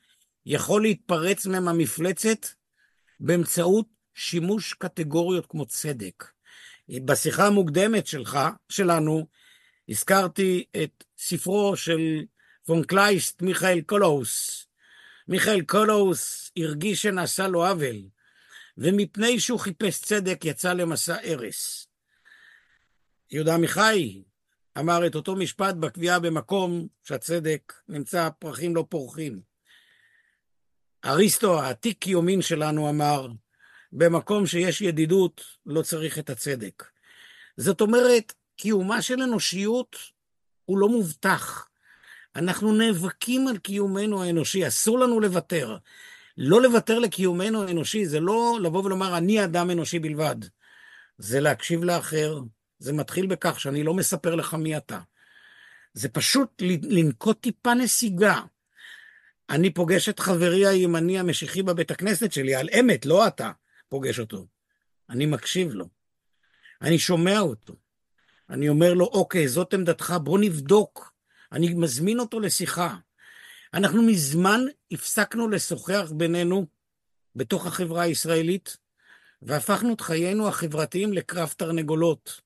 יכול 0.46 0.82
להתפרץ 0.82 1.46
מהם 1.46 1.68
המפלצת 1.68 2.46
באמצעות 3.20 3.86
שימוש 4.14 4.74
קטגוריות 4.74 5.46
כמו 5.46 5.66
צדק. 5.66 6.24
בשיחה 6.88 7.46
המוקדמת 7.46 8.06
שלך, 8.06 8.38
שלנו, 8.68 9.26
הזכרתי 9.88 10.64
את 10.82 11.04
ספרו 11.18 11.76
של 11.76 12.24
פון 12.66 12.82
קלייסט, 12.84 13.42
מיכאל 13.42 13.80
קולהאס. 13.80 14.66
מיכאל 15.28 15.60
קולהאס 15.60 16.50
הרגיש 16.56 17.02
שנעשה 17.02 17.48
לו 17.48 17.66
עוול, 17.66 17.96
ומפני 18.78 19.40
שהוא 19.40 19.60
חיפש 19.60 20.00
צדק 20.00 20.44
יצא 20.44 20.72
למסע 20.72 21.16
הרס. 21.24 21.88
יהודה 23.30 23.54
עמיחי 23.54 24.22
אמר 24.78 25.06
את 25.06 25.14
אותו 25.14 25.36
משפט 25.36 25.74
בקביעה 25.74 26.20
במקום 26.20 26.86
שהצדק 27.02 27.72
נמצא, 27.88 28.28
פרחים 28.38 28.76
לא 28.76 28.84
פורחים. 28.88 29.40
אריסטו, 31.04 31.60
העתיק 31.62 32.06
יומין 32.06 32.42
שלנו, 32.42 32.90
אמר, 32.90 33.28
במקום 33.92 34.46
שיש 34.46 34.80
ידידות, 34.80 35.44
לא 35.66 35.82
צריך 35.82 36.18
את 36.18 36.30
הצדק. 36.30 36.84
זאת 37.56 37.80
אומרת, 37.80 38.32
קיומה 38.56 39.02
של 39.02 39.22
אנושיות 39.22 39.96
הוא 40.64 40.78
לא 40.78 40.88
מובטח. 40.88 41.68
אנחנו 42.36 42.72
נאבקים 42.72 43.48
על 43.48 43.58
קיומנו 43.58 44.22
האנושי, 44.22 44.68
אסור 44.68 44.98
לנו 44.98 45.20
לוותר. 45.20 45.76
לא 46.36 46.62
לוותר 46.62 46.98
לקיומנו 46.98 47.62
האנושי 47.62 48.06
זה 48.06 48.20
לא 48.20 48.58
לבוא 48.62 48.84
ולומר, 48.84 49.16
אני 49.16 49.44
אדם 49.44 49.70
אנושי 49.70 49.98
בלבד. 49.98 50.36
זה 51.18 51.40
להקשיב 51.40 51.84
לאחר, 51.84 52.40
זה 52.78 52.92
מתחיל 52.92 53.26
בכך 53.26 53.60
שאני 53.60 53.82
לא 53.82 53.94
מספר 53.94 54.34
לך 54.34 54.54
מי 54.54 54.76
אתה. 54.76 55.00
זה 55.92 56.08
פשוט 56.08 56.62
לנקוט 56.82 57.40
טיפה 57.40 57.74
נסיגה. 57.74 58.40
אני 59.50 59.74
פוגש 59.74 60.08
את 60.08 60.20
חברי 60.20 60.66
הימני 60.66 61.18
המשיחי 61.18 61.62
בבית 61.62 61.90
הכנסת 61.90 62.32
שלי, 62.32 62.54
על 62.54 62.68
אמת, 62.80 63.06
לא 63.06 63.26
אתה 63.26 63.50
פוגש 63.88 64.20
אותו. 64.20 64.46
אני 65.10 65.26
מקשיב 65.26 65.74
לו. 65.74 65.88
אני 66.82 66.98
שומע 66.98 67.40
אותו. 67.40 67.74
אני 68.50 68.68
אומר 68.68 68.94
לו, 68.94 69.04
אוקיי, 69.04 69.48
זאת 69.48 69.74
עמדתך, 69.74 70.14
בוא 70.22 70.38
נבדוק. 70.38 71.12
אני 71.52 71.74
מזמין 71.74 72.20
אותו 72.20 72.40
לשיחה. 72.40 72.96
אנחנו 73.74 74.02
מזמן 74.02 74.60
הפסקנו 74.92 75.48
לשוחח 75.48 76.12
בינינו 76.16 76.66
בתוך 77.36 77.66
החברה 77.66 78.02
הישראלית, 78.02 78.76
והפכנו 79.42 79.94
את 79.94 80.00
חיינו 80.00 80.48
החברתיים 80.48 81.12
לקרב 81.12 81.54
תרנגולות, 81.56 82.40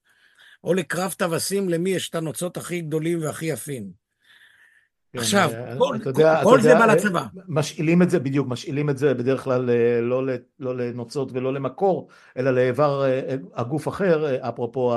או 0.64 0.74
לקרב 0.74 1.12
טווסים 1.12 1.68
למי 1.68 1.90
יש 1.90 2.08
את 2.08 2.14
הנוצות 2.14 2.56
הכי 2.56 2.80
גדולים 2.80 3.22
והכי 3.22 3.46
יפים. 3.46 4.07
כן, 5.12 5.18
עכשיו, 5.18 5.50
אה, 5.54 5.76
כל, 6.44 6.60
זה 6.60 6.74
בא 6.74 6.80
אה, 6.80 6.86
לצבא. 6.86 7.26
משאילים 7.48 8.02
את 8.02 8.10
זה, 8.10 8.18
בדיוק, 8.18 8.48
משאילים 8.48 8.90
את 8.90 8.98
זה 8.98 9.14
בדרך 9.14 9.44
כלל 9.44 9.70
אה, 9.70 10.00
לא, 10.00 10.22
לא 10.60 10.76
לנוצות 10.76 11.30
ולא 11.32 11.52
למקור, 11.52 12.08
אלא 12.36 12.50
לאיבר 12.50 13.04
הגוף 13.54 13.88
אחר, 13.88 14.48
אפרופו 14.48 14.96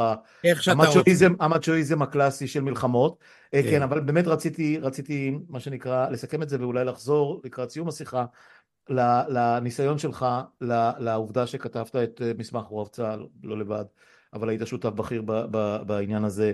המצ'ואיזם, 0.68 1.34
המצ'ואיזם 1.40 2.02
הקלאסי 2.02 2.48
של 2.48 2.62
מלחמות. 2.62 3.18
כן. 3.52 3.62
כן, 3.62 3.82
אבל 3.82 4.00
באמת 4.00 4.28
רציתי, 4.28 4.80
רציתי, 4.82 5.38
מה 5.50 5.60
שנקרא, 5.60 6.10
לסכם 6.10 6.42
את 6.42 6.50
זה 6.50 6.58
ואולי 6.60 6.86
לחזור 6.86 7.42
לקראת 7.44 7.70
סיום 7.70 7.88
השיחה 7.88 8.26
לניסיון 9.30 9.98
שלך, 9.98 10.26
לעובדה 11.00 11.48
שכתבת 11.48 11.96
את 11.96 12.22
מסמך 12.38 12.66
רוח 12.66 12.88
צה"ל, 12.88 13.26
לא 13.44 13.58
לבד, 13.58 13.86
אבל 14.34 14.50
היית 14.50 14.62
שותף 14.66 14.90
בכיר 14.90 15.22
בעניין 15.86 16.24
הזה. 16.24 16.52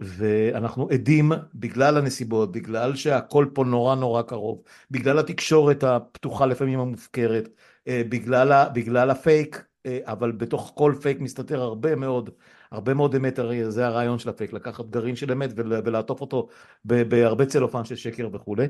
ואנחנו 0.00 0.88
עדים 0.88 1.32
בגלל 1.54 1.96
הנסיבות, 1.96 2.52
בגלל 2.52 2.96
שהכל 2.96 3.46
פה 3.54 3.64
נורא 3.64 3.94
נורא 3.94 4.22
קרוב, 4.22 4.62
בגלל 4.90 5.18
התקשורת 5.18 5.84
הפתוחה 5.84 6.46
לפעמים 6.46 6.80
המופקרת, 6.80 7.48
אה, 7.88 8.02
בגלל, 8.08 8.64
בגלל 8.74 9.10
הפייק, 9.10 9.64
אה, 9.86 9.98
אבל 10.02 10.32
בתוך 10.32 10.72
כל 10.74 10.94
פייק 11.02 11.20
מסתתר 11.20 11.60
הרבה 11.60 11.94
מאוד, 11.96 12.30
הרבה 12.70 12.94
מאוד 12.94 13.14
אמת, 13.14 13.38
הרי 13.38 13.70
זה 13.70 13.86
הרעיון 13.86 14.18
של 14.18 14.28
הפייק, 14.28 14.52
לקחת 14.52 14.84
גרעין 14.90 15.16
של 15.16 15.32
אמת 15.32 15.50
ולעטוף 15.56 16.20
אותו 16.20 16.48
בהרבה 16.84 17.46
צלופן 17.46 17.84
של 17.84 17.96
שקר 17.96 18.28
וכולי. 18.32 18.66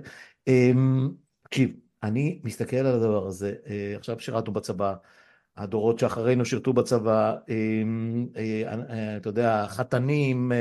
אמ, 0.48 1.10
תקשיב, 1.42 1.70
אני 2.02 2.40
מסתכל 2.44 2.76
על 2.76 2.86
הדבר 2.86 3.26
הזה, 3.26 3.54
אה, 3.66 3.94
עכשיו 3.96 4.20
שירתנו 4.20 4.52
בצבא, 4.52 4.94
הדורות 5.56 5.98
שאחרינו 5.98 6.44
שירתו 6.44 6.72
בצבא, 6.72 7.36
אמ, 7.48 8.26
אתה 9.16 9.28
יודע, 9.28 9.66
חתנים, 9.68 10.52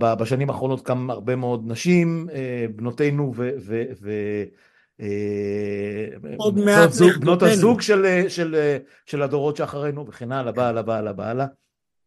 בשנים 0.00 0.50
האחרונות 0.50 0.86
קם 0.86 1.10
הרבה 1.10 1.36
מאוד 1.36 1.62
נשים, 1.66 2.28
אה, 2.32 2.66
בנותינו 2.76 3.32
ו... 3.36 3.50
ו, 3.60 3.82
ו 4.00 4.10
אה, 5.00 6.06
עוד 6.36 6.58
מעט 6.58 6.90
זוג, 6.90 7.12
בנות 7.20 7.42
הזוג 7.42 7.80
של, 7.80 8.24
של, 8.28 8.76
של 9.06 9.22
הדורות 9.22 9.56
שאחרינו 9.56 10.06
וכן 10.06 10.32
הלאה. 10.32 10.52
והלאה, 10.56 10.82
והלאה, 10.86 11.12
והלאה. 11.16 11.46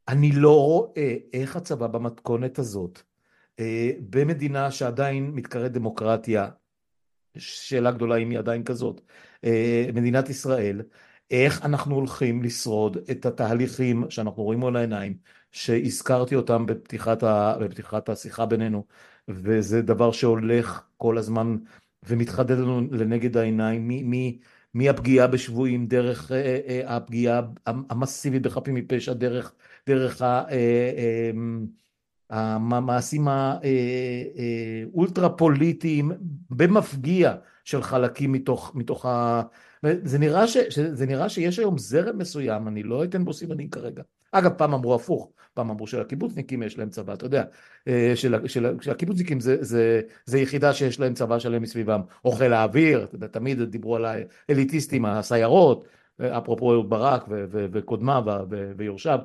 אני 0.07 0.31
לא 0.31 0.61
רואה 0.61 1.15
איך 1.33 1.55
הצבא 1.55 1.87
במתכונת 1.87 2.59
הזאת, 2.59 3.01
במדינה 4.09 4.71
שעדיין 4.71 5.31
מתקראת 5.31 5.71
דמוקרטיה, 5.71 6.49
שאלה 7.37 7.91
גדולה 7.91 8.15
אם 8.15 8.29
היא 8.29 8.39
עדיין 8.39 8.63
כזאת, 8.63 9.01
מדינת 9.93 10.29
ישראל, 10.29 10.81
איך 11.31 11.65
אנחנו 11.65 11.95
הולכים 11.95 12.43
לשרוד 12.43 12.97
את 13.11 13.25
התהליכים 13.25 14.03
שאנחנו 14.09 14.43
רואים 14.43 14.59
מול 14.59 14.77
העיניים, 14.77 15.17
שהזכרתי 15.51 16.35
אותם 16.35 16.65
בפתיחת, 16.65 17.23
ה, 17.23 17.55
בפתיחת 17.59 18.09
השיחה 18.09 18.45
בינינו, 18.45 18.85
וזה 19.27 19.81
דבר 19.81 20.11
שהולך 20.11 20.81
כל 20.97 21.17
הזמן 21.17 21.57
ומתחדד 22.09 22.57
לנו 22.57 22.81
לנגד 22.91 23.37
העיניים, 23.37 23.91
מהפגיעה 24.73 25.27
בשבויים, 25.27 25.87
דרך 25.87 26.31
אה, 26.31 26.59
אה, 26.67 26.95
הפגיעה 26.95 27.41
המסיבית 27.65 28.41
בחפים 28.41 28.75
מפשע, 28.75 29.13
דרך, 29.13 29.53
דרך 29.87 30.21
ה... 30.21 30.43
אה, 30.51 31.31
המעשים 32.29 33.27
האולטרה 34.93 35.29
פוליטיים 35.29 36.11
במפגיע 36.49 37.35
של 37.63 37.81
חלקים 37.81 38.31
מתוך, 38.31 38.71
מתוך 38.75 39.05
ה... 39.05 39.41
זה 40.03 40.19
נראה, 40.19 40.47
ש, 40.47 40.57
זה 40.91 41.05
נראה 41.05 41.29
שיש 41.29 41.59
היום 41.59 41.77
זרם 41.77 42.17
מסוים, 42.17 42.67
אני 42.67 42.83
לא 42.83 43.03
אתן 43.03 43.25
בו 43.25 43.33
סימנים 43.33 43.69
כרגע. 43.69 44.03
אגב, 44.31 44.51
פעם 44.57 44.73
אמרו 44.73 44.95
הפוך, 44.95 45.29
פעם 45.53 45.69
אמרו 45.69 45.87
שלקיבוצניקים 45.87 46.63
יש 46.63 46.77
להם 46.77 46.89
צבא, 46.89 47.13
אתה 47.13 47.25
יודע, 47.25 47.43
אה, 47.87 48.11
של, 48.15 48.47
של, 48.47 48.75
של 48.81 48.91
הקיבוצניקים 48.91 49.39
זה, 49.39 49.63
זה, 49.63 50.01
זה 50.25 50.39
יחידה 50.39 50.73
שיש 50.73 50.99
להם 50.99 51.13
צבא 51.13 51.39
שלם 51.39 51.61
מסביבם, 51.61 52.01
או 52.25 52.31
חיל 52.31 52.53
האוויר, 52.53 53.03
אתה 53.03 53.15
יודע, 53.15 53.27
תמיד 53.27 53.61
דיברו 53.61 53.95
על 53.95 54.05
האליטיסטים, 54.05 55.05
הסיירות, 55.05 55.87
אפרופו 56.21 56.83
ברק 56.83 57.25
וקודמיו 57.51 58.23
ויורשיו. 58.77 59.19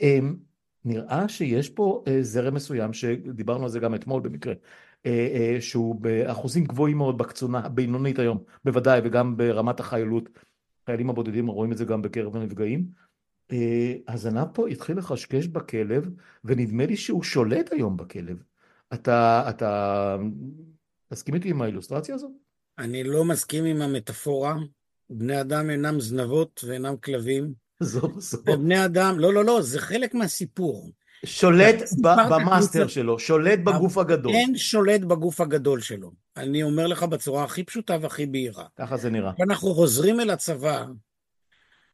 אמ, 0.00 0.36
נראה 0.84 1.28
שיש 1.28 1.68
פה 1.68 2.04
אה, 2.08 2.22
זרם 2.22 2.54
מסוים, 2.54 2.92
שדיברנו 2.92 3.64
על 3.64 3.70
זה 3.70 3.80
גם 3.80 3.94
אתמול 3.94 4.22
במקרה, 4.22 4.54
אה, 5.06 5.56
שהוא 5.60 6.00
באחוזים 6.00 6.64
גבוהים 6.64 6.96
מאוד 6.96 7.18
בקצונה 7.18 7.58
הבינונית 7.58 8.18
היום, 8.18 8.38
בוודאי, 8.64 9.00
וגם 9.04 9.36
ברמת 9.36 9.80
החיילות. 9.80 10.28
חיילים 10.86 11.10
הבודדים 11.10 11.46
רואים 11.46 11.72
את 11.72 11.76
זה 11.76 11.84
גם 11.84 12.02
בקרב 12.02 12.36
הנפגעים. 12.36 13.07
הזנב 14.08 14.46
פה 14.52 14.68
התחיל 14.68 14.98
לחשקש 14.98 15.46
בכלב, 15.46 16.08
ונדמה 16.44 16.86
לי 16.86 16.96
שהוא 16.96 17.22
שולט 17.22 17.72
היום 17.72 17.96
בכלב. 17.96 18.42
אתה, 18.94 19.46
אתה 19.48 20.16
מסכים 21.12 21.34
איתי 21.34 21.50
עם 21.50 21.62
האילוסטרציה 21.62 22.14
הזו? 22.14 22.30
אני 22.78 23.04
לא 23.04 23.24
מסכים 23.24 23.64
עם 23.64 23.82
המטאפורה. 23.82 24.56
בני 25.10 25.40
אדם 25.40 25.70
אינם 25.70 26.00
זנבות 26.00 26.64
ואינם 26.66 26.96
כלבים. 26.96 27.52
זו 27.80 28.00
זו. 28.16 28.38
בני 28.44 28.84
אדם, 28.84 29.18
לא, 29.18 29.34
לא, 29.34 29.44
לא, 29.44 29.62
זה 29.62 29.80
חלק 29.80 30.14
מהסיפור. 30.14 30.90
שולט 31.24 31.82
במאסטר 32.30 32.86
שלו, 32.86 33.18
שולט 33.18 33.58
בגוף 33.58 33.98
הגדול. 33.98 34.32
אין 34.32 34.56
שולט 34.56 35.00
בגוף 35.00 35.40
הגדול 35.40 35.80
שלו. 35.80 36.12
אני 36.36 36.62
אומר 36.62 36.86
לך 36.86 37.02
בצורה 37.02 37.44
הכי 37.44 37.64
פשוטה 37.64 37.96
והכי 38.00 38.26
בהירה. 38.26 38.64
ככה 38.76 38.96
זה 38.96 39.10
נראה. 39.10 39.32
אנחנו 39.40 39.74
חוזרים 39.74 40.20
אל 40.20 40.30
הצבא, 40.30 40.86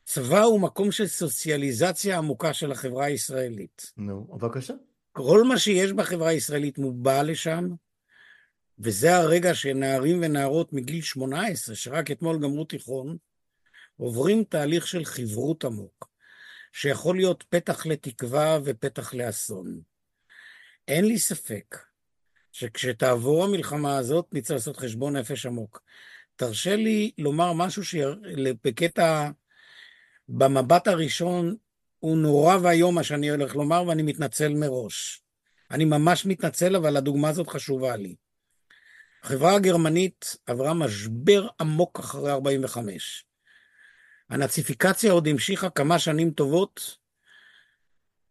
צבא 0.05 0.43
הוא 0.43 0.61
מקום 0.61 0.93
של 0.93 1.07
סוציאליזציה 1.07 2.19
עמוקה 2.19 2.53
של 2.53 2.73
החברה 2.73 3.05
הישראלית. 3.05 3.93
נו, 3.97 4.25
בבקשה. 4.25 4.75
כל 5.13 5.45
מה 5.45 5.59
שיש 5.59 5.93
בחברה 5.93 6.29
הישראלית 6.29 6.79
מובע 6.79 7.23
לשם, 7.23 7.69
וזה 8.79 9.17
הרגע 9.17 9.55
שנערים 9.55 10.21
ונערות 10.23 10.73
מגיל 10.73 11.03
18, 11.03 11.75
שרק 11.75 12.11
אתמול 12.11 12.39
גמרו 12.39 12.65
תיכון, 12.65 13.17
עוברים 13.97 14.45
תהליך 14.45 14.87
של 14.87 15.05
חברות 15.05 15.65
עמוק, 15.65 16.09
שיכול 16.73 17.17
להיות 17.17 17.45
פתח 17.49 17.87
לתקווה 17.87 18.59
ופתח 18.65 19.15
לאסון. 19.15 19.81
אין 20.89 21.05
לי 21.05 21.19
ספק 21.19 21.79
שכשתעבור 22.53 23.45
המלחמה 23.45 23.97
הזאת, 23.97 24.27
נצטרך 24.33 24.57
לעשות 24.57 24.77
חשבון 24.77 25.17
נפש 25.17 25.47
עמוק. 25.47 25.83
תרשה 26.37 26.77
לי 26.77 27.11
לומר 27.19 27.53
משהו 27.53 27.85
שבקטע, 27.85 29.31
במבט 30.29 30.89
הראשון, 30.89 31.57
הוא 31.99 32.17
נורא 32.17 32.57
ואיום 32.63 32.95
מה 32.95 33.03
שאני 33.03 33.31
הולך 33.31 33.57
לומר, 33.57 33.85
ואני 33.87 34.03
מתנצל 34.03 34.55
מראש. 34.55 35.23
אני 35.71 35.85
ממש 35.85 36.27
מתנצל, 36.27 36.77
אבל 36.77 36.97
הדוגמה 36.97 37.29
הזאת 37.29 37.49
חשובה 37.49 37.97
לי. 37.97 38.15
החברה 39.23 39.55
הגרמנית 39.55 40.37
עברה 40.47 40.75
משבר 40.75 41.47
עמוק 41.61 41.99
אחרי 41.99 42.31
45. 42.31 43.27
הנאציפיקציה 44.31 45.13
עוד 45.13 45.29
המשיכה 45.29 45.71
כמה 45.71 45.99
שנים 45.99 46.31
טובות, 46.31 46.97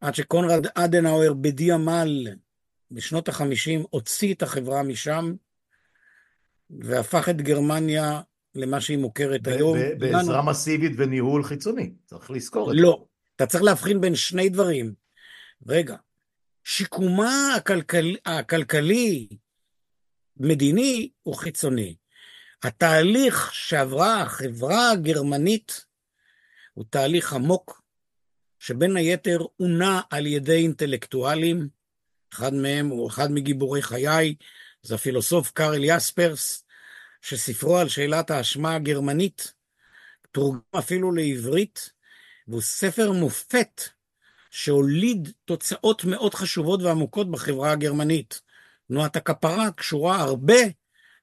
עד 0.02 0.16
שקונרד 0.16 0.68
אדנאואר 0.76 1.34
בדי 1.34 1.72
עמל 1.72 2.28
בשנות 2.92 3.28
החמישים 3.28 3.84
הוציא 3.90 4.34
את 4.34 4.42
החברה 4.42 4.84
משם, 4.84 5.34
והפך 6.70 7.30
את 7.30 7.42
גרמניה 7.42 8.22
למה 8.56 8.82
שהיא 8.82 8.98
מוכרת 8.98 9.48
היום. 9.48 9.78
בעזרה 9.98 10.42
מסיבית 10.42 10.92
וניהול 10.98 11.44
חיצוני, 11.44 11.94
צריך 12.06 12.32
לזכור 12.32 12.72
את 12.72 12.76
זה. 12.76 12.82
לא, 12.82 13.06
אתה 13.36 13.46
צריך 13.46 13.64
להבחין 13.64 14.02
בין 14.02 14.16
שני 14.16 14.50
דברים. 14.50 14.94
רגע, 15.68 15.96
שיקומה 16.64 17.56
הכלכל, 17.56 18.14
הכלכלי, 18.26 19.28
מדיני, 20.38 21.10
הוא 21.24 21.36
חיצוני. 21.36 21.96
התהליך 22.64 23.54
שעברה 23.54 24.22
החברה 24.22 24.92
הגרמנית 24.92 25.86
הוא 26.74 26.86
תהליך 26.90 27.34
עמוק, 27.34 27.82
שבין 28.60 28.98
היתר 28.98 29.40
עונה 29.58 30.02
על 30.10 30.26
ידי 30.26 30.56
אינטלקטואלים, 30.56 31.68
אחד 32.34 32.54
מהם 32.54 32.88
הוא 32.88 33.10
אחד 33.10 33.32
מגיבורי 33.32 33.82
חיי, 33.82 34.36
זה 34.82 34.96
הפילוסוף 34.96 35.52
קארל 35.52 35.84
יספרס, 35.84 36.64
שספרו 37.24 37.78
על 37.78 37.90
שאלת 37.90 38.32
האשמה 38.32 38.76
הגרמנית 38.76 39.54
תורגם 40.32 40.60
אפילו 40.78 41.12
לעברית, 41.12 41.90
והוא 42.48 42.62
ספר 42.62 43.12
מופת 43.12 43.82
שהוליד 44.52 45.32
תוצאות 45.46 46.06
מאוד 46.06 46.34
חשובות 46.34 46.82
ועמוקות 46.82 47.32
בחברה 47.32 47.72
הגרמנית. 47.72 48.42
תנועת 48.88 49.16
הכפרה 49.16 49.72
קשורה 49.72 50.22
הרבה 50.22 50.56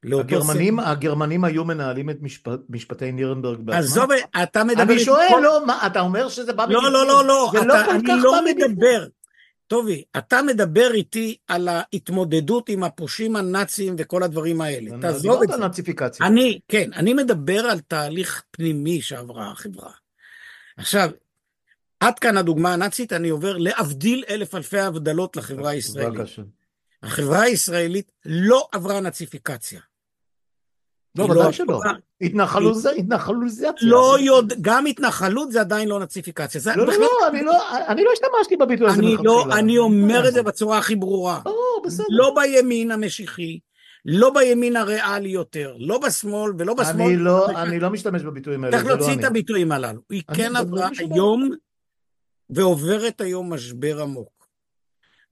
לאותו 0.02 0.24
הגרמנים, 0.24 0.80
ספר. 0.80 0.88
הגרמנים 0.88 1.44
היו 1.44 1.64
מנהלים 1.64 2.10
את 2.10 2.16
משפט, 2.20 2.60
משפטי 2.68 3.12
נירנברג 3.12 3.58
בעצמם? 3.60 3.78
עזוב, 3.78 4.10
אתה 4.42 4.64
מדבר... 4.64 4.82
אני 4.82 4.98
שואל, 4.98 5.26
כל... 5.28 5.40
לא, 5.44 5.66
מה, 5.66 5.86
אתה 5.86 6.00
אומר 6.00 6.28
שזה 6.28 6.52
בא... 6.52 6.66
לא, 6.68 6.82
לא, 6.92 7.06
לא, 7.06 7.24
לא, 7.24 7.50
אתה, 7.50 7.64
לא 7.64 7.90
אני 7.90 8.22
לא 8.22 8.44
מדבר. 8.44 9.06
טובי, 9.70 10.04
אתה 10.18 10.42
מדבר 10.42 10.90
איתי 10.94 11.36
על 11.48 11.68
ההתמודדות 11.68 12.68
עם 12.68 12.84
הפושעים 12.84 13.36
הנאצים 13.36 13.94
וכל 13.98 14.22
הדברים 14.22 14.60
האלה. 14.60 14.90
תעזוב 15.00 15.42
את 15.42 15.48
זה. 15.48 15.56
נאציפיקציה. 15.56 16.26
אני, 16.26 16.60
כן, 16.68 16.92
אני 16.92 17.14
מדבר 17.14 17.60
על 17.60 17.80
תהליך 17.80 18.42
פנימי 18.50 19.02
שעברה 19.02 19.50
החברה. 19.50 19.92
עכשיו, 20.76 21.10
עד 22.00 22.18
כאן 22.18 22.36
הדוגמה 22.36 22.72
הנאצית, 22.72 23.12
אני 23.12 23.28
עובר 23.28 23.56
להבדיל 23.56 24.24
אלף 24.28 24.54
אלפי 24.54 24.78
הבדלות 24.78 25.36
לחברה 25.36 25.70
הישראלית. 25.70 26.20
החברה 27.02 27.42
הישראלית 27.42 28.12
לא 28.24 28.68
עברה 28.72 29.00
נאציפיקציה. 29.00 29.80
לא, 31.14 31.24
ודאי 31.24 31.36
לא 31.36 31.52
שלא. 31.52 31.80
התנחלות 32.20 32.76
זה 32.76 32.90
התנחלוזציה. 32.90 33.70
לא 33.82 34.16
יודע, 34.20 34.56
גם 34.60 34.86
התנחלות 34.86 35.52
זה 35.52 35.60
עדיין 35.60 35.88
לא 35.88 36.00
נאציפיקציה. 36.00 36.60
לא, 36.76 36.86
לא, 36.86 36.92
לא, 36.92 37.28
אני 37.28 37.42
לא, 37.42 37.78
אני 37.88 38.04
לא 38.04 38.10
השתמשתי 38.12 38.56
בביטוי 38.56 38.88
הזה 38.88 39.02
מלכתחילה. 39.02 39.22
לא, 39.22 39.44
אני 39.58 39.78
אומר 39.78 40.28
את 40.28 40.32
זה 40.32 40.42
בצורה 40.42 40.78
הכי 40.78 40.96
ברורה. 40.96 41.40
בסדר. 41.84 42.06
לא 42.10 42.34
בימין 42.34 42.90
המשיחי, 42.90 43.58
לא 44.04 44.30
בימין 44.34 44.76
הריאלי 44.76 45.28
יותר, 45.28 45.76
לא 45.78 45.98
בשמאל 45.98 46.52
ולא 46.58 46.74
בשמאל. 46.74 47.06
אני 47.06 47.16
לא, 47.16 47.50
אני 47.50 47.80
לא 47.80 47.90
משתמש 47.90 48.22
בביטויים 48.22 48.64
האלה, 48.64 48.76
צריך 48.76 48.88
להוציא 48.88 49.14
את 49.14 49.24
הביטויים 49.24 49.72
הללו. 49.72 50.00
היא 50.10 50.22
כן 50.36 50.56
עברה 50.56 50.88
היום, 50.98 51.50
ועוברת 52.50 53.20
היום 53.20 53.52
משבר 53.52 54.02
עמוק. 54.02 54.46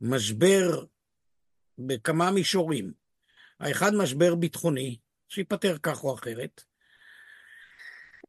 משבר 0.01 0.85
בכמה 1.79 2.31
מישורים. 2.31 2.93
האחד 3.61 3.95
משבר 3.95 4.35
ביטחוני, 4.35 4.97
שייפתר 5.29 5.77
כך 5.83 6.05
או 6.05 6.15
אחרת. 6.15 6.65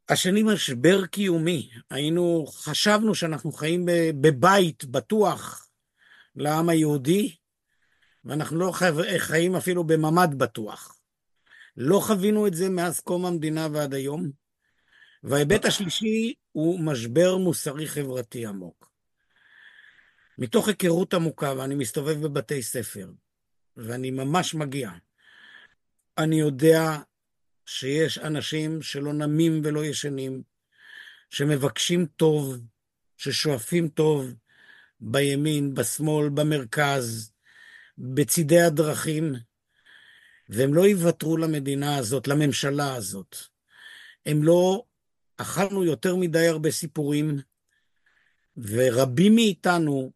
השני 0.09 0.43
משבר 0.43 1.05
קיומי. 1.05 1.69
היינו, 1.89 2.45
חשבנו 2.47 3.15
שאנחנו 3.15 3.51
חיים 3.51 3.85
בבית 4.21 4.85
בטוח 4.85 5.69
לעם 6.35 6.69
היהודי, 6.69 7.35
ואנחנו 8.25 8.59
לא 8.59 8.73
חיים 9.17 9.55
אפילו 9.55 9.83
בממ"ד 9.83 10.35
בטוח. 10.37 10.99
לא 11.77 11.99
חווינו 11.99 12.47
את 12.47 12.53
זה 12.53 12.69
מאז 12.69 12.99
קום 12.99 13.25
המדינה 13.25 13.67
ועד 13.73 13.93
היום. 13.93 14.31
וההיבט 15.23 15.65
השלישי 15.65 16.33
הוא 16.51 16.79
משבר 16.79 17.37
מוסרי 17.37 17.87
חברתי 17.87 18.45
עמוק. 18.45 18.91
מתוך 20.37 20.67
היכרות 20.67 21.13
עמוקה, 21.13 21.53
ואני 21.57 21.75
מסתובב 21.75 22.21
בבתי 22.21 22.63
ספר, 22.63 23.11
ואני 23.77 24.11
ממש 24.11 24.53
מגיע. 24.53 24.91
אני 26.19 26.39
יודע 26.39 26.97
שיש 27.65 28.17
אנשים 28.17 28.81
שלא 28.81 29.13
נמים 29.13 29.61
ולא 29.63 29.85
ישנים, 29.85 30.43
שמבקשים 31.29 32.05
טוב, 32.05 32.57
ששואפים 33.17 33.87
טוב 33.87 34.33
בימין, 34.99 35.73
בשמאל, 35.73 36.29
במרכז, 36.29 37.31
בצידי 37.97 38.61
הדרכים, 38.61 39.33
והם 40.49 40.73
לא 40.73 40.87
יוותרו 40.87 41.37
למדינה 41.37 41.97
הזאת, 41.97 42.27
לממשלה 42.27 42.95
הזאת. 42.95 43.35
הם 44.25 44.43
לא... 44.43 44.83
אכלנו 45.37 45.83
יותר 45.83 46.15
מדי 46.15 46.47
הרבה 46.47 46.71
סיפורים, 46.71 47.39
ורבים 48.57 49.35
מאיתנו, 49.35 50.11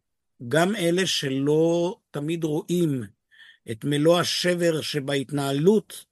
גם 0.48 0.76
אלה 0.76 1.06
שלא 1.06 1.98
תמיד 2.10 2.44
רואים 2.44 3.02
את 3.70 3.84
מלוא 3.84 4.20
השבר 4.20 4.80
שבהתנהלות 4.80 6.04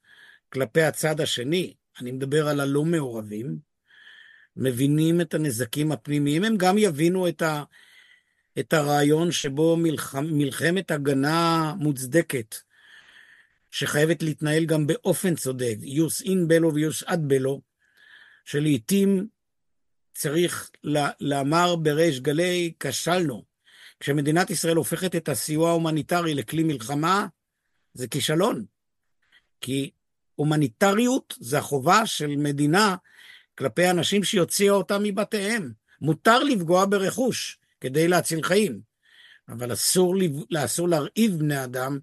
כלפי 0.49 0.81
הצד 0.81 1.21
השני, 1.21 1.73
אני 1.99 2.11
מדבר 2.11 2.47
על 2.47 2.59
הלא 2.59 2.85
מעורבים, 2.85 3.57
מבינים 4.55 5.21
את 5.21 5.33
הנזקים 5.33 5.91
הפנימיים, 5.91 6.43
הם 6.43 6.57
גם 6.57 6.77
יבינו 6.77 7.27
את, 7.27 7.41
ה, 7.41 7.63
את 8.59 8.73
הרעיון 8.73 9.31
שבו 9.31 9.77
מלח, 9.77 10.15
מלחמת 10.15 10.91
הגנה 10.91 11.73
מוצדקת, 11.79 12.55
שחייבת 13.71 14.23
להתנהל 14.23 14.65
גם 14.65 14.87
באופן 14.87 15.35
צודק, 15.35 15.75
jus 15.81 16.21
in 16.21 16.47
bello 16.47 16.73
ו 16.73 16.80
jus 16.80 17.03
ad 17.03 17.21
bellum, 17.27 17.61
שלעיתים 18.45 19.27
צריך 20.13 20.71
לאמר 21.21 21.75
בריש 21.75 22.19
גלי, 22.19 22.73
כשלנו. 22.79 23.43
כשמדינת 23.99 24.49
ישראל 24.49 24.75
הופכת 24.75 25.15
את 25.15 25.29
הסיוע 25.29 25.69
ההומניטרי 25.69 26.33
לכלי 26.33 26.63
מלחמה, 26.63 27.27
זה 27.93 28.07
כישלון. 28.07 28.65
כי 29.61 29.91
הומניטריות 30.35 31.35
זה 31.39 31.57
החובה 31.57 32.05
של 32.05 32.35
מדינה 32.37 32.95
כלפי 33.57 33.89
אנשים 33.89 34.23
שהוציאה 34.23 34.73
אותם 34.73 35.03
מבתיהם. 35.03 35.71
מותר 36.01 36.43
לפגוע 36.43 36.85
ברכוש 36.85 37.57
כדי 37.81 38.07
להציל 38.07 38.43
חיים, 38.43 38.79
אבל 39.49 39.73
אסור, 39.73 40.15
אסור 40.57 40.89
להרעיב 40.89 41.39
בני 41.39 41.63
אדם. 41.63 41.99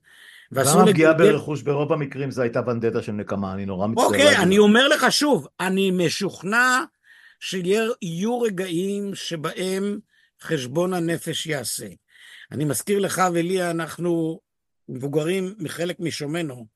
גם 0.55 0.79
הפגיעה 0.79 1.13
לגדר... 1.13 1.33
ברכוש 1.33 1.63
ברוב 1.63 1.93
המקרים 1.93 2.31
זה 2.31 2.43
הייתה 2.43 2.61
ונדטה 2.67 3.03
של 3.03 3.13
נקמה, 3.13 3.55
אני 3.55 3.67
נורא 3.67 3.87
מצטער. 3.87 4.07
אוקיי, 4.07 4.37
אני 4.37 4.59
אומר 4.59 4.89
לך 4.89 5.13
שוב, 5.13 5.47
אני 5.61 5.91
משוכנע 5.91 6.85
שיהיו 7.41 8.41
רגעים 8.41 9.15
שבהם 9.15 9.99
חשבון 10.43 10.95
הנפש 10.95 11.47
יעשה. 11.47 11.87
אני 12.53 12.65
מזכיר 12.65 12.99
לך 12.99 13.23
ולי, 13.35 13.71
אנחנו 13.71 14.41
מבוגרים 14.91 15.55
מחלק 15.59 16.01
משומנו, 16.01 16.67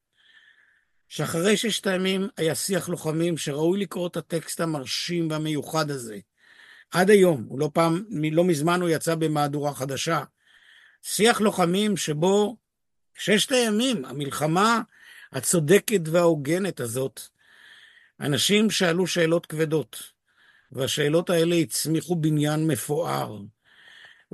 שאחרי 1.08 1.56
ששת 1.56 1.86
הימים 1.86 2.28
היה 2.36 2.54
שיח 2.54 2.88
לוחמים 2.88 3.36
שראוי 3.36 3.80
לקרוא 3.80 4.08
את 4.08 4.16
הטקסט 4.16 4.60
המרשים 4.60 5.30
והמיוחד 5.30 5.90
הזה. 5.90 6.18
עד 6.90 7.10
היום, 7.10 7.44
הוא 7.48 7.60
לא 7.60 7.70
פעם, 7.74 8.04
לא 8.32 8.44
מזמן 8.44 8.80
הוא 8.80 8.88
יצא 8.88 9.14
במהדורה 9.14 9.74
חדשה. 9.74 10.22
שיח 11.02 11.40
לוחמים 11.40 11.96
שבו 11.96 12.56
ששת 13.18 13.52
הימים, 13.52 14.04
המלחמה 14.04 14.80
הצודקת 15.32 16.00
וההוגנת 16.04 16.80
הזאת, 16.80 17.20
אנשים 18.20 18.70
שאלו 18.70 19.06
שאלות 19.06 19.46
כבדות, 19.46 20.02
והשאלות 20.72 21.30
האלה 21.30 21.54
הצמיחו 21.56 22.16
בניין 22.16 22.66
מפואר. 22.66 23.38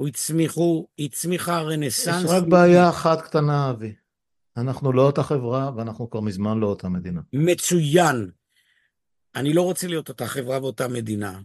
הוא 0.00 0.08
הצמיחו, 0.08 0.86
הצמיחה 0.98 1.56
הרנסאנס. 1.56 2.24
יש 2.24 2.30
רק 2.30 2.42
בעיה 2.42 2.88
אחת 2.88 3.20
קטנה, 3.20 3.70
אבי. 3.70 3.94
אנחנו 4.56 4.92
לא 4.92 5.02
אותה 5.02 5.22
חברה, 5.22 5.70
ואנחנו 5.76 6.10
כבר 6.10 6.20
מזמן 6.20 6.58
לא 6.58 6.66
אותה 6.66 6.88
מדינה. 6.88 7.20
מצוין. 7.32 8.30
אני 9.36 9.52
לא 9.52 9.62
רוצה 9.62 9.86
להיות 9.86 10.08
אותה 10.08 10.26
חברה 10.26 10.58
ואותה 10.62 10.88
מדינה. 10.88 11.40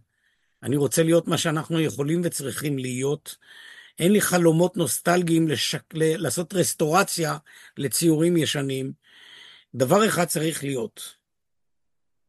אני 0.64 0.76
רוצה 0.76 1.04
להיות 1.04 1.28
מה 1.28 1.38
שאנחנו 1.38 1.80
יכולים 1.80 2.22
וצריכים 2.24 2.78
להיות. 2.78 3.36
אין 4.00 4.12
לי 4.12 4.22
חלומות 4.22 4.78
נוסטלגיים 4.78 5.48
לשק... 5.48 5.84
לעשות 5.94 6.54
רסטורציה 6.54 7.38
לציורים 7.78 8.38
ישנים. 8.38 8.92
דבר 9.76 10.08
אחד 10.08 10.26
צריך 10.26 10.64
להיות, 10.64 11.02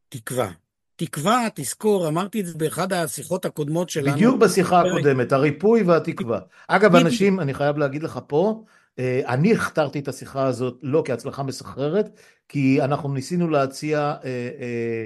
תקווה. 0.09 0.51
תקווה, 0.97 1.47
תזכור, 1.55 2.07
אמרתי 2.07 2.41
את 2.41 2.45
זה 2.45 2.57
באחד 2.57 2.93
השיחות 2.93 3.45
הקודמות 3.45 3.89
שלנו. 3.89 4.15
בדיוק 4.15 4.39
בשיחה 4.39 4.81
הקודמת, 4.81 5.31
הריפוי 5.31 5.83
והתקווה. 5.83 6.39
אגב, 6.67 6.95
אנשים, 6.95 7.39
אני 7.39 7.53
חייב 7.53 7.77
להגיד 7.77 8.03
לך 8.03 8.19
פה, 8.27 8.63
אה, 8.99 9.21
אני 9.27 9.53
הכתרתי 9.53 9.99
את 9.99 10.07
השיחה 10.07 10.45
הזאת 10.45 10.79
לא 10.83 11.03
כהצלחה 11.05 11.43
מסחררת, 11.43 12.19
כי 12.49 12.81
אנחנו 12.81 13.13
ניסינו 13.13 13.49
להציע 13.49 13.99
אה, 13.99 14.49
אה, 14.59 15.05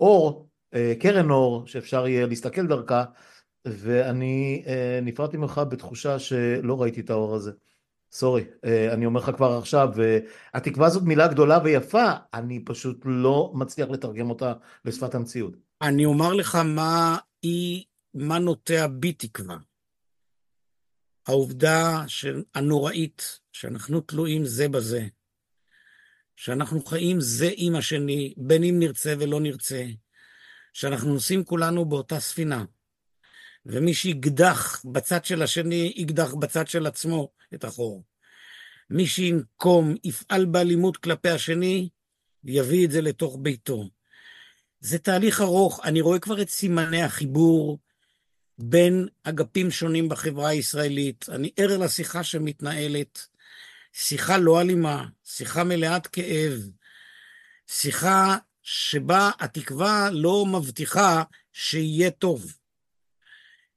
אור, 0.00 0.48
אה, 0.74 0.92
קרן 1.00 1.30
אור, 1.30 1.66
שאפשר 1.66 2.06
יהיה 2.06 2.26
להסתכל 2.26 2.66
דרכה, 2.66 3.04
ואני 3.64 4.62
אה, 4.66 4.98
נפרדתי 5.02 5.36
ממך 5.36 5.60
בתחושה 5.68 6.18
שלא 6.18 6.82
ראיתי 6.82 7.00
את 7.00 7.10
האור 7.10 7.34
הזה. 7.34 7.52
סורי, 8.12 8.44
אה, 8.64 8.92
אני 8.92 9.06
אומר 9.06 9.20
לך 9.20 9.30
כבר 9.36 9.58
עכשיו, 9.58 9.88
התקווה 10.54 10.86
הזאת 10.86 11.02
מילה 11.02 11.28
גדולה 11.28 11.58
ויפה, 11.64 12.10
אני 12.34 12.64
פשוט 12.64 13.02
לא 13.04 13.52
מצליח 13.54 13.88
לתרגם 13.88 14.30
אותה 14.30 14.52
לשפת 14.84 15.14
המציאות. 15.14 15.56
אני 15.82 16.04
אומר 16.04 16.32
לך 16.32 16.54
מה 16.54 17.18
היא, 17.42 17.84
מה 18.14 18.38
נוטע 18.38 18.86
בי 18.86 19.12
תקווה. 19.12 19.56
העובדה 21.26 22.04
הנוראית 22.54 23.40
שאנחנו 23.52 24.00
תלויים 24.00 24.44
זה 24.44 24.68
בזה, 24.68 25.06
שאנחנו 26.36 26.84
חיים 26.84 27.20
זה 27.20 27.50
עם 27.56 27.76
השני, 27.76 28.34
בין 28.36 28.64
אם 28.64 28.78
נרצה 28.78 29.14
ולא 29.18 29.40
נרצה, 29.40 29.84
שאנחנו 30.72 31.12
נוסעים 31.12 31.44
כולנו 31.44 31.84
באותה 31.84 32.20
ספינה, 32.20 32.64
ומי 33.66 33.94
שיגדח 33.94 34.82
בצד 34.84 35.24
של 35.24 35.42
השני, 35.42 35.92
יגדח 35.96 36.34
בצד 36.34 36.68
של 36.68 36.86
עצמו 36.86 37.28
את 37.54 37.64
החור. 37.64 38.02
מי 38.90 39.06
שינקום, 39.06 39.94
יפעל 40.04 40.44
באלימות 40.44 40.96
כלפי 40.96 41.28
השני, 41.28 41.88
יביא 42.44 42.86
את 42.86 42.90
זה 42.90 43.00
לתוך 43.00 43.38
ביתו. 43.40 43.88
זה 44.80 44.98
תהליך 44.98 45.40
ארוך, 45.40 45.80
אני 45.84 46.00
רואה 46.00 46.18
כבר 46.18 46.42
את 46.42 46.48
סימני 46.48 47.02
החיבור 47.02 47.78
בין 48.58 49.08
אגפים 49.22 49.70
שונים 49.70 50.08
בחברה 50.08 50.48
הישראלית. 50.48 51.26
אני 51.28 51.50
ער 51.56 51.78
לשיחה 51.78 52.24
שמתנהלת, 52.24 53.26
שיחה 53.92 54.38
לא 54.38 54.60
אלימה, 54.60 55.06
שיחה 55.24 55.64
מלאת 55.64 56.06
כאב, 56.06 56.70
שיחה 57.66 58.36
שבה 58.62 59.30
התקווה 59.40 60.10
לא 60.12 60.46
מבטיחה 60.46 61.22
שיהיה 61.52 62.10
טוב. 62.10 62.61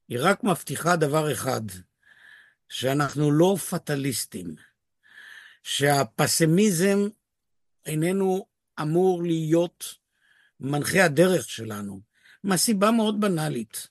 היא 0.09 0.17
רק 0.21 0.43
מבטיחה 0.43 0.95
דבר 0.95 1.31
אחד, 1.31 1.61
שאנחנו 2.69 3.31
לא 3.31 3.55
פטליסטים, 3.69 4.55
שהפסימיזם 5.63 7.07
איננו 7.85 8.45
אמור 8.81 9.23
להיות 9.23 9.95
מנחה 10.59 11.05
הדרך 11.05 11.49
שלנו, 11.49 12.01
מהסיבה 12.43 12.91
מאוד 12.91 13.21
בנאלית. 13.21 13.87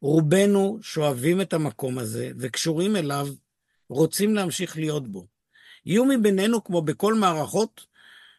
רובנו 0.00 0.78
שאוהבים 0.82 1.40
את 1.40 1.52
המקום 1.52 1.98
הזה 1.98 2.30
וקשורים 2.38 2.96
אליו, 2.96 3.28
רוצים 3.88 4.34
להמשיך 4.34 4.76
להיות 4.76 5.08
בו. 5.08 5.26
יהיו 5.86 6.04
מבינינו, 6.04 6.64
כמו 6.64 6.82
בכל 6.82 7.14
מערכות, 7.14 7.86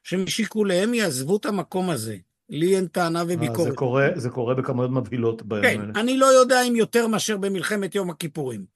שמשיקוליהם 0.03 0.93
יעזבו 0.93 1.37
את 1.37 1.45
המקום 1.45 1.89
הזה. 1.89 2.17
לי 2.49 2.75
אין 2.75 2.87
טענה 2.87 3.19
אה, 3.19 3.25
וביקורת. 3.27 3.69
זה 3.69 3.75
קורה, 3.75 4.07
זה 4.15 4.29
קורה 4.29 4.55
בכמויות 4.55 4.91
מבהילות 4.91 5.41
בימים 5.41 5.63
כן, 5.63 5.81
האלה. 5.81 5.91
אני 5.95 6.17
לא 6.17 6.25
יודע 6.25 6.61
אם 6.61 6.75
יותר 6.75 7.07
מאשר 7.07 7.37
במלחמת 7.37 7.95
יום 7.95 8.09
הכיפורים. 8.09 8.73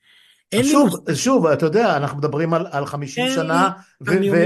שוב, 0.64 0.96
לי... 1.08 1.16
שוב, 1.16 1.48
אתה 1.48 1.66
יודע, 1.66 1.98
אנחנו 1.98 2.18
מדברים 2.18 2.54
על, 2.54 2.68
על 2.72 2.86
50 2.86 3.30
שנה 3.36 3.70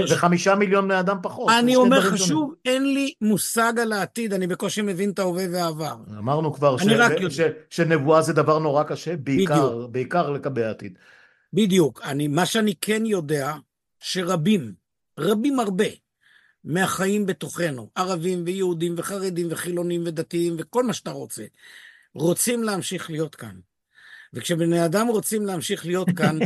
וחמישה 0.09 0.55
מיליון 0.55 0.88
בני 0.88 0.99
אדם 0.99 1.17
פחות. 1.22 1.49
אני 1.59 1.76
אומר 1.76 1.99
לך 1.99 2.17
שוב, 2.17 2.53
אין 2.65 2.93
לי 2.93 3.13
מושג 3.22 3.74
על 3.82 3.93
העתיד, 3.93 4.34
אני 4.34 4.47
בקושי 4.47 4.82
מבין 4.82 5.09
את 5.09 5.19
ההווה 5.19 5.45
והעבר. 5.51 5.95
אמרנו 6.17 6.53
כבר 6.53 6.78
ש, 6.78 6.84
ש, 7.30 7.41
שנבואה 7.69 8.22
זה 8.22 8.34
דבר 8.34 8.59
נורא 8.59 8.84
קשה, 8.84 9.15
בעיקר, 9.17 9.88
בעיקר 9.88 10.30
לגבי 10.30 10.63
העתיד. 10.63 10.97
בדיוק. 11.53 12.01
אני, 12.03 12.28
מה 12.28 12.45
שאני 12.45 12.74
כן 12.82 13.05
יודע, 13.05 13.53
שרבים, 13.99 14.74
רבים 15.19 15.59
הרבה, 15.59 15.86
מהחיים 16.64 17.26
בתוכנו, 17.26 17.89
ערבים 17.95 18.43
ויהודים 18.45 18.93
וחרדים 18.97 19.47
וחילונים 19.49 20.03
ודתיים 20.05 20.55
וכל 20.59 20.84
מה 20.84 20.93
שאתה 20.93 21.12
רוצה, 21.12 21.45
רוצים 22.14 22.64
להמשיך 22.64 23.09
להיות 23.09 23.36
כאן. 23.36 23.59
וכשבני 24.34 24.86
אדם 24.86 25.07
רוצים 25.07 25.45
להמשיך 25.45 25.86
להיות 25.86 26.07
כאן, 26.16 26.39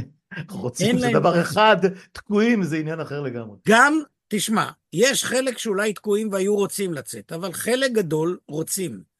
רוצים 0.50 0.98
זה 0.98 1.10
דבר 1.12 1.40
אחד, 1.40 1.76
תקועים 2.12 2.64
זה 2.64 2.76
עניין 2.76 3.00
אחר 3.00 3.20
לגמרי. 3.20 3.58
גם, 3.68 4.00
תשמע, 4.28 4.70
יש 4.92 5.24
חלק 5.24 5.58
שאולי 5.58 5.92
תקועים 5.92 6.32
והיו 6.32 6.56
רוצים 6.56 6.94
לצאת, 6.94 7.32
אבל 7.32 7.52
חלק 7.52 7.92
גדול 7.92 8.38
רוצים. 8.48 9.12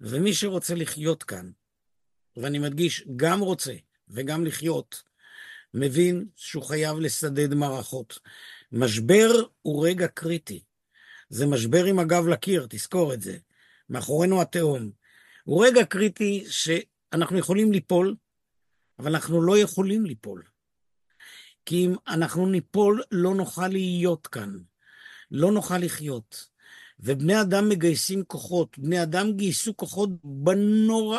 ומי 0.00 0.34
שרוצה 0.34 0.74
לחיות 0.74 1.22
כאן, 1.22 1.50
ואני 2.36 2.58
מדגיש, 2.58 3.04
גם 3.16 3.40
רוצה 3.40 3.72
וגם 4.08 4.44
לחיות, 4.44 5.02
מבין 5.74 6.26
שהוא 6.36 6.62
חייב 6.62 6.98
לסדד 6.98 7.54
מערכות. 7.54 8.18
משבר 8.72 9.30
הוא 9.62 9.86
רגע 9.86 10.08
קריטי. 10.08 10.62
זה 11.28 11.46
משבר 11.46 11.84
עם 11.84 11.98
הגב 11.98 12.26
לקיר, 12.28 12.66
תזכור 12.70 13.14
את 13.14 13.22
זה. 13.22 13.38
מאחורינו 13.88 14.40
התהום. 14.42 14.90
הוא 15.44 15.66
רגע 15.66 15.84
קריטי 15.84 16.44
שאנחנו 16.50 17.38
יכולים 17.38 17.72
ליפול, 17.72 18.16
אבל 18.98 19.14
אנחנו 19.14 19.42
לא 19.42 19.58
יכולים 19.58 20.06
ליפול. 20.06 20.42
כי 21.66 21.86
אם 21.86 21.94
אנחנו 22.08 22.46
ניפול, 22.46 23.02
לא 23.10 23.34
נוכל 23.34 23.68
להיות 23.68 24.26
כאן. 24.26 24.58
לא 25.30 25.52
נוכל 25.52 25.78
לחיות. 25.78 26.48
ובני 27.00 27.40
אדם 27.40 27.68
מגייסים 27.68 28.24
כוחות. 28.24 28.78
בני 28.78 29.02
אדם 29.02 29.32
גייסו 29.32 29.76
כוחות 29.76 30.10
בנורא... 30.24 31.18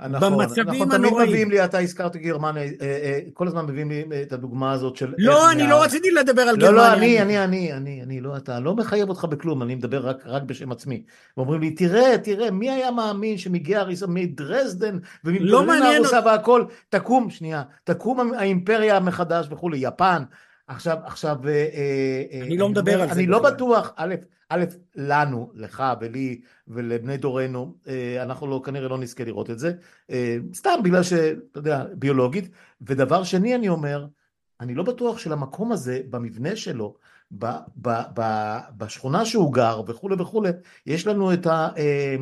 נכון, 0.00 0.32
במצבים 0.32 0.74
נכון, 0.74 0.90
תמיד 0.90 1.12
מביאים 1.22 1.50
לי, 1.50 1.64
אתה 1.64 1.78
הזכרת 1.78 2.16
גרמניה, 2.16 2.62
אה, 2.62 2.68
אה, 2.80 3.20
כל 3.32 3.46
הזמן 3.46 3.66
מביאים 3.66 3.90
לי 3.90 4.22
את 4.22 4.32
הדוגמה 4.32 4.72
הזאת 4.72 4.96
של... 4.96 5.14
לא, 5.18 5.50
אני 5.50 5.66
לא 5.66 5.82
רציתי 5.82 6.10
לדבר 6.10 6.42
על 6.42 6.56
גרמניה. 6.56 6.70
לא, 6.70 6.88
לא, 6.88 6.92
אני, 6.92 7.22
אני, 7.22 7.44
אני, 7.44 7.72
אני, 7.72 8.02
אני, 8.02 8.20
לא, 8.20 8.36
אתה 8.36 8.60
לא 8.60 8.76
מחייב 8.76 9.08
אותך 9.08 9.24
בכלום, 9.24 9.62
אני 9.62 9.74
מדבר 9.74 10.08
רק, 10.08 10.16
רק 10.26 10.42
בשם 10.42 10.72
עצמי. 10.72 11.02
ואומרים 11.36 11.60
לי, 11.60 11.70
תראה, 11.70 12.18
תראה, 12.18 12.50
מי 12.50 12.70
היה 12.70 12.90
מאמין 12.90 13.38
שמגיע 13.38 13.80
הריסה 13.80 14.06
מדרזדן 14.06 14.98
ומברלין 15.24 15.82
הרוסה 15.82 16.20
והכל, 16.24 16.64
תקום, 16.88 17.30
שנייה, 17.30 17.62
תקום 17.84 18.32
האימפריה 18.34 19.00
מחדש 19.00 19.46
וכולי, 19.50 19.78
יפן. 19.78 20.22
עכשיו, 20.68 20.98
עכשיו... 21.04 21.36
אה, 21.48 22.42
אני 22.42 22.56
לא 22.56 22.68
מדבר 22.68 23.02
על 23.02 23.08
זה. 23.08 23.14
אני 23.14 23.26
לא 23.26 23.42
בטוח, 23.42 23.92
א', 23.96 24.14
א', 24.48 24.64
לנו, 24.96 25.50
לך 25.54 25.82
ולי 26.00 26.40
ולבני 26.68 27.16
דורנו, 27.16 27.74
אה, 27.88 28.22
אנחנו 28.22 28.46
לא, 28.46 28.62
כנראה 28.64 28.88
לא 28.88 28.98
נזכה 28.98 29.24
לראות 29.24 29.50
את 29.50 29.58
זה, 29.58 29.72
אה, 30.10 30.36
סתם 30.54 30.80
בגלל 30.84 31.02
שאתה 31.02 31.58
יודע, 31.58 31.84
ביולוגית, 31.94 32.48
ודבר 32.80 33.24
שני 33.24 33.54
אני 33.54 33.68
אומר, 33.68 34.06
אני 34.60 34.74
לא 34.74 34.82
בטוח 34.82 35.18
שלמקום 35.18 35.72
הזה, 35.72 36.00
במבנה 36.10 36.56
שלו, 36.56 36.94
ב, 37.38 37.46
ב, 37.76 37.88
ב, 38.14 38.22
בשכונה 38.76 39.24
שהוא 39.24 39.52
גר 39.52 39.82
וכולי 39.86 40.16
וכולי, 40.18 40.50
יש 40.86 41.06
לנו 41.06 41.32
את, 41.32 41.46
ה, 41.46 41.68
אה, 41.76 42.16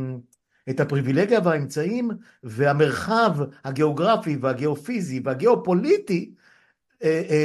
את 0.70 0.80
הפריבילגיה 0.80 1.40
והאמצעים 1.44 2.10
והמרחב 2.42 3.36
הגיאוגרפי 3.64 4.36
והגיאופיזי 4.40 5.20
והגיאופוליטי 5.24 6.30
אה, 6.30 6.30
אה, 6.30 6.45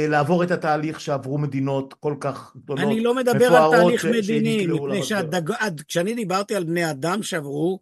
לעבור 0.08 0.44
את 0.44 0.50
התהליך 0.50 1.00
שעברו 1.00 1.38
מדינות 1.38 1.94
כל 1.94 2.14
כך 2.20 2.56
גדולות, 2.56 2.84
אני 2.84 3.00
לא 3.00 3.14
מדבר 3.14 3.56
על 3.56 3.70
תהליך 3.70 4.04
מדיני, 4.04 4.66
מפני 4.66 5.02
שכשאני 5.02 6.14
דיברתי 6.14 6.54
על 6.54 6.64
בני 6.64 6.90
אדם 6.90 7.22
שעברו, 7.22 7.80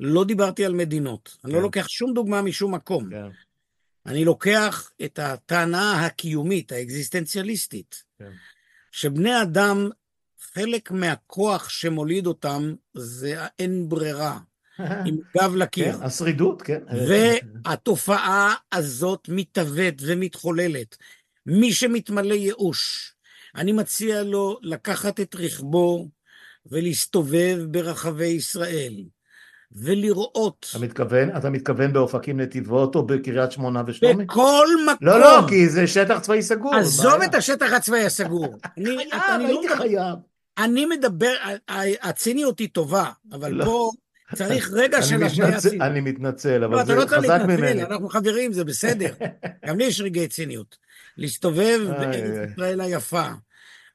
לא 0.00 0.24
דיברתי 0.24 0.64
על 0.64 0.74
מדינות. 0.74 1.36
אני 1.44 1.52
לא 1.52 1.58
כן. 1.58 1.62
לוקח 1.62 1.88
שום 1.88 2.14
דוגמה 2.14 2.42
משום 2.42 2.74
מקום. 2.74 3.10
כן. 3.10 3.28
אני 4.06 4.24
לוקח 4.24 4.90
את 5.04 5.18
הטענה 5.18 6.06
הקיומית, 6.06 6.72
האקזיסטנציאליסטית, 6.72 8.04
כן. 8.18 8.30
שבני 8.90 9.42
אדם, 9.42 9.88
חלק 10.52 10.90
מהכוח 10.90 11.68
שמוליד 11.68 12.26
אותם 12.26 12.74
זה 12.94 13.34
האין 13.38 13.88
ברירה. 13.88 14.38
עם 14.78 15.16
גב 15.36 15.54
לקיר. 15.56 15.92
כן, 15.92 16.02
השרידות, 16.02 16.62
כן. 16.62 16.78
והתופעה 17.64 18.54
הזאת 18.72 19.28
מתהוות 19.28 19.94
ומתחוללת. 20.00 20.96
מי 21.46 21.72
שמתמלא 21.72 22.34
ייאוש, 22.34 23.12
אני 23.54 23.72
מציע 23.72 24.22
לו 24.22 24.58
לקחת 24.62 25.20
את 25.20 25.34
רכבו 25.34 26.08
ולהסתובב 26.66 27.58
ברחבי 27.70 28.26
ישראל, 28.26 28.94
ולראות. 29.72 30.66
אתה 30.70 30.78
מתכוון, 30.78 31.36
אתה 31.36 31.50
מתכוון 31.50 31.92
באופקים 31.92 32.40
נתיבות 32.40 32.94
או 32.94 33.06
בקריית 33.06 33.52
שמונה 33.52 33.82
ושלומי? 33.86 34.24
בכל 34.24 34.66
מקום. 34.86 35.08
לא, 35.08 35.20
לא, 35.20 35.40
כי 35.48 35.68
זה 35.68 35.86
שטח 35.86 36.18
צבאי 36.18 36.42
סגור. 36.42 36.74
עזוב. 36.74 37.22
את 37.22 37.34
השטח 37.34 37.72
הצבאי 37.72 38.04
הסגור. 38.04 38.46
אני, 38.78 38.96
חייב, 39.10 39.22
אני 39.34 39.42
לא 39.42 39.48
הייתי 39.48 39.66
מדבר- 39.66 39.76
חייב. 39.76 40.14
אני 40.58 40.86
מדבר, 40.86 41.34
הציניות 42.02 42.58
היא 42.58 42.68
טובה, 42.72 43.10
אבל 43.32 43.52
לא. 43.52 43.64
פה 43.64 43.90
צריך 44.34 44.70
רגע 44.72 45.02
של 45.02 45.22
השניה 45.22 45.48
מתנצל- 45.48 45.60
ציניות. 45.60 45.82
אני 45.82 46.00
מתנצל, 46.00 46.58
לא, 46.58 46.66
אבל 46.66 46.76
אתה 46.76 46.84
זה 46.84 46.94
לא 46.94 47.04
צריך 47.04 47.12
חזק 47.12 47.28
להתנצל, 47.28 47.56
ממני. 47.56 47.82
אנחנו 47.82 48.08
חברים, 48.08 48.52
זה 48.52 48.64
בסדר. 48.64 49.14
גם 49.66 49.78
לי 49.78 49.84
יש 49.84 50.00
רגעי 50.00 50.28
ציניות. 50.28 50.76
להסתובב. 51.16 51.80
בארץ 51.88 52.16
ישראל 52.50 52.80
היפה, 52.80 53.28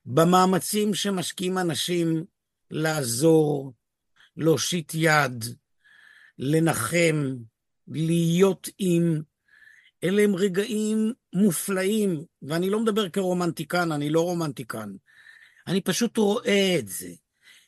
במאמצים 0.06 0.94
שמשקיעים 0.94 1.58
אנשים 1.58 2.24
לעזור, 2.72 3.74
להושיט 4.38 4.92
יד, 4.96 5.46
לנחם, 6.40 7.36
להיות 7.88 8.70
עם, 8.80 9.22
אלה 10.04 10.22
הם 10.22 10.36
רגעים 10.36 11.14
מופלאים, 11.34 12.24
ואני 12.42 12.70
לא 12.70 12.80
מדבר 12.80 13.10
כרומנטיקן, 13.10 13.92
אני 13.92 14.10
לא 14.10 14.22
רומנטיקן. 14.22 14.90
אני 15.68 15.82
פשוט 15.82 16.18
רואה 16.18 16.76
את 16.80 16.88
זה. 16.88 17.10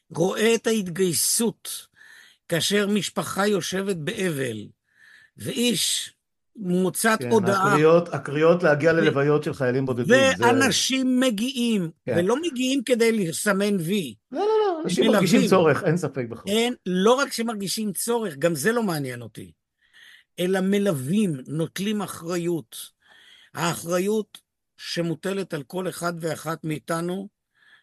רואה 0.10 0.56
את 0.56 0.68
ההתגייסות 0.68 1.88
כאשר 2.50 2.88
משפחה 2.88 3.48
יושבת 3.48 3.96
באבל, 3.96 4.58
ואיש 5.38 6.14
מוצאת 6.56 7.20
כן, 7.20 7.30
הודעה, 7.32 7.72
הקריאות, 7.72 8.10
הקריאות 8.14 8.64
להגיע 8.64 8.94
ללוויות 8.94 9.44
של 9.44 9.54
חיילים 9.54 9.86
בודדים. 9.86 10.06
זה- 10.08 10.32
ואנשים 10.40 11.20
מגיעים, 11.20 11.92
כן. 12.06 12.16
ולא 12.18 12.36
מגיעים 12.42 12.84
כדי 12.84 13.12
לסמן 13.12 13.76
וי. 13.80 14.16
לא, 14.32 14.40
לא, 14.40 14.46
לא, 14.46 14.82
אנשים. 14.84 15.12
מרגישים 15.12 15.48
צורך, 15.48 15.84
אין 15.84 15.98
ספק 15.98 16.26
בכלל. 16.30 16.54
אין, 16.54 16.74
לא 16.86 17.14
רק 17.14 17.34
שמרגישים 17.34 17.94
צורך, 17.94 18.36
גם 18.40 18.56
זה 18.56 18.72
לא 18.72 18.84
מעניין 18.84 19.22
אותי, 19.22 19.52
אלא 20.40 20.60
מלווים, 20.62 21.34
נוטלים 21.48 22.02
אחריות. 22.02 22.76
האחריות 23.54 24.38
שמוטלת 24.78 25.54
על 25.54 25.64
כל 25.64 25.90
אחד 25.90 26.14
ואחת 26.20 26.64
מאיתנו, 26.64 27.30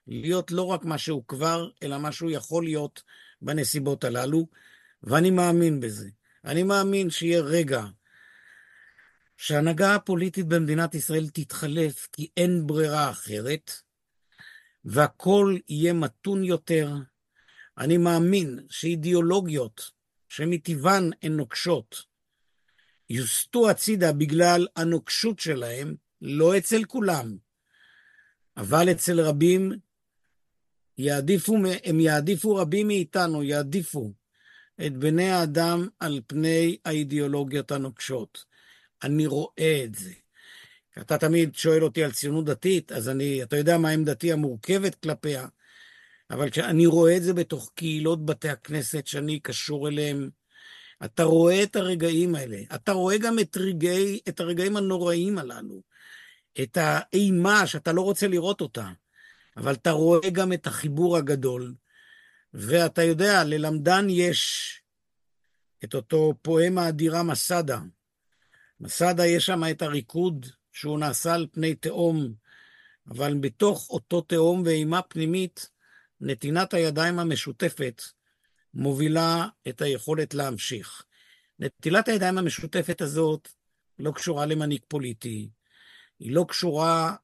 להיות 0.06 0.50
לא 0.50 0.62
רק 0.66 0.84
מה 0.84 0.98
שהוא 0.98 1.22
כבר, 1.28 1.68
אלא 1.82 1.98
מה 1.98 2.12
שהוא 2.12 2.30
יכול 2.30 2.64
להיות 2.64 3.02
בנסיבות 3.42 4.04
הללו, 4.04 4.46
ואני 5.02 5.30
מאמין 5.30 5.80
בזה. 5.80 6.08
אני 6.44 6.62
מאמין 6.62 7.10
שיהיה 7.10 7.40
רגע 7.40 7.84
שההנהגה 9.36 9.94
הפוליטית 9.94 10.46
במדינת 10.46 10.94
ישראל 10.94 11.28
תתחלף, 11.28 12.08
כי 12.12 12.30
אין 12.36 12.66
ברירה 12.66 13.10
אחרת, 13.10 13.72
והכל 14.84 15.56
יהיה 15.68 15.92
מתון 15.92 16.44
יותר. 16.44 16.94
אני 17.78 17.96
מאמין 17.96 18.58
שאידיאולוגיות 18.70 19.90
שמטבען 20.28 21.10
הן 21.22 21.32
נוקשות, 21.32 22.02
יוסטו 23.10 23.70
הצידה 23.70 24.12
בגלל 24.12 24.66
הנוקשות 24.76 25.38
שלהם, 25.38 25.94
לא 26.22 26.58
אצל 26.58 26.84
כולם, 26.84 27.36
אבל 28.56 28.90
אצל 28.90 29.20
רבים, 29.20 29.72
יעדיפו, 31.00 31.56
הם 31.84 32.00
יעדיפו, 32.00 32.54
רבים 32.54 32.86
מאיתנו 32.86 33.42
יעדיפו 33.42 34.12
את 34.86 34.96
בני 34.96 35.30
האדם 35.30 35.88
על 36.00 36.20
פני 36.26 36.76
האידיאולוגיות 36.84 37.72
הנוקשות. 37.72 38.44
אני 39.02 39.26
רואה 39.26 39.82
את 39.84 39.94
זה. 39.94 40.12
אתה 41.00 41.18
תמיד 41.18 41.54
שואל 41.54 41.84
אותי 41.84 42.04
על 42.04 42.12
ציונות 42.12 42.44
דתית, 42.44 42.92
אז 42.92 43.08
אני, 43.08 43.42
אתה 43.42 43.56
יודע 43.56 43.78
מה 43.78 43.90
עמדתי 43.90 44.32
המורכבת 44.32 44.94
כלפיה, 44.94 45.46
אבל 46.30 46.50
כשאני 46.50 46.86
רואה 46.86 47.16
את 47.16 47.22
זה 47.22 47.34
בתוך 47.34 47.72
קהילות 47.74 48.26
בתי 48.26 48.48
הכנסת 48.48 49.06
שאני 49.06 49.40
קשור 49.40 49.88
אליהם, 49.88 50.30
אתה 51.04 51.22
רואה 51.22 51.62
את 51.62 51.76
הרגעים 51.76 52.34
האלה. 52.34 52.58
אתה 52.74 52.92
רואה 52.92 53.18
גם 53.18 53.38
את, 53.38 53.56
רגעי, 53.56 54.20
את 54.28 54.40
הרגעים 54.40 54.76
הנוראים 54.76 55.38
הללו. 55.38 55.82
את 56.62 56.78
האימה 56.80 57.66
שאתה 57.66 57.92
לא 57.92 58.00
רוצה 58.00 58.28
לראות 58.28 58.60
אותה, 58.60 58.90
אבל 59.56 59.72
אתה 59.72 59.90
רואה 59.90 60.30
גם 60.30 60.52
את 60.52 60.66
החיבור 60.66 61.16
הגדול. 61.16 61.74
ואתה 62.54 63.02
יודע, 63.02 63.44
ללמדן 63.44 64.06
יש 64.08 64.74
את 65.84 65.94
אותו 65.94 66.34
פואמה 66.42 66.88
אדירה 66.88 67.22
מסדה. 67.22 67.80
מסדה 68.80 69.26
יש 69.26 69.46
שם 69.46 69.62
את 69.70 69.82
הריקוד 69.82 70.46
שהוא 70.72 70.98
נעשה 70.98 71.34
על 71.34 71.46
פני 71.52 71.74
תהום, 71.74 72.34
אבל 73.06 73.34
בתוך 73.40 73.90
אותו 73.90 74.20
תהום 74.20 74.62
ואימה 74.64 75.02
פנימית, 75.02 75.70
נתינת 76.20 76.74
הידיים 76.74 77.18
המשותפת 77.18 78.02
מובילה 78.74 79.46
את 79.68 79.82
היכולת 79.82 80.34
להמשיך. 80.34 81.04
נטילת 81.58 82.08
הידיים 82.08 82.38
המשותפת 82.38 83.00
הזאת 83.00 83.48
לא 83.98 84.12
קשורה 84.12 84.46
למנהיג 84.46 84.80
פוליטי, 84.88 85.48
היא 86.18 86.32
לא 86.32 86.44
קשורה 86.48 87.14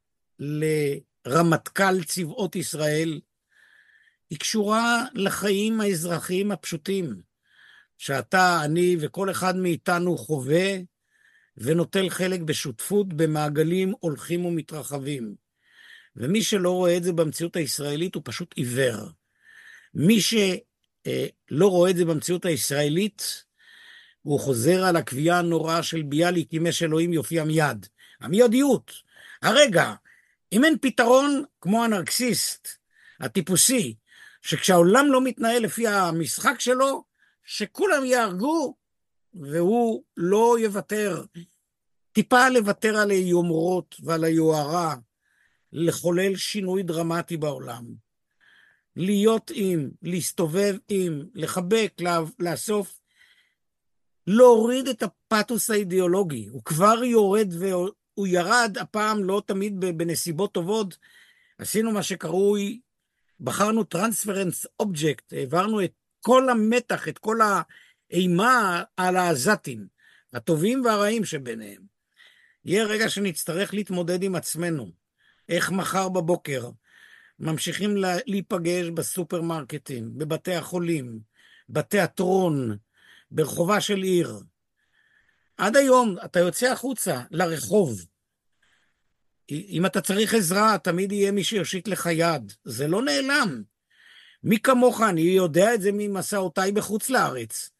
לרמטכ"ל 1.26 2.04
צבאות 2.04 2.56
ישראל, 2.56 3.20
היא 4.30 4.38
קשורה 4.38 5.04
לחיים 5.14 5.80
האזרחיים 5.80 6.52
הפשוטים, 6.52 7.20
שאתה, 7.98 8.60
אני 8.64 8.96
וכל 9.00 9.30
אחד 9.30 9.56
מאיתנו 9.56 10.18
חווה 10.18 10.76
ונוטל 11.56 12.10
חלק 12.10 12.40
בשותפות 12.40 13.08
במעגלים 13.08 13.92
הולכים 14.00 14.44
ומתרחבים. 14.44 15.34
ומי 16.16 16.42
שלא 16.42 16.70
רואה 16.70 16.96
את 16.96 17.04
זה 17.04 17.12
במציאות 17.12 17.56
הישראלית 17.56 18.14
הוא 18.14 18.22
פשוט 18.24 18.54
עיוור. 18.56 19.08
מי 19.94 20.20
שלא 20.20 21.68
רואה 21.68 21.90
את 21.90 21.96
זה 21.96 22.04
במציאות 22.04 22.44
הישראלית, 22.44 23.44
הוא 24.22 24.40
חוזר 24.40 24.84
על 24.84 24.96
הקביעה 24.96 25.38
הנוראה 25.38 25.82
של 25.82 26.02
ביאליק, 26.02 26.54
אם 26.54 26.66
יש 26.66 26.82
אלוהים 26.82 27.12
יופיע 27.12 27.44
מיד. 27.44 27.86
המיידיות. 28.20 28.92
הרגע, 29.42 29.94
אם 30.52 30.64
אין 30.64 30.78
פתרון 30.80 31.44
כמו 31.60 31.84
הנרקסיסט, 31.84 32.68
הטיפוסי, 33.20 33.94
שכשהעולם 34.42 35.06
לא 35.06 35.20
מתנהל 35.24 35.62
לפי 35.62 35.86
המשחק 35.86 36.60
שלו, 36.60 37.04
שכולם 37.44 38.04
יהרגו, 38.04 38.76
והוא 39.34 40.04
לא 40.16 40.56
יוותר. 40.60 41.24
טיפה 42.12 42.48
לוותר 42.48 42.96
על 42.96 43.10
היומרות 43.10 43.96
ועל 44.02 44.24
היוהרה, 44.24 44.94
לחולל 45.72 46.36
שינוי 46.36 46.82
דרמטי 46.82 47.36
בעולם. 47.36 47.84
להיות 48.96 49.50
עם, 49.54 49.90
להסתובב 50.02 50.76
עם, 50.88 51.22
לחבק, 51.34 51.92
לאסוף, 52.38 53.00
להוריד 54.26 54.88
את 54.88 55.02
הפתוס 55.02 55.70
האידיאולוגי. 55.70 56.48
הוא 56.48 56.62
כבר 56.64 57.04
יורד 57.04 57.48
והוא 58.16 58.26
ירד, 58.26 58.76
הפעם 58.80 59.24
לא 59.24 59.42
תמיד 59.46 59.80
בנסיבות 59.80 60.52
טובות. 60.52 60.98
עשינו 61.58 61.92
מה 61.92 62.02
שקרוי, 62.02 62.80
בחרנו 63.40 63.84
transference 63.84 64.66
object, 64.80 65.32
העברנו 65.32 65.84
את 65.84 65.92
כל 66.20 66.50
המתח, 66.50 67.08
את 67.08 67.18
כל 67.18 67.38
האימה 68.10 68.82
על 68.96 69.16
העזתים, 69.16 69.86
הטובים 70.32 70.84
והרעים 70.84 71.24
שביניהם. 71.24 71.82
יהיה 72.64 72.84
רגע 72.84 73.08
שנצטרך 73.08 73.74
להתמודד 73.74 74.22
עם 74.22 74.34
עצמנו. 74.34 74.90
איך 75.48 75.70
מחר 75.70 76.08
בבוקר 76.08 76.70
ממשיכים 77.38 77.94
להיפגש 78.26 78.86
בסופרמרקטים, 78.94 80.18
בבתי 80.18 80.54
החולים, 80.54 81.20
בתיאטרון, 81.68 82.76
ברחובה 83.30 83.80
של 83.80 84.02
עיר. 84.02 84.40
עד 85.56 85.76
היום 85.76 86.16
אתה 86.24 86.38
יוצא 86.38 86.72
החוצה, 86.72 87.20
לרחוב. 87.30 88.06
אם 89.50 89.86
אתה 89.86 90.00
צריך 90.00 90.34
עזרה, 90.34 90.78
תמיד 90.78 91.12
יהיה 91.12 91.32
מי 91.32 91.44
שיושיט 91.44 91.88
לך 91.88 92.08
יד. 92.12 92.52
זה 92.64 92.88
לא 92.88 93.02
נעלם. 93.02 93.62
מי 94.42 94.58
כמוך, 94.58 95.00
אני 95.00 95.20
יודע 95.20 95.74
את 95.74 95.82
זה 95.82 95.90
ממסעותיי 95.92 96.72
בחוץ 96.72 97.10
לארץ. 97.10 97.70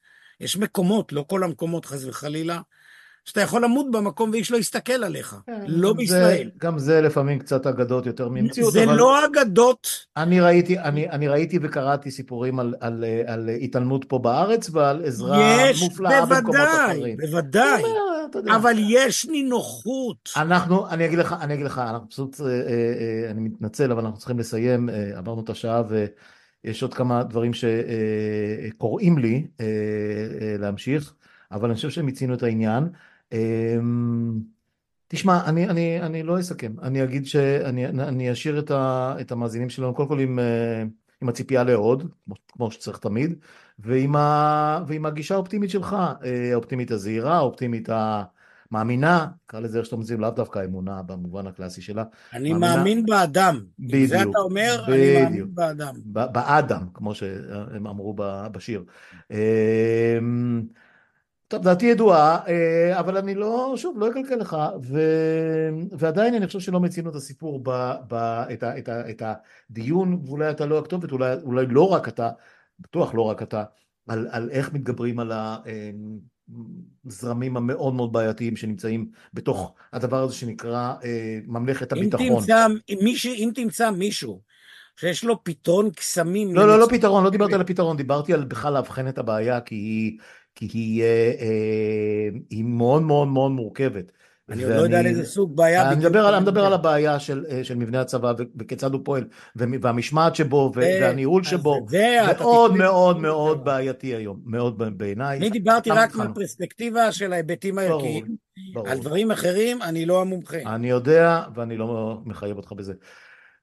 יש 0.40 0.56
מקומות, 0.56 1.12
לא 1.12 1.24
כל 1.28 1.44
המקומות 1.44 1.84
חס 1.84 2.04
וחלילה, 2.04 2.60
שאתה 3.26 3.40
יכול 3.40 3.64
למות 3.64 3.90
במקום 3.90 4.30
ואיש 4.30 4.50
לא 4.50 4.56
יסתכל 4.56 5.04
עליך. 5.04 5.36
לא 5.66 5.92
בישראל. 5.92 6.50
גם 6.58 6.78
זה 6.78 7.00
לפעמים 7.00 7.38
קצת 7.38 7.66
אגדות 7.66 8.06
יותר 8.06 8.28
ממציאות. 8.28 8.72
זה 8.72 8.84
אבל... 8.84 8.94
לא 8.96 9.24
אגדות. 9.26 10.06
אני 10.16 10.40
ראיתי, 10.40 10.78
אני, 10.78 11.10
אני 11.10 11.28
ראיתי 11.28 11.58
וקראתי 11.62 12.10
סיפורים 12.10 12.58
על, 12.58 12.74
על, 12.80 13.04
על 13.26 13.48
התעלמות 13.48 14.04
פה 14.04 14.18
בארץ 14.18 14.70
ועל 14.72 15.04
עזרה 15.04 15.56
יש, 15.70 15.82
מופלאה 15.82 16.26
בוודאי, 16.26 16.40
במקומות 16.40 16.68
אחרים. 16.86 17.16
בוודאי, 17.16 17.82
אומר, 17.82 18.56
אבל 18.56 18.74
יש 18.78 19.26
נינוחות. 19.26 20.30
אנחנו, 20.36 20.88
אני 20.88 21.06
אגיד 21.06 21.18
לך, 21.18 21.36
אני 21.40 21.54
אגיד 21.54 21.66
לך, 21.66 21.78
אנחנו 21.78 22.08
פשוט, 22.08 22.40
אה, 22.40 22.46
אה, 22.46 23.30
אני 23.30 23.40
מתנצל, 23.40 23.92
אבל 23.92 24.04
אנחנו 24.04 24.18
צריכים 24.18 24.38
לסיים, 24.38 24.90
אה, 24.90 25.18
עברנו 25.18 25.40
את 25.40 25.50
השעה 25.50 25.82
ויש 26.64 26.82
עוד 26.82 26.94
כמה 26.94 27.22
דברים 27.22 27.52
שקוראים 27.54 29.18
לי 29.18 29.46
להמשיך, 30.58 31.14
אבל 31.52 31.68
אני 31.68 31.74
חושב 31.74 31.90
שהם 31.90 32.06
מיצינו 32.06 32.34
את 32.34 32.42
העניין. 32.42 32.88
תשמע, 35.08 35.44
אני, 35.46 35.68
אני, 35.68 36.02
אני 36.02 36.22
לא 36.22 36.40
אסכם, 36.40 36.72
אני 36.82 37.04
אגיד 37.04 37.26
שאני 37.26 37.86
אני 37.86 38.32
אשאיר 38.32 38.58
את, 38.58 38.70
ה, 38.70 39.14
את 39.20 39.32
המאזינים 39.32 39.70
שלנו, 39.70 39.94
קודם 39.94 40.08
כל 40.08 40.20
עם, 40.20 40.38
עם 40.38 40.88
עם 41.22 41.28
הציפייה 41.28 41.64
לעוד, 41.64 42.10
כמו 42.52 42.70
שצריך 42.70 42.98
תמיד, 42.98 43.34
ועם, 43.78 44.16
ה, 44.16 44.84
ועם 44.86 45.06
הגישה 45.06 45.34
האופטימית 45.34 45.70
שלך, 45.70 45.96
האופטימית 46.52 46.90
הזהירה, 46.90 47.36
האופטימית 47.36 47.88
המאמינה, 48.70 49.26
נקרא 49.44 49.60
לזה 49.60 49.78
איך 49.78 49.86
שאתה 49.86 49.96
מציב, 49.96 50.20
לאו 50.20 50.30
דווקא 50.30 50.64
אמונה 50.64 51.02
במובן 51.02 51.46
הקלאסי 51.46 51.82
שלה. 51.82 52.04
אני 52.32 52.52
מאמינה, 52.52 52.76
מאמין 52.76 53.06
באדם. 53.06 53.60
בדיוק. 53.78 54.08
זה 54.08 54.22
אתה 54.22 54.38
אומר, 54.38 54.84
בדיוק, 54.88 55.16
אני 55.18 55.22
מאמין 55.22 55.54
באדם. 55.54 55.94
באדם, 56.04 56.86
כמו 56.94 57.14
שהם 57.14 57.86
אמרו 57.86 58.14
בשיר. 58.52 58.84
טוב, 61.48 61.62
דעתי 61.62 61.86
ידועה, 61.86 62.38
אה, 62.48 63.00
אבל 63.00 63.16
אני 63.16 63.34
לא, 63.34 63.74
שוב, 63.76 63.98
לא 63.98 64.10
אקלקל 64.10 64.34
לך, 64.34 64.56
ו... 64.82 65.00
ועדיין 65.92 66.34
אני 66.34 66.46
חושב 66.46 66.60
שלא 66.60 66.80
מצינו 66.80 67.10
את 67.10 67.14
הסיפור, 67.14 67.60
ב... 67.62 67.70
ב... 68.08 68.14
את, 68.52 68.62
ה... 68.62 68.78
את, 68.78 68.88
ה... 68.88 69.10
את 69.10 69.22
הדיון, 69.70 70.22
ואולי 70.26 70.50
אתה 70.50 70.66
לא 70.66 70.78
הכתובת, 70.78 71.12
אולי, 71.12 71.34
אולי 71.42 71.66
לא 71.66 71.92
רק 71.92 72.08
אתה, 72.08 72.30
בטוח 72.80 73.14
לא 73.14 73.22
רק 73.22 73.42
אתה, 73.42 73.64
על, 74.08 74.28
על 74.30 74.50
איך 74.50 74.72
מתגברים 74.72 75.18
על 75.18 75.32
הזרמים 77.06 77.56
המאוד 77.56 77.94
מאוד 77.94 78.12
בעייתיים 78.12 78.56
שנמצאים 78.56 79.10
בתוך 79.34 79.74
הדבר 79.92 80.22
הזה 80.22 80.34
שנקרא 80.34 80.94
אה, 81.04 81.38
ממלכת 81.46 81.92
הביטחון. 81.92 82.26
אם 82.26 82.34
תמצא, 82.38 82.66
מישהו, 83.02 83.32
אם 83.34 83.50
תמצא 83.54 83.90
מישהו 83.90 84.40
שיש 85.00 85.24
לו 85.24 85.44
פתרון 85.44 85.90
קסמים... 85.90 86.54
לא, 86.54 86.68
לא, 86.68 86.78
לא 86.78 86.86
פתרון, 86.90 87.24
לא 87.24 87.30
דיברתי 87.30 87.54
על 87.54 87.60
הפתרון, 87.60 87.96
דיברתי 87.96 88.32
על 88.32 88.44
בכלל 88.44 88.72
לאבחן 88.72 89.08
את 89.08 89.18
הבעיה, 89.18 89.60
כי 89.60 89.74
היא... 89.74 90.18
כי 90.56 90.68
היא, 90.72 91.02
אה, 91.02 91.32
אה, 91.40 92.28
היא 92.50 92.64
מאוד 92.64 93.02
מאוד 93.02 93.28
מאוד 93.28 93.50
מורכבת. 93.50 94.12
אני 94.48 94.64
עוד 94.64 94.72
לא 94.72 94.80
יודע 94.80 94.98
על 94.98 95.06
איזה 95.06 95.24
סוג 95.24 95.56
בעיה. 95.56 95.88
אני 95.88 95.96
מדבר, 95.96 96.36
אני 96.36 96.42
מדבר 96.42 96.66
על 96.66 96.72
הבעיה 96.72 97.18
של, 97.18 97.44
אה, 97.50 97.64
של 97.64 97.74
מבנה 97.74 98.00
הצבא 98.00 98.32
וכיצד 98.58 98.92
הוא 98.92 99.00
פועל, 99.04 99.24
והמשמעת 99.56 100.34
שבו 100.36 100.72
והניהול 100.74 101.44
שבו, 101.44 101.86
מאוד 102.34 102.76
מאוד 102.76 103.20
מאוד 103.20 103.64
בעייתי 103.64 104.06
היום, 104.06 104.40
מאוד 104.44 104.98
בעיניי. 104.98 105.38
אני 105.38 105.50
דיברתי 105.50 105.90
רק 105.90 106.14
מהפרספקטיבה 106.14 107.12
של 107.12 107.32
ההיבטים 107.32 107.78
הערכיים, 107.78 108.26
על 108.86 108.98
דברים 108.98 109.30
אחרים 109.30 109.82
אני 109.82 110.06
לא 110.06 110.20
המומחה. 110.20 110.58
אני 110.66 110.90
יודע 110.90 111.42
ואני 111.54 111.76
לא 111.76 112.20
מחייב 112.24 112.56
אותך 112.56 112.72
בזה. 112.72 112.92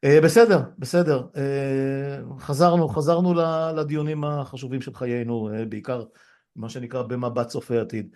בסדר, 0.05 0.61
בסדר, 0.79 1.23
חזרנו, 2.39 2.89
חזרנו 2.89 3.33
לדיונים 3.75 4.23
החשובים 4.23 4.81
של 4.81 4.93
חיינו, 4.93 5.49
בעיקר 5.69 6.03
מה 6.55 6.69
שנקרא 6.69 7.01
במבט 7.01 7.47
צופה 7.47 7.81
עתיד. 7.81 8.15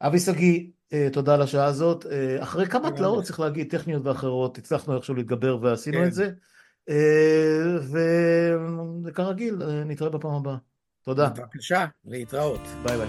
אבי 0.00 0.18
שגיא, 0.18 0.66
אה, 0.92 1.08
תודה 1.12 1.34
על 1.34 1.42
השעה 1.42 1.64
הזאת. 1.64 2.06
אה, 2.06 2.42
אחרי 2.42 2.66
כמה 2.66 2.90
תלאות, 2.90 3.24
צריך 3.24 3.40
להגיד, 3.40 3.70
טכניות 3.70 4.06
ואחרות, 4.06 4.58
הצלחנו 4.58 4.96
איכשהו 4.96 5.14
להתגבר 5.14 5.58
ועשינו 5.62 5.98
את 5.98 6.04
כן. 6.04 6.10
זה. 6.10 6.30
אה, 6.88 7.76
וכרגיל, 9.04 9.62
נתראה 9.86 10.10
בפעם 10.10 10.34
הבאה. 10.34 10.56
תודה. 11.04 11.28
בבקשה, 11.28 11.86
להתראות. 12.04 12.60
ביי 12.82 12.96
ביי. 12.96 13.08